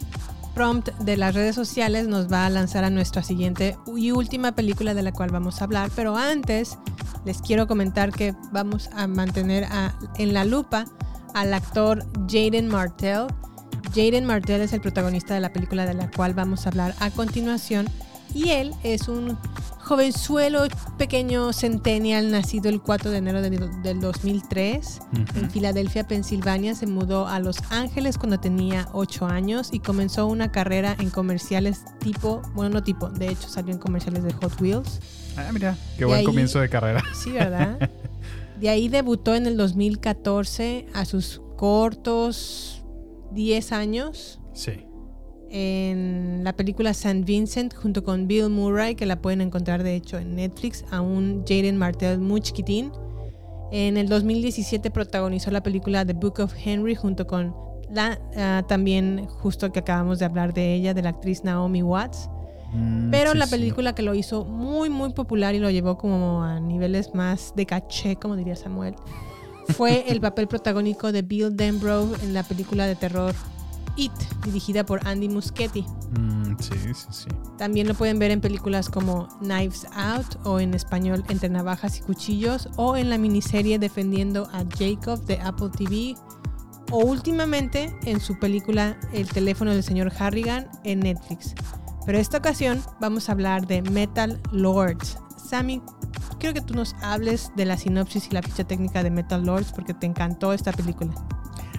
prompt 0.54 0.88
de 1.00 1.18
las 1.18 1.34
redes 1.34 1.54
sociales 1.54 2.08
nos 2.08 2.32
va 2.32 2.46
a 2.46 2.50
lanzar 2.50 2.84
a 2.84 2.90
nuestra 2.90 3.22
siguiente 3.22 3.76
y 3.94 4.12
última 4.12 4.52
película 4.52 4.94
de 4.94 5.02
la 5.02 5.12
cual 5.12 5.30
vamos 5.30 5.60
a 5.60 5.64
hablar. 5.64 5.90
Pero 5.94 6.16
antes, 6.16 6.78
les 7.26 7.42
quiero 7.42 7.66
comentar 7.66 8.12
que 8.12 8.34
vamos 8.50 8.88
a 8.94 9.06
mantener 9.06 9.68
en 10.16 10.32
la 10.32 10.46
lupa 10.46 10.86
al 11.34 11.52
actor 11.52 12.06
Jaden 12.28 12.68
Martell. 12.68 13.26
Jaden 13.95 14.24
Martell 14.24 14.61
es 14.61 14.72
el 14.72 14.80
protagonista 14.80 15.34
de 15.34 15.41
la 15.41 15.53
película 15.53 15.86
de 15.86 15.95
la 15.95 16.11
cual 16.11 16.34
vamos 16.34 16.66
a 16.66 16.70
hablar 16.70 16.95
a 17.01 17.11
continuación. 17.11 17.86
Y 18.34 18.51
él 18.51 18.74
es 18.82 19.09
un 19.09 19.39
jovenzuelo 19.80 20.64
pequeño 20.99 21.55
centennial 21.55 22.30
nacido 22.30 22.68
el 22.68 22.82
4 22.82 23.11
de 23.11 23.16
enero 23.16 23.41
del, 23.41 23.82
del 23.82 24.01
2003 24.01 25.01
Ujú. 25.12 25.39
en 25.39 25.51
Filadelfia, 25.51 26.07
Pensilvania. 26.07 26.74
Se 26.74 26.86
mudó 26.86 27.26
a 27.26 27.41
Los 27.41 27.57
Ángeles 27.70 28.18
cuando 28.18 28.39
tenía 28.39 28.86
8 28.93 29.26
años 29.26 29.70
y 29.72 29.80
comenzó 29.80 30.26
una 30.26 30.53
carrera 30.53 30.95
en 31.01 31.09
comerciales 31.09 31.80
tipo, 32.01 32.43
bueno, 32.55 32.68
no 32.74 32.82
tipo, 32.82 33.09
de 33.09 33.28
hecho 33.28 33.49
salió 33.49 33.72
en 33.72 33.78
comerciales 33.80 34.22
de 34.24 34.32
Hot 34.34 34.61
Wheels. 34.61 35.01
Ah, 35.39 35.49
mira, 35.53 35.74
qué 35.95 36.01
De 36.01 36.05
buen 36.05 36.18
ahí- 36.18 36.24
comienzo 36.26 36.61
de 36.61 36.68
carrera. 36.68 37.03
Sí, 37.14 37.30
¿verdad? 37.32 37.91
De 38.61 38.68
ahí 38.68 38.89
debutó 38.89 39.36
en 39.36 39.47
el 39.47 39.57
2014 39.57 40.86
a 40.93 41.05
sus 41.05 41.41
cortos 41.57 42.77
10 43.32 43.72
años 43.72 44.40
Sí. 44.52 44.84
en 45.50 46.42
la 46.44 46.52
película 46.54 46.90
St. 46.90 47.22
Vincent 47.24 47.74
junto 47.74 48.04
con 48.04 48.26
Bill 48.28 48.50
Murray, 48.50 48.94
que 48.94 49.06
la 49.06 49.20
pueden 49.20 49.40
encontrar 49.40 49.82
de 49.82 49.94
hecho 49.94 50.18
en 50.18 50.34
Netflix, 50.36 50.84
a 50.90 51.00
un 51.00 51.44
Jaden 51.48 51.76
Martell 51.76 52.18
muy 52.18 52.40
chiquitín. 52.40 52.92
En 53.70 53.96
el 53.96 54.08
2017 54.08 54.90
protagonizó 54.90 55.50
la 55.50 55.62
película 55.62 56.04
The 56.04 56.14
Book 56.14 56.40
of 56.40 56.54
Henry 56.62 56.94
junto 56.94 57.26
con 57.26 57.54
la 57.90 58.18
ah, 58.36 58.62
también 58.68 59.26
justo 59.26 59.72
que 59.72 59.78
acabamos 59.80 60.18
de 60.18 60.24
hablar 60.26 60.52
de 60.52 60.74
ella, 60.74 60.92
de 60.94 61.02
la 61.02 61.10
actriz 61.10 61.44
Naomi 61.44 61.82
Watts. 61.82 62.28
Mm, 62.74 63.10
Pero 63.10 63.32
sí, 63.32 63.38
la 63.38 63.46
sí. 63.46 63.52
película 63.52 63.94
que 63.94 64.02
lo 64.02 64.14
hizo 64.14 64.44
muy 64.44 64.90
muy 64.90 65.12
popular 65.14 65.54
y 65.54 65.58
lo 65.58 65.70
llevó 65.70 65.96
como 65.96 66.42
a 66.42 66.60
niveles 66.60 67.14
más 67.14 67.54
de 67.56 67.64
caché, 67.64 68.16
como 68.16 68.36
diría 68.36 68.56
Samuel, 68.56 68.94
fue 69.76 70.04
el 70.08 70.20
papel 70.20 70.48
protagónico 70.48 71.12
de 71.12 71.22
Bill 71.22 71.56
Denbrough 71.56 72.14
en 72.22 72.34
la 72.34 72.42
película 72.42 72.86
de 72.86 72.96
terror 72.96 73.34
It, 73.96 74.12
dirigida 74.44 74.86
por 74.86 75.06
Andy 75.06 75.28
Muschietti. 75.28 75.84
Mm, 76.18 76.56
sí, 76.60 76.94
sí, 76.94 77.06
sí. 77.10 77.28
También 77.58 77.88
lo 77.88 77.94
pueden 77.94 78.20
ver 78.20 78.30
en 78.30 78.40
películas 78.40 78.88
como 78.88 79.26
Knives 79.40 79.86
Out 79.92 80.36
o 80.44 80.60
en 80.60 80.72
español 80.74 81.24
Entre 81.28 81.48
Navajas 81.48 81.98
y 81.98 82.02
Cuchillos 82.02 82.68
o 82.76 82.96
en 82.96 83.10
la 83.10 83.18
miniserie 83.18 83.78
Defendiendo 83.80 84.48
a 84.52 84.64
Jacob 84.78 85.24
de 85.26 85.40
Apple 85.40 85.70
TV 85.76 86.14
o 86.92 86.98
últimamente 86.98 87.94
en 88.04 88.20
su 88.20 88.38
película 88.38 88.96
El 89.12 89.28
teléfono 89.28 89.72
del 89.72 89.82
señor 89.82 90.12
Harrigan 90.16 90.68
en 90.84 91.00
Netflix. 91.00 91.54
Pero 92.06 92.18
esta 92.18 92.38
ocasión 92.38 92.80
vamos 93.00 93.28
a 93.28 93.32
hablar 93.32 93.66
de 93.66 93.82
Metal 93.82 94.40
Lords. 94.52 95.18
Sammy, 95.36 95.82
quiero 96.38 96.54
que 96.54 96.61
tú 96.61 96.74
nos 96.74 96.94
hables 97.02 97.52
de 97.56 97.64
la 97.64 97.76
sinopsis 97.76 98.28
y 98.28 98.34
la 98.34 98.42
ficha 98.42 98.64
técnica 98.64 99.02
de 99.02 99.11
Metal 99.11 99.44
Lords 99.44 99.72
porque 99.72 99.94
te 99.94 100.06
encantó 100.06 100.52
esta 100.52 100.72
película. 100.72 101.12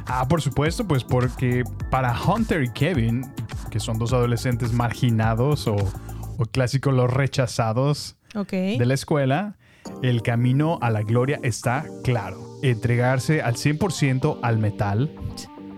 Ah, 0.05 0.27
por 0.27 0.41
supuesto, 0.41 0.87
pues 0.87 1.03
porque 1.03 1.63
para 1.91 2.15
Hunter 2.19 2.63
y 2.63 2.71
Kevin, 2.71 3.31
que 3.69 3.79
son 3.79 3.99
dos 3.99 4.11
adolescentes 4.11 4.73
marginados 4.73 5.67
o, 5.67 5.75
o 5.75 6.45
clásicos 6.45 6.93
los 6.93 7.11
rechazados 7.11 8.17
de 8.33 8.85
la 8.85 8.93
escuela, 8.93 9.57
el 10.01 10.21
camino 10.21 10.79
a 10.81 10.89
la 10.89 11.03
gloria 11.03 11.39
está 11.43 11.85
claro. 12.03 12.39
Entregarse 12.63 13.41
al 13.41 13.55
100% 13.55 14.39
al 14.41 14.57
metal 14.57 15.11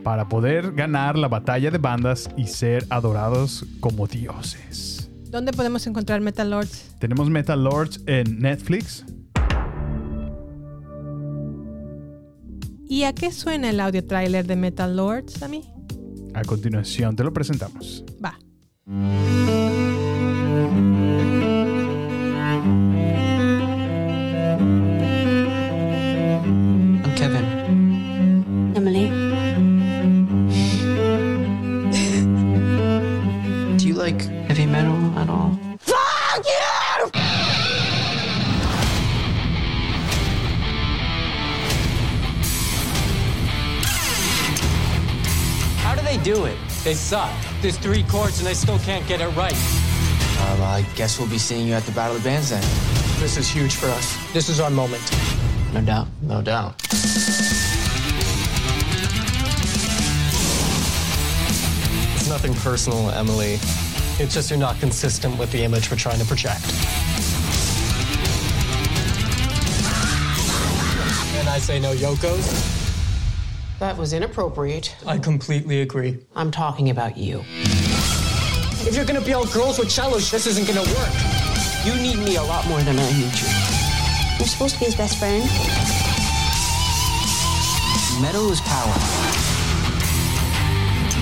para 0.03 0.29
poder 0.29 0.73
ganar 0.73 1.17
la 1.17 1.27
batalla 1.27 1.71
de 1.71 1.77
bandas 1.77 2.29
y 2.37 2.47
ser 2.47 2.85
adorados 2.89 3.65
como 3.79 4.07
dioses. 4.07 5.00
¿Dónde 5.31 5.53
podemos 5.53 5.87
encontrar 5.87 6.19
Metal 6.19 6.49
Lords? 6.49 6.93
Tenemos 6.99 7.29
Metal 7.29 7.63
Lords 7.63 8.01
en 8.05 8.39
Netflix. 8.39 9.05
¿Y 12.85 13.03
a 13.05 13.13
qué 13.13 13.31
suena 13.31 13.69
el 13.69 13.79
audio 13.79 14.05
trailer 14.05 14.45
de 14.45 14.57
Metal 14.57 14.93
Lords 14.93 15.41
a 15.41 15.47
mí? 15.47 15.63
A 16.33 16.43
continuación 16.43 17.15
te 17.15 17.23
lo 17.23 17.31
presentamos. 17.31 18.03
Va. 18.23 18.37
They 46.83 46.95
suck. 46.95 47.31
There's 47.61 47.77
three 47.77 48.01
chords 48.03 48.39
and 48.39 48.47
they 48.47 48.55
still 48.55 48.79
can't 48.79 49.07
get 49.07 49.21
it 49.21 49.27
right. 49.35 49.53
Um, 49.53 50.61
I 50.63 50.83
guess 50.95 51.19
we'll 51.19 51.29
be 51.29 51.37
seeing 51.37 51.67
you 51.67 51.75
at 51.75 51.83
the 51.83 51.91
Battle 51.91 52.15
of 52.15 52.23
the 52.23 52.29
Bands 52.29 52.49
then. 52.49 52.63
This 53.19 53.37
is 53.37 53.47
huge 53.47 53.75
for 53.75 53.85
us. 53.85 54.33
This 54.33 54.49
is 54.49 54.59
our 54.59 54.71
moment. 54.71 55.03
No 55.73 55.81
doubt. 55.81 56.07
No 56.23 56.41
doubt. 56.41 56.73
It's 62.15 62.27
nothing 62.27 62.55
personal, 62.55 63.11
Emily. 63.11 63.59
It's 64.19 64.33
just 64.33 64.49
you're 64.49 64.57
not 64.57 64.79
consistent 64.79 65.37
with 65.37 65.51
the 65.51 65.63
image 65.63 65.91
we're 65.91 65.97
trying 65.97 66.19
to 66.19 66.25
project. 66.25 66.65
And 71.37 71.47
I 71.47 71.59
say 71.59 71.79
no 71.79 71.93
Yokos. 71.93 72.80
That 73.81 73.97
was 73.97 74.13
inappropriate. 74.13 74.95
I 75.07 75.17
completely 75.17 75.81
agree. 75.81 76.19
I'm 76.35 76.51
talking 76.51 76.91
about 76.91 77.17
you. 77.17 77.43
If 78.85 78.93
you're 78.95 79.05
gonna 79.05 79.21
be 79.21 79.33
all 79.33 79.47
girls 79.47 79.79
with 79.79 79.89
cellos, 79.89 80.29
this 80.29 80.45
isn't 80.45 80.67
gonna 80.67 80.87
work. 80.93 81.09
You 81.83 81.95
need 81.95 82.19
me 82.23 82.35
a 82.35 82.43
lot 82.43 82.67
more 82.67 82.79
than 82.81 82.99
I 82.99 83.11
need 83.11 83.33
you. 83.33 83.47
You're 84.37 84.47
supposed 84.47 84.75
to 84.75 84.81
be 84.81 84.85
his 84.85 84.93
best 84.93 85.17
friend. 85.17 85.43
Metal 88.21 88.51
is 88.51 88.61
power. 88.61 88.93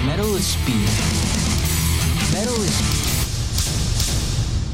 Metal 0.06 0.36
is 0.36 0.46
speed. 0.46 0.90
Metal 2.34 2.62
is 2.62 2.78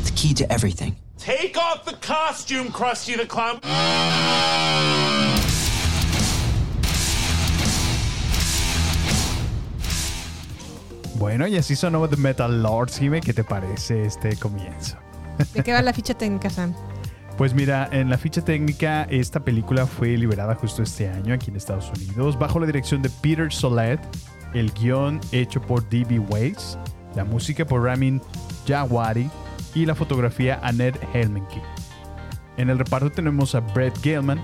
the 0.06 0.12
key 0.16 0.34
to 0.34 0.52
everything. 0.52 0.96
Take 1.20 1.56
off 1.56 1.86
the 1.86 1.94
costume, 1.98 2.70
Krusty 2.70 3.16
the 3.16 3.28
Clown. 3.28 3.60
Bueno, 11.16 11.48
y 11.48 11.56
así 11.56 11.76
sonó 11.76 12.08
The 12.10 12.18
Metal 12.18 12.62
Lords. 12.62 13.00
Dime 13.00 13.22
qué 13.22 13.34
te 13.34 13.44
parece 13.44 14.06
este 14.06 14.36
comienzo. 14.36 14.98
¿De 15.54 15.64
qué 15.64 15.74
va 15.74 15.82
la 15.82 15.94
ficha 15.94 16.14
técnica, 16.14 16.50
Sam? 16.50 16.74
Pues 17.38 17.54
mira, 17.54 17.90
en 17.92 18.10
la 18.10 18.18
ficha 18.18 18.42
técnica, 18.42 19.04
esta 19.10 19.42
película 19.42 19.86
fue 19.86 20.18
liberada 20.18 20.56
justo 20.56 20.84
este 20.84 21.10
año 21.10 21.34
aquí 21.34 21.52
en 21.52 21.58
Estados 21.58 21.92
Unidos, 21.98 22.40
bajo 22.40 22.60
la 22.60 22.66
dirección 22.66 23.02
de 23.02 23.10
Peter 23.22 23.52
Solet, 23.52 24.00
el 24.54 24.72
guion 24.72 25.20
hecho 25.34 25.62
por 25.62 25.88
D.B. 25.90 26.20
Weiss, 26.20 26.78
la 27.14 27.26
música 27.26 27.66
por 27.66 27.84
Ramin 27.84 28.22
Djawadi 28.66 29.30
y 29.74 29.86
la 29.86 29.96
fotografía 29.96 30.60
Annette 30.64 31.00
Helmenke. 31.14 31.62
En 32.56 32.70
el 32.70 32.78
reparto 32.78 33.12
tenemos 33.12 33.54
a 33.54 33.60
Brett 33.60 33.98
Gilman, 34.02 34.42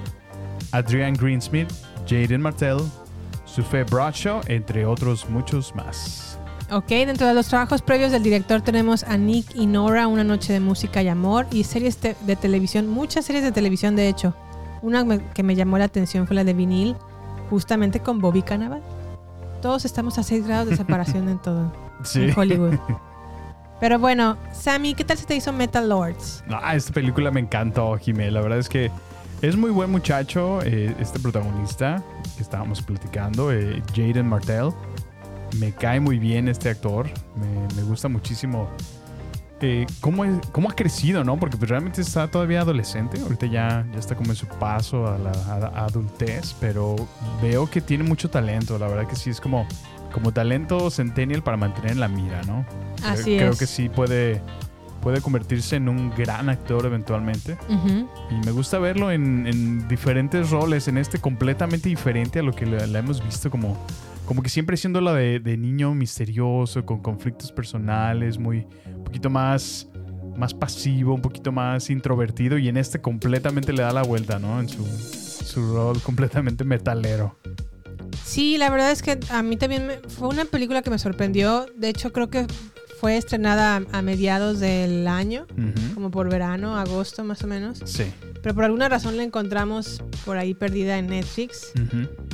Adrian 0.73 1.13
Greensmith, 1.13 1.71
Jaden 2.05 2.41
Martell, 2.41 2.79
Sufé 3.45 3.83
Bradshaw, 3.83 4.41
entre 4.47 4.85
otros 4.85 5.29
muchos 5.29 5.73
más. 5.75 6.30
Ok, 6.71 6.87
dentro 6.87 7.27
de 7.27 7.33
los 7.33 7.47
trabajos 7.47 7.81
previos 7.81 8.11
del 8.13 8.23
director 8.23 8.61
tenemos 8.61 9.03
a 9.03 9.17
Nick 9.17 9.55
y 9.55 9.65
Nora, 9.65 10.07
Una 10.07 10.23
noche 10.23 10.53
de 10.53 10.61
música 10.61 11.01
y 11.03 11.09
amor, 11.09 11.45
y 11.51 11.65
series 11.65 11.97
te- 11.97 12.15
de 12.25 12.35
televisión, 12.37 12.87
muchas 12.87 13.25
series 13.25 13.43
de 13.43 13.51
televisión 13.51 13.95
de 13.97 14.07
hecho. 14.07 14.33
Una 14.81 15.03
me- 15.03 15.19
que 15.33 15.43
me 15.43 15.55
llamó 15.55 15.77
la 15.77 15.85
atención 15.85 16.27
fue 16.27 16.35
la 16.35 16.45
de 16.45 16.53
vinil, 16.53 16.95
justamente 17.49 17.99
con 17.99 18.19
Bobby 18.19 18.41
Cannavale. 18.41 18.83
Todos 19.61 19.83
estamos 19.83 20.17
a 20.17 20.23
6 20.23 20.47
grados 20.47 20.69
de 20.69 20.77
separación 20.77 21.27
en 21.27 21.39
todo, 21.39 21.73
Sí. 22.03 22.23
en 22.23 22.39
Hollywood. 22.39 22.75
Pero 23.81 23.99
bueno, 23.99 24.37
Sammy, 24.53 24.93
¿qué 24.93 25.03
tal 25.03 25.17
se 25.17 25.25
te 25.25 25.35
hizo 25.35 25.51
Metal 25.51 25.87
Lords? 25.89 26.41
Ah, 26.49 26.75
esta 26.75 26.93
película 26.93 27.31
me 27.31 27.41
encantó, 27.41 27.97
Jimé. 27.97 28.31
La 28.31 28.39
verdad 28.41 28.59
es 28.59 28.69
que 28.69 28.89
es 29.41 29.57
muy 29.57 29.71
buen 29.71 29.91
muchacho, 29.91 30.61
eh, 30.63 30.95
este 30.99 31.19
protagonista 31.19 32.01
que 32.37 32.43
estábamos 32.43 32.81
platicando, 32.81 33.51
eh, 33.51 33.83
Jaden 33.93 34.27
Martell. 34.29 34.69
Me 35.59 35.71
cae 35.73 35.99
muy 35.99 36.17
bien 36.19 36.47
este 36.47 36.69
actor. 36.69 37.07
Me, 37.35 37.75
me 37.75 37.83
gusta 37.83 38.07
muchísimo 38.07 38.69
eh, 39.63 39.85
cómo, 39.99 40.25
es- 40.25 40.39
cómo 40.51 40.69
ha 40.69 40.73
crecido, 40.75 41.23
¿no? 41.23 41.37
Porque 41.39 41.55
pues, 41.57 41.69
realmente 41.69 42.01
está 42.01 42.27
todavía 42.29 42.61
adolescente. 42.61 43.19
Ahorita 43.21 43.45
ya, 43.45 43.85
ya 43.93 43.99
está 43.99 44.15
como 44.15 44.31
en 44.31 44.35
su 44.35 44.47
paso 44.47 45.07
a 45.07 45.17
la 45.19 45.31
a- 45.31 45.81
a 45.81 45.85
adultez, 45.85 46.55
pero 46.59 46.95
veo 47.41 47.69
que 47.69 47.79
tiene 47.81 48.03
mucho 48.03 48.29
talento. 48.29 48.79
La 48.79 48.87
verdad 48.87 49.07
que 49.07 49.15
sí 49.15 49.29
es 49.29 49.39
como, 49.39 49.67
como 50.13 50.31
talento 50.33 50.89
centennial 50.89 51.43
para 51.43 51.57
mantener 51.57 51.91
en 51.91 51.99
la 51.99 52.07
mira, 52.07 52.41
¿no? 52.43 52.65
Creo- 52.97 53.11
Así 53.13 53.37
creo 53.37 53.51
es. 53.51 53.59
que 53.59 53.67
sí 53.67 53.87
puede, 53.89 54.41
puede 55.01 55.21
convertirse 55.21 55.75
en 55.75 55.89
un 55.89 56.09
gran 56.15 56.49
actor 56.49 56.85
eventualmente. 56.87 57.55
Y 58.31 58.45
me 58.45 58.51
gusta 58.51 58.79
verlo 58.79 59.11
en, 59.11 59.45
en 59.45 59.87
diferentes 59.87 60.49
roles, 60.49 60.87
en 60.87 60.97
este 60.97 61.19
completamente 61.19 61.87
diferente 61.87 62.39
a 62.39 62.41
lo 62.43 62.53
que 62.53 62.65
la 62.65 62.97
hemos 62.99 63.23
visto 63.23 63.51
como, 63.51 63.77
como 64.31 64.43
que 64.43 64.49
siempre 64.49 64.77
siendo 64.77 65.01
la 65.01 65.13
de, 65.13 65.41
niño 65.57 65.93
misterioso, 65.93 66.85
con 66.85 67.01
conflictos 67.01 67.51
personales, 67.51 68.37
muy 68.39 68.65
un 68.95 69.03
poquito 69.03 69.29
más, 69.29 69.89
más 70.37 70.53
pasivo, 70.53 71.13
un 71.13 71.21
poquito 71.21 71.51
más 71.51 71.89
introvertido 71.89 72.57
y 72.57 72.69
en 72.69 72.77
este 72.77 73.01
completamente 73.01 73.73
le 73.73 73.81
da 73.81 73.91
la 73.91 74.03
vuelta, 74.03 74.39
¿no? 74.39 74.61
En 74.61 74.69
su, 74.69 74.85
su 74.85 75.73
rol 75.73 76.01
completamente 76.01 76.63
metalero. 76.63 77.35
Sí, 78.23 78.57
la 78.57 78.69
verdad 78.69 78.91
es 78.91 79.01
que 79.01 79.19
a 79.31 79.43
mí 79.43 79.57
también 79.57 79.85
me- 79.85 79.97
fue 79.97 80.29
una 80.29 80.45
película 80.45 80.81
que 80.81 80.89
me 80.89 80.97
sorprendió. 80.97 81.65
De 81.75 81.89
hecho, 81.89 82.13
creo 82.13 82.29
que 82.29 82.47
fue 83.01 83.17
estrenada 83.17 83.77
a, 83.77 83.97
a 83.97 84.01
mediados 84.03 84.59
del 84.59 85.07
año, 85.07 85.47
como 85.95 86.11
por 86.11 86.29
verano, 86.29 86.77
agosto 86.77 87.23
más 87.23 87.43
o 87.43 87.47
menos. 87.47 87.79
Sí. 87.83 88.03
Pero 88.43 88.53
por 88.53 88.63
alguna 88.63 88.89
razón 88.89 89.17
la 89.17 89.23
encontramos 89.23 90.03
por 90.23 90.37
ahí 90.37 90.53
perdida 90.53 90.99
en 90.99 91.07
Netflix. 91.07 91.71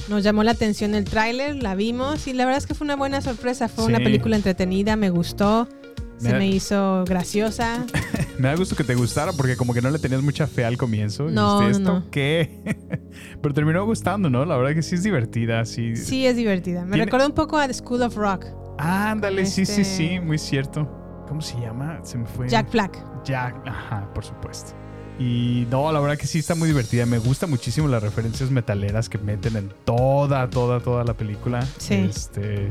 Nos 0.09 0.23
llamó 0.25 0.43
la 0.43 0.51
atención 0.51 0.93
el 0.93 1.05
tráiler, 1.05 1.63
la 1.63 1.73
vimos 1.73 2.27
y 2.27 2.33
la 2.33 2.43
verdad 2.43 2.57
es 2.57 2.67
que 2.67 2.73
fue 2.73 2.83
una 2.83 2.97
buena 2.97 3.21
sorpresa. 3.21 3.69
Fue 3.69 3.85
una 3.85 3.99
película 3.99 4.35
entretenida, 4.35 4.97
me 4.97 5.09
gustó, 5.09 5.69
se 6.17 6.33
me 6.33 6.47
hizo 6.47 7.03
graciosa. 7.05 7.85
Me 8.37 8.49
da 8.49 8.55
gusto 8.55 8.75
que 8.75 8.83
te 8.83 8.93
gustara 8.93 9.33
porque 9.33 9.57
como 9.57 9.73
que 9.73 9.81
no 9.81 9.89
le 9.89 9.97
tenías 9.97 10.21
mucha 10.21 10.45
fe 10.45 10.63
al 10.63 10.77
comienzo. 10.77 11.23
No, 11.29 11.67
¿esto 11.67 11.79
no. 11.79 12.05
qué? 12.11 12.61
Pero 13.41 13.53
terminó 13.53 13.83
gustando, 13.83 14.29
¿no? 14.29 14.45
La 14.45 14.55
verdad 14.57 14.75
que 14.75 14.83
sí 14.83 14.93
es 14.93 15.01
divertida, 15.01 15.65
sí. 15.65 15.95
Sí, 15.95 16.27
es 16.27 16.35
divertida. 16.35 16.83
Me 16.85 16.91
Tiene- 16.91 17.05
recordó 17.05 17.25
un 17.25 17.31
poco 17.33 17.57
a 17.57 17.67
The 17.67 17.73
School 17.73 18.03
of 18.03 18.15
Rock. 18.15 18.45
Ándale, 18.77 19.45
sí, 19.47 19.65
sí, 19.65 19.81
Este- 19.81 19.83
sí, 19.83 20.19
muy 20.19 20.37
cierto. 20.37 20.87
¿Cómo 21.27 21.41
se 21.41 21.59
llama? 21.59 21.99
Se 22.03 22.17
me 22.19 22.27
fue. 22.27 22.47
Jack 22.47 22.71
Black. 22.71 23.03
Jack, 23.25 23.55
ajá, 23.65 24.07
por 24.13 24.23
supuesto. 24.23 24.73
Y 25.19 25.65
no, 25.71 25.91
la 25.91 25.99
verdad 25.99 26.15
que 26.15 26.27
sí 26.27 26.37
está 26.37 26.53
muy 26.53 26.67
divertida. 26.67 27.07
Me 27.07 27.17
gusta 27.17 27.47
muchísimo 27.47 27.87
las 27.87 28.03
referencias 28.03 28.51
metaleras 28.51 29.09
que 29.09 29.17
meten 29.17 29.55
en 29.55 29.73
toda, 29.83 30.47
toda, 30.47 30.79
toda 30.79 31.03
la 31.03 31.15
película. 31.15 31.65
Sí. 31.79 31.95
Este, 31.95 32.67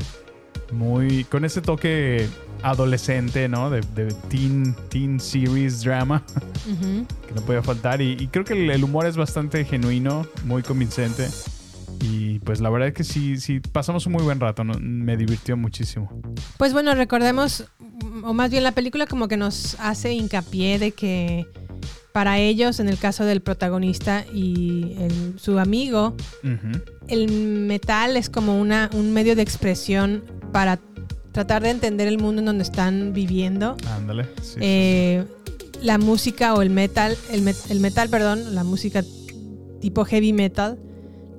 muy, 0.71 1.25
con 1.25 1.43
ese 1.43 1.61
toque 1.61 2.25
adolescente, 2.63 3.47
¿no? 3.47 3.69
De, 3.69 3.81
de 3.95 4.13
teen, 4.29 4.75
teen 4.89 5.19
series 5.19 5.81
drama, 5.83 6.23
que 7.27 7.33
no 7.33 7.41
podía 7.41 7.61
faltar. 7.63 8.01
Y, 8.01 8.13
y 8.19 8.27
creo 8.27 8.45
que 8.45 8.53
el, 8.53 8.69
el 8.71 8.83
humor 8.83 9.05
es 9.05 9.17
bastante 9.17 9.63
genuino, 9.65 10.25
muy 10.45 10.63
convincente. 10.63 11.27
Y 12.01 12.39
pues 12.39 12.59
la 12.61 12.69
verdad 12.69 12.89
es 12.89 12.93
que 12.93 13.03
sí, 13.03 13.37
sí, 13.37 13.59
pasamos 13.59 14.05
un 14.05 14.13
muy 14.13 14.23
buen 14.23 14.39
rato, 14.39 14.63
¿no? 14.63 14.73
me 14.79 15.17
divirtió 15.17 15.57
muchísimo. 15.57 16.21
Pues 16.57 16.71
bueno, 16.73 16.93
recordemos, 16.93 17.65
o 18.23 18.33
más 18.33 18.51
bien 18.51 18.63
la 18.63 18.71
película 18.71 19.07
como 19.07 19.27
que 19.27 19.35
nos 19.37 19.75
hace 19.79 20.13
hincapié 20.13 20.77
de 20.77 20.91
que 20.91 21.47
para 22.11 22.37
ellos, 22.39 22.79
en 22.79 22.87
el 22.89 22.97
caso 22.99 23.25
del 23.25 23.41
protagonista 23.41 24.25
y 24.31 24.95
el- 24.99 25.39
su 25.39 25.57
amigo, 25.59 26.15
el 27.07 27.31
metal 27.31 28.15
es 28.17 28.29
como 28.29 28.59
una, 28.59 28.89
un 28.93 29.13
medio 29.13 29.35
de 29.35 29.41
expresión 29.41 30.23
para 30.51 30.77
tratar 31.37 31.61
de 31.61 31.69
entender 31.69 32.07
el 32.07 32.17
mundo 32.17 32.39
en 32.39 32.47
donde 32.47 32.63
están 32.63 33.13
viviendo. 33.13 33.77
Ándale. 33.95 34.23
sí, 34.41 34.53
sí, 34.53 34.59
Eh, 34.59 35.23
La 35.83 35.99
música 35.99 36.55
o 36.55 36.63
el 36.63 36.71
metal, 36.71 37.15
el, 37.31 37.43
met- 37.43 37.69
el 37.69 37.79
metal, 37.79 38.09
perdón, 38.09 38.55
la 38.55 38.63
música 38.63 39.03
tipo 39.79 40.03
heavy 40.03 40.33
metal, 40.33 40.79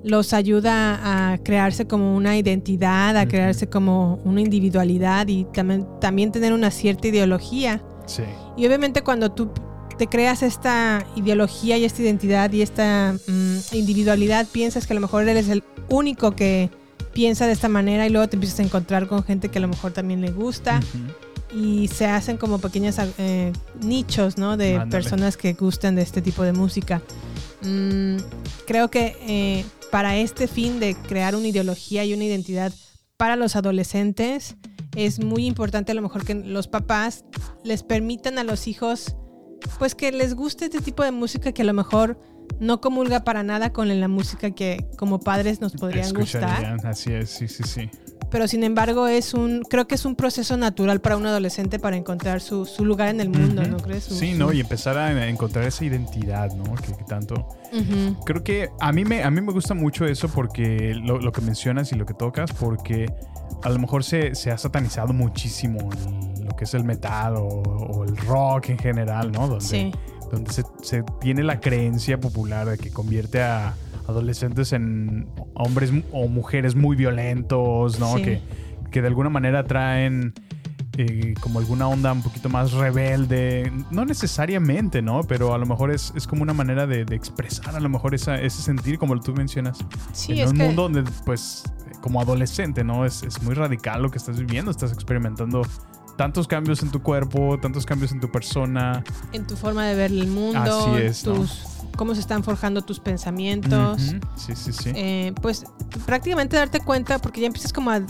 los 0.05 0.31
ayuda 0.31 1.33
a 1.33 1.37
crearse 1.39 1.85
como 1.85 2.15
una 2.15 2.37
identidad, 2.37 3.17
a 3.17 3.27
crearse 3.27 3.67
como 3.67 4.21
una 4.23 4.39
individualidad 4.39 5.27
y 5.27 5.43
también, 5.53 5.85
también 5.99 6.31
tener 6.31 6.53
una 6.53 6.71
cierta 6.71 7.09
ideología. 7.09 7.83
Sí. 8.05 8.23
Y 8.55 8.65
obviamente 8.65 9.01
cuando 9.01 9.33
tú 9.33 9.49
te 9.97 10.07
creas 10.07 10.41
esta 10.43 11.05
ideología 11.17 11.77
y 11.77 11.83
esta 11.83 12.01
identidad 12.03 12.49
y 12.53 12.61
esta 12.61 13.13
mm, 13.27 13.57
individualidad, 13.75 14.47
piensas 14.49 14.87
que 14.87 14.93
a 14.93 14.95
lo 14.95 15.01
mejor 15.01 15.27
eres 15.27 15.49
el 15.49 15.61
único 15.89 16.31
que 16.31 16.69
piensa 17.13 17.47
de 17.47 17.53
esta 17.53 17.69
manera 17.69 18.05
y 18.05 18.09
luego 18.09 18.27
te 18.27 18.35
empiezas 18.35 18.59
a 18.59 18.63
encontrar 18.63 19.07
con 19.07 19.23
gente 19.23 19.49
que 19.49 19.59
a 19.59 19.61
lo 19.61 19.67
mejor 19.67 19.91
también 19.91 20.21
le 20.21 20.31
gusta 20.31 20.79
y 21.53 21.87
se 21.87 22.05
hacen 22.05 22.37
como 22.37 22.59
pequeños 22.59 22.97
eh, 23.17 23.51
nichos, 23.81 24.37
¿no? 24.37 24.57
De 24.57 24.79
personas 24.91 25.37
que 25.37 25.53
gustan 25.53 25.95
de 25.95 26.03
este 26.03 26.21
tipo 26.21 26.43
de 26.43 26.53
música. 26.53 27.01
Mm, 27.61 28.17
creo 28.67 28.89
que 28.89 29.15
eh, 29.27 29.65
para 29.91 30.17
este 30.17 30.47
fin 30.47 30.79
de 30.79 30.95
crear 30.95 31.35
una 31.35 31.47
ideología 31.47 32.05
y 32.05 32.13
una 32.13 32.23
identidad 32.23 32.71
para 33.17 33.35
los 33.35 33.55
adolescentes 33.55 34.55
es 34.95 35.23
muy 35.23 35.45
importante 35.45 35.91
a 35.91 35.95
lo 35.95 36.01
mejor 36.01 36.25
que 36.25 36.35
los 36.35 36.67
papás 36.67 37.25
les 37.63 37.83
permitan 37.83 38.39
a 38.39 38.43
los 38.43 38.67
hijos 38.67 39.15
pues 39.77 39.93
que 39.93 40.11
les 40.11 40.35
guste 40.35 40.65
este 40.65 40.79
tipo 40.79 41.03
de 41.03 41.11
música 41.11 41.51
que 41.51 41.63
a 41.63 41.65
lo 41.65 41.73
mejor 41.73 42.19
no 42.59 42.81
comulga 42.81 43.23
para 43.23 43.43
nada 43.43 43.71
con 43.71 43.87
la 43.99 44.07
música 44.07 44.51
que 44.51 44.85
como 44.97 45.19
padres 45.19 45.61
nos 45.61 45.73
podrían 45.73 46.13
gustar 46.13 46.77
Así 46.85 47.11
es, 47.13 47.29
sí, 47.29 47.47
sí, 47.47 47.63
sí. 47.63 47.89
pero 48.29 48.47
sin 48.47 48.63
embargo 48.63 49.07
es 49.07 49.33
un 49.33 49.61
creo 49.69 49.87
que 49.87 49.95
es 49.95 50.05
un 50.05 50.15
proceso 50.15 50.57
natural 50.57 50.99
para 51.01 51.15
un 51.17 51.25
adolescente 51.25 51.79
para 51.79 51.95
encontrar 51.97 52.41
su, 52.41 52.65
su 52.65 52.83
lugar 52.85 53.09
en 53.09 53.21
el 53.21 53.29
mundo 53.29 53.63
no 53.63 53.77
crees 53.77 54.03
Su- 54.05 54.15
Sí, 54.15 54.33
su- 54.33 54.37
¿no? 54.39 54.51
Y 54.53 54.59
empezar 54.59 54.97
a 54.97 55.27
encontrar 55.27 55.65
esa 55.65 55.85
identidad, 55.85 56.51
¿no? 56.53 56.75
Que, 56.75 56.93
que 56.95 57.03
tanto... 57.05 57.47
Creo 58.25 58.43
que 58.43 58.69
a 58.79 58.91
mí 58.91 59.05
me, 59.05 59.23
a 59.23 59.29
mí 59.31 59.41
me 59.41 59.51
gusta 59.53 59.73
mucho 59.75 60.05
eso 60.05 60.27
porque 60.27 60.93
lo, 60.95 61.19
lo 61.19 61.31
que 61.31 61.41
mencionas 61.41 61.91
y 61.91 61.95
lo 61.95 62.05
que 62.05 62.13
tocas, 62.15 62.51
porque 62.51 63.05
a 63.63 63.69
lo 63.69 63.77
mejor 63.79 64.03
se, 64.03 64.33
se 64.35 64.49
ha 64.51 64.57
satanizado 64.57 65.13
muchísimo 65.13 65.89
el- 65.91 66.45
lo 66.45 66.55
que 66.55 66.63
es 66.65 66.73
el 66.73 66.83
metal 66.83 67.35
o, 67.37 67.43
o 67.47 68.03
el 68.05 68.17
rock 68.17 68.69
en 68.69 68.79
general, 68.79 69.31
¿no? 69.31 69.47
Donde, 69.47 69.63
Sí. 69.65 69.91
Donde 70.31 70.51
se, 70.51 70.63
se 70.81 71.03
tiene 71.21 71.43
la 71.43 71.59
creencia 71.59 72.19
popular 72.19 72.67
de 72.69 72.77
que 72.77 72.91
convierte 72.91 73.41
a 73.41 73.75
adolescentes 74.07 74.73
en 74.73 75.29
hombres 75.53 75.91
o 76.11 76.27
mujeres 76.27 76.75
muy 76.75 76.95
violentos, 76.95 77.99
¿no? 77.99 78.15
Sí. 78.17 78.23
Que, 78.23 78.41
que 78.91 79.01
de 79.01 79.07
alguna 79.07 79.29
manera 79.29 79.65
traen 79.65 80.33
eh, 80.97 81.33
como 81.39 81.59
alguna 81.59 81.87
onda 81.87 82.11
un 82.11 82.21
poquito 82.23 82.49
más 82.49 82.71
rebelde. 82.73 83.71
No 83.91 84.05
necesariamente, 84.05 85.01
¿no? 85.01 85.21
Pero 85.23 85.53
a 85.53 85.57
lo 85.57 85.65
mejor 85.65 85.91
es, 85.91 86.11
es 86.15 86.25
como 86.27 86.41
una 86.43 86.53
manera 86.53 86.87
de, 86.87 87.05
de 87.05 87.15
expresar 87.15 87.75
a 87.75 87.79
lo 87.79 87.87
mejor 87.89 88.15
esa, 88.15 88.35
ese 88.41 88.61
sentir, 88.61 88.97
como 88.97 89.19
tú 89.19 89.33
mencionas. 89.33 89.77
Sí, 90.11 90.33
en 90.33 90.39
es 90.39 90.51
un 90.51 90.57
que- 90.57 90.63
mundo 90.63 90.81
donde, 90.83 91.03
pues, 91.25 91.63
como 92.01 92.19
adolescente, 92.19 92.83
¿no? 92.83 93.05
Es, 93.05 93.23
es 93.23 93.41
muy 93.43 93.53
radical 93.53 94.01
lo 94.01 94.09
que 94.09 94.17
estás 94.17 94.39
viviendo. 94.39 94.71
Estás 94.71 94.91
experimentando 94.91 95.61
tantos 96.19 96.49
cambios 96.49 96.83
en 96.83 96.91
tu 96.91 97.01
cuerpo, 97.01 97.57
tantos 97.61 97.85
cambios 97.85 98.11
en 98.11 98.19
tu 98.19 98.29
persona. 98.29 99.05
en 99.31 99.47
tu 99.47 99.55
forma 99.55 99.85
de 99.85 99.95
ver 99.95 100.11
el 100.11 100.27
mundo 100.27 100.59
Así 100.59 101.01
es, 101.01 101.25
¿no? 101.25 101.35
tus 101.35 101.63
cómo 101.95 102.13
se 102.13 102.19
están 102.19 102.43
forjando 102.43 102.81
tus 102.81 102.99
pensamientos. 102.99 104.01
Sí, 104.35 104.53
sí, 104.53 104.73
sí. 104.73 104.91
Eh, 104.95 105.33
pues 105.41 105.63
prácticamente 106.05 106.57
darte 106.57 106.81
cuenta 106.81 107.19
porque 107.19 107.39
ya 107.39 107.47
empiezas 107.47 107.71
como 107.71 107.91
a, 107.91 108.01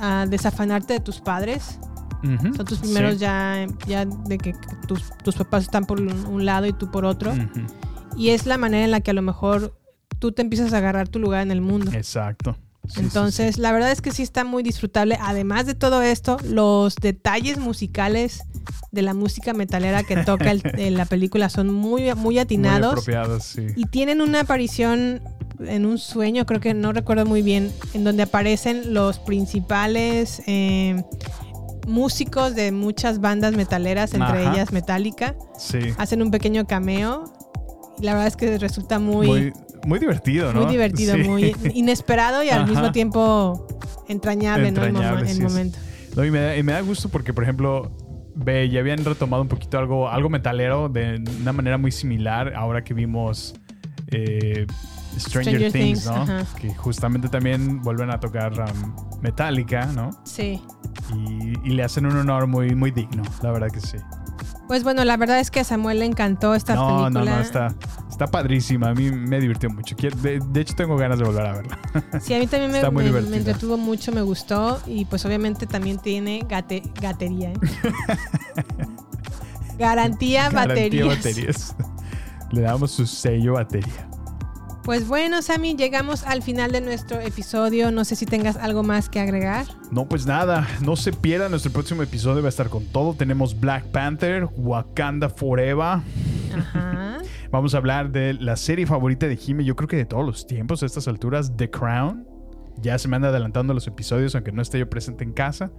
a 0.00 0.26
desafanarte 0.26 0.94
de 0.94 1.00
tus 1.00 1.20
padres 1.20 1.78
son 2.22 2.64
tus 2.64 2.80
primeros 2.80 3.14
Sí. 3.14 3.18
ya 3.20 3.66
ya 3.86 4.04
de 4.04 4.38
que 4.38 4.54
tus, 4.88 5.16
tus 5.22 5.36
papás 5.36 5.62
están 5.62 5.84
por 5.84 6.00
un, 6.00 6.44
lado 6.44 6.66
y 6.66 6.72
tú 6.72 6.90
por 6.90 7.04
otro 7.04 7.32
y 8.16 8.30
es 8.30 8.46
la 8.46 8.58
manera 8.58 8.84
en 8.84 8.90
la 8.90 9.00
que 9.00 9.12
a 9.12 9.14
lo 9.14 9.22
mejor 9.22 9.78
tú 10.18 10.32
te 10.32 10.42
empiezas 10.42 10.72
a 10.72 10.78
agarrar 10.78 11.08
tu 11.08 11.20
lugar 11.20 11.42
en 11.42 11.52
el 11.52 11.60
mundo 11.60 11.92
Exacto. 11.92 12.56
Sí, 12.88 12.94
sí, 12.94 13.00
entonces, 13.00 13.58
la 13.58 13.70
verdad 13.72 13.92
es 13.92 14.00
que 14.02 14.10
sí 14.10 14.22
está 14.22 14.44
muy 14.44 14.62
disfrutable. 14.62 15.16
Además 15.20 15.66
de 15.66 15.74
todo 15.74 16.02
esto, 16.02 16.36
los 16.44 16.96
detalles 16.96 17.58
musicales 17.58 18.42
de 18.90 19.02
la 19.02 19.14
música 19.14 19.52
metalera 19.54 20.02
que 20.02 20.16
toca 20.18 20.50
el- 20.50 20.62
en 20.78 20.96
la 20.96 21.04
película 21.06 21.48
son 21.48 21.72
muy, 21.72 22.02
muy 22.02 22.12
sí. 22.14 22.20
Muy 22.20 22.38
atinados. 22.38 22.92
apropiados, 22.92 23.44
sí. 23.44 23.66
y 23.76 23.86
tienen 23.86 24.20
una 24.20 24.40
aparición 24.40 25.22
en 25.60 25.86
un 25.86 25.98
sueño, 25.98 26.44
creo 26.44 26.58
que 26.60 26.74
no 26.74 26.92
recuerdo 26.92 27.24
muy 27.24 27.40
bien, 27.42 27.70
en 27.94 28.02
donde 28.02 28.24
aparecen 28.24 28.92
los 28.94 29.20
principales 29.20 30.42
eh, 30.48 31.04
músicos 31.86 32.54
de 32.54 32.72
muchas 32.72 33.20
bandas 33.20 33.54
metaleras, 33.54 34.12
entre 34.14 34.42
Ajá. 34.44 34.52
ellas 34.54 34.72
Metallica. 34.72 35.36
Sí. 35.58 35.78
Hacen 35.98 36.20
un 36.22 36.30
pequeño 36.30 36.66
cameo. 36.66 37.32
Y 37.98 38.04
la 38.04 38.12
verdad 38.14 38.26
es 38.28 38.36
que 38.36 38.58
resulta 38.58 38.98
muy, 38.98 39.26
Muy, 39.26 39.52
muy 39.86 39.98
divertido, 39.98 40.52
¿no? 40.52 40.62
muy 40.62 40.70
divertido, 40.72 41.14
Sí. 41.16 41.22
muy 41.22 41.56
inesperado 41.74 42.42
y 42.42 42.48
al 42.50 42.62
Ajá. 42.62 42.70
mismo 42.70 42.92
tiempo 42.92 43.66
entrañable, 44.08 44.70
¿no? 44.72 44.82
El, 44.82 44.88
Entrañable, 44.88 45.22
momen- 45.24 45.28
el 45.30 45.36
sí 45.36 45.42
momento. 45.42 45.78
No, 46.16 46.24
y, 46.24 46.30
me 46.30 46.40
da, 46.40 46.56
y 46.56 46.62
me 46.62 46.72
da 46.72 46.80
gusto 46.82 47.08
porque, 47.08 47.32
por 47.32 47.44
ejemplo, 47.44 47.96
ve, 48.34 48.68
ya 48.68 48.80
habían 48.80 49.04
retomado 49.04 49.42
un 49.42 49.48
poquito 49.48 49.78
algo, 49.78 50.08
algo 50.08 50.28
metalero 50.28 50.88
de 50.88 51.22
una 51.40 51.52
manera 51.52 51.78
muy 51.78 51.90
similar 51.92 52.54
ahora 52.54 52.84
que 52.84 52.92
vimos 52.94 53.54
eh, 54.08 54.66
Stranger, 55.18 55.70
Stranger 55.70 55.72
Things, 55.72 56.04
Things, 56.04 56.06
¿no? 56.06 56.22
ajá. 56.22 56.44
Que 56.60 56.74
justamente 56.74 57.28
también 57.28 57.80
vuelven 57.82 58.10
a 58.10 58.20
tocar 58.20 58.52
um, 58.52 59.20
Metallica, 59.22 59.86
¿no? 59.86 60.10
Sí. 60.24 60.60
Y, 61.14 61.52
y 61.68 61.70
le 61.74 61.82
hacen 61.82 62.06
un 62.06 62.16
honor 62.16 62.46
muy, 62.46 62.74
muy 62.74 62.90
digno, 62.90 63.22
la 63.42 63.50
verdad 63.52 63.68
que 63.70 63.80
sí. 63.80 63.96
Pues 64.72 64.84
bueno, 64.84 65.04
la 65.04 65.18
verdad 65.18 65.38
es 65.38 65.50
que 65.50 65.60
a 65.60 65.64
Samuel 65.64 65.98
le 65.98 66.06
encantó 66.06 66.54
esta 66.54 66.74
no, 66.74 66.86
película. 66.86 67.30
no, 67.30 67.36
no, 67.36 67.42
está, 67.42 67.74
está 68.08 68.26
padrísima. 68.28 68.88
A 68.88 68.94
mí 68.94 69.10
me 69.10 69.38
divirtió 69.38 69.68
mucho. 69.68 69.94
De, 69.96 70.40
de 70.40 70.60
hecho, 70.62 70.74
tengo 70.74 70.96
ganas 70.96 71.18
de 71.18 71.26
volver 71.26 71.44
a 71.44 71.52
verla. 71.52 71.78
Sí, 72.22 72.32
a 72.32 72.38
mí 72.38 72.46
también 72.46 72.72
me, 72.72 73.20
me- 73.20 73.36
entretuvo 73.36 73.76
mucho, 73.76 74.12
me 74.12 74.22
gustó 74.22 74.80
y 74.86 75.04
pues 75.04 75.26
obviamente 75.26 75.66
también 75.66 75.98
tiene 75.98 76.40
gate- 76.48 76.90
gatería. 76.98 77.50
¿eh? 77.50 77.54
Garantía, 79.78 80.48
Garantía 80.48 80.50
baterías. 80.50 81.16
baterías. 81.18 81.76
Le 82.50 82.62
damos 82.62 82.92
su 82.92 83.06
sello 83.06 83.52
batería. 83.52 84.08
Pues 84.84 85.06
bueno, 85.06 85.42
Sammy, 85.42 85.76
llegamos 85.76 86.24
al 86.24 86.42
final 86.42 86.72
de 86.72 86.80
nuestro 86.80 87.20
episodio. 87.20 87.92
No 87.92 88.04
sé 88.04 88.16
si 88.16 88.26
tengas 88.26 88.56
algo 88.56 88.82
más 88.82 89.08
que 89.08 89.20
agregar. 89.20 89.66
No, 89.92 90.08
pues 90.08 90.26
nada, 90.26 90.66
no 90.80 90.96
se 90.96 91.12
pierda 91.12 91.48
nuestro 91.48 91.70
próximo 91.70 92.02
episodio, 92.02 92.42
va 92.42 92.48
a 92.48 92.50
estar 92.50 92.68
con 92.68 92.84
todo. 92.86 93.14
Tenemos 93.14 93.58
Black 93.58 93.84
Panther, 93.86 94.48
Wakanda 94.56 95.28
Forever. 95.28 96.00
Ajá. 96.56 97.18
Vamos 97.52 97.74
a 97.74 97.76
hablar 97.76 98.10
de 98.10 98.34
la 98.34 98.56
serie 98.56 98.86
favorita 98.86 99.28
de 99.28 99.36
Jimmy, 99.36 99.62
yo 99.64 99.76
creo 99.76 99.86
que 99.86 99.96
de 99.96 100.06
todos 100.06 100.24
los 100.24 100.46
tiempos 100.46 100.82
a 100.82 100.86
estas 100.86 101.06
alturas, 101.06 101.56
The 101.56 101.70
Crown. 101.70 102.26
Ya 102.78 102.98
se 102.98 103.06
me 103.06 103.16
anda 103.16 103.28
adelantando 103.28 103.74
los 103.74 103.86
episodios, 103.86 104.34
aunque 104.34 104.50
no 104.50 104.62
esté 104.62 104.78
yo 104.80 104.90
presente 104.90 105.22
en 105.22 105.32
casa. 105.32 105.70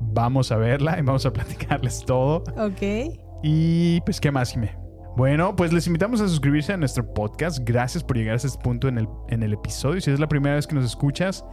Vamos 0.00 0.50
a 0.50 0.56
verla 0.56 0.98
y 0.98 1.02
vamos 1.02 1.26
a 1.26 1.32
platicarles 1.34 2.04
todo. 2.06 2.44
Ok. 2.56 3.12
Y 3.42 4.00
pues, 4.02 4.18
¿qué 4.18 4.30
más, 4.30 4.52
Jimmy? 4.52 4.68
Bueno, 5.16 5.56
pues 5.56 5.72
les 5.72 5.86
invitamos 5.86 6.20
a 6.20 6.28
suscribirse 6.28 6.72
a 6.72 6.76
nuestro 6.76 7.12
podcast. 7.12 7.58
Gracias 7.62 8.04
por 8.04 8.16
llegar 8.16 8.34
a 8.34 8.36
este 8.36 8.58
punto 8.62 8.88
en 8.88 8.98
el, 8.98 9.08
en 9.28 9.42
el 9.42 9.52
episodio. 9.52 10.00
Si 10.00 10.10
es 10.10 10.20
la 10.20 10.28
primera 10.28 10.54
vez 10.54 10.66
que 10.66 10.74
nos 10.74 10.84
escuchas, 10.84 11.44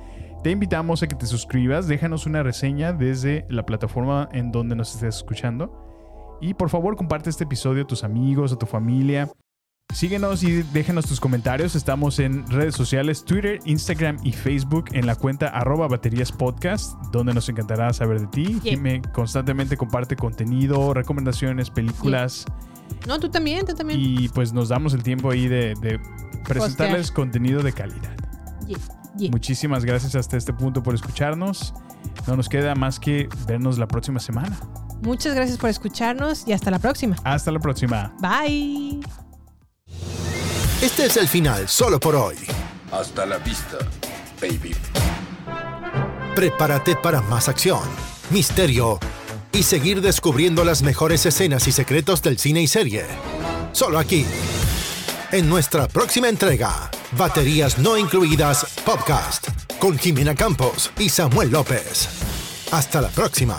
te 0.44 0.52
invitamos 0.52 1.02
a 1.04 1.08
que 1.08 1.16
te 1.16 1.26
suscribas. 1.26 1.88
Déjanos 1.88 2.26
una 2.26 2.44
reseña 2.44 2.94
desde 2.94 3.46
la 3.50 3.66
plataforma 3.66 4.30
en 4.32 4.52
donde 4.52 4.76
nos 4.76 4.94
estés 4.94 5.16
escuchando. 5.16 6.38
Y 6.40 6.54
por 6.54 6.70
favor, 6.70 6.96
comparte 6.96 7.30
este 7.30 7.46
episodio 7.46 7.84
a 7.84 7.88
tus 7.88 8.04
amigos, 8.04 8.54
a 8.54 8.58
tu 8.58 8.68
familia. 8.68 9.30
Síguenos 9.94 10.44
y 10.44 10.62
déjanos 10.62 11.06
tus 11.08 11.20
comentarios. 11.20 11.76
Estamos 11.76 12.20
en 12.20 12.46
redes 12.48 12.76
sociales, 12.76 13.24
Twitter, 13.26 13.60
Instagram 13.66 14.18
y 14.24 14.34
Facebook 14.34 14.86
en 14.92 15.08
la 15.08 15.16
cuenta 15.16 15.48
arroba 15.48 15.88
baterías 15.88 16.32
podcast, 16.32 16.94
donde 17.12 17.34
nos 17.34 17.50
encantará 17.50 17.92
saber 17.94 18.20
de 18.20 18.28
ti. 18.28 18.60
Yeah. 18.62 19.02
Constantemente 19.14 19.78
comparte 19.78 20.16
contenido, 20.16 20.94
recomendaciones, 20.94 21.70
películas. 21.72 22.46
No, 23.06 23.20
tú 23.20 23.30
también, 23.30 23.66
tú 23.66 23.74
también. 23.74 24.00
Y 24.00 24.30
pues 24.30 24.54
nos 24.54 24.70
damos 24.70 24.94
el 24.94 25.04
tiempo 25.04 25.30
ahí 25.30 25.48
de, 25.48 25.74
de 25.82 26.00
presentarles 26.46 27.12
contenido 27.12 27.62
de 27.62 27.74
calidad. 27.74 28.16
Yeah, 28.66 28.78
yeah. 29.18 29.32
Muchísimas 29.32 29.86
gracias 29.86 30.16
hasta 30.16 30.38
este 30.38 30.54
punto 30.54 30.84
por 30.84 30.96
escucharnos. 30.96 31.74
No 32.26 32.36
nos 32.36 32.50
queda 32.50 32.76
más 32.76 33.00
que 33.00 33.30
vernos 33.48 33.78
la 33.78 33.88
próxima 33.88 34.20
semana. 34.20 34.58
Muchas 35.02 35.36
gracias 35.36 35.58
por 35.58 35.70
escucharnos 35.70 36.48
y 36.48 36.54
hasta 36.54 36.72
la 36.72 36.80
próxima. 36.80 37.16
Hasta 37.24 37.52
la 37.52 37.60
próxima. 37.60 38.14
Bye. 38.20 39.00
Este 40.82 41.06
es 41.06 41.18
el 41.18 41.28
final 41.28 41.68
solo 41.68 42.00
por 42.00 42.16
hoy. 42.16 42.36
Hasta 42.92 43.26
la 43.26 43.38
vista, 43.38 43.78
baby. 44.42 44.76
Prepárate 46.36 46.96
para 46.96 47.22
más 47.22 47.50
acción, 47.50 47.82
misterio 48.30 49.00
y 49.52 49.64
seguir 49.64 50.02
descubriendo 50.02 50.64
las 50.64 50.82
mejores 50.82 51.26
escenas 51.26 51.68
y 51.68 51.72
secretos 51.72 52.22
del 52.22 52.38
cine 52.38 52.62
y 52.62 52.68
serie. 52.68 53.06
Solo 53.72 54.00
aquí, 54.00 54.26
en 55.32 55.50
nuestra 55.50 55.88
próxima 55.88 56.30
entrega, 56.30 56.90
Baterías 57.18 57.78
No 57.78 57.98
Incluidas 57.98 58.66
Podcast, 58.86 59.48
con 59.80 59.98
Jimena 59.98 60.36
Campos 60.36 60.92
y 61.00 61.10
Samuel 61.10 61.52
López. 61.52 62.10
Hasta 62.72 63.02
la 63.02 63.10
próxima. 63.10 63.58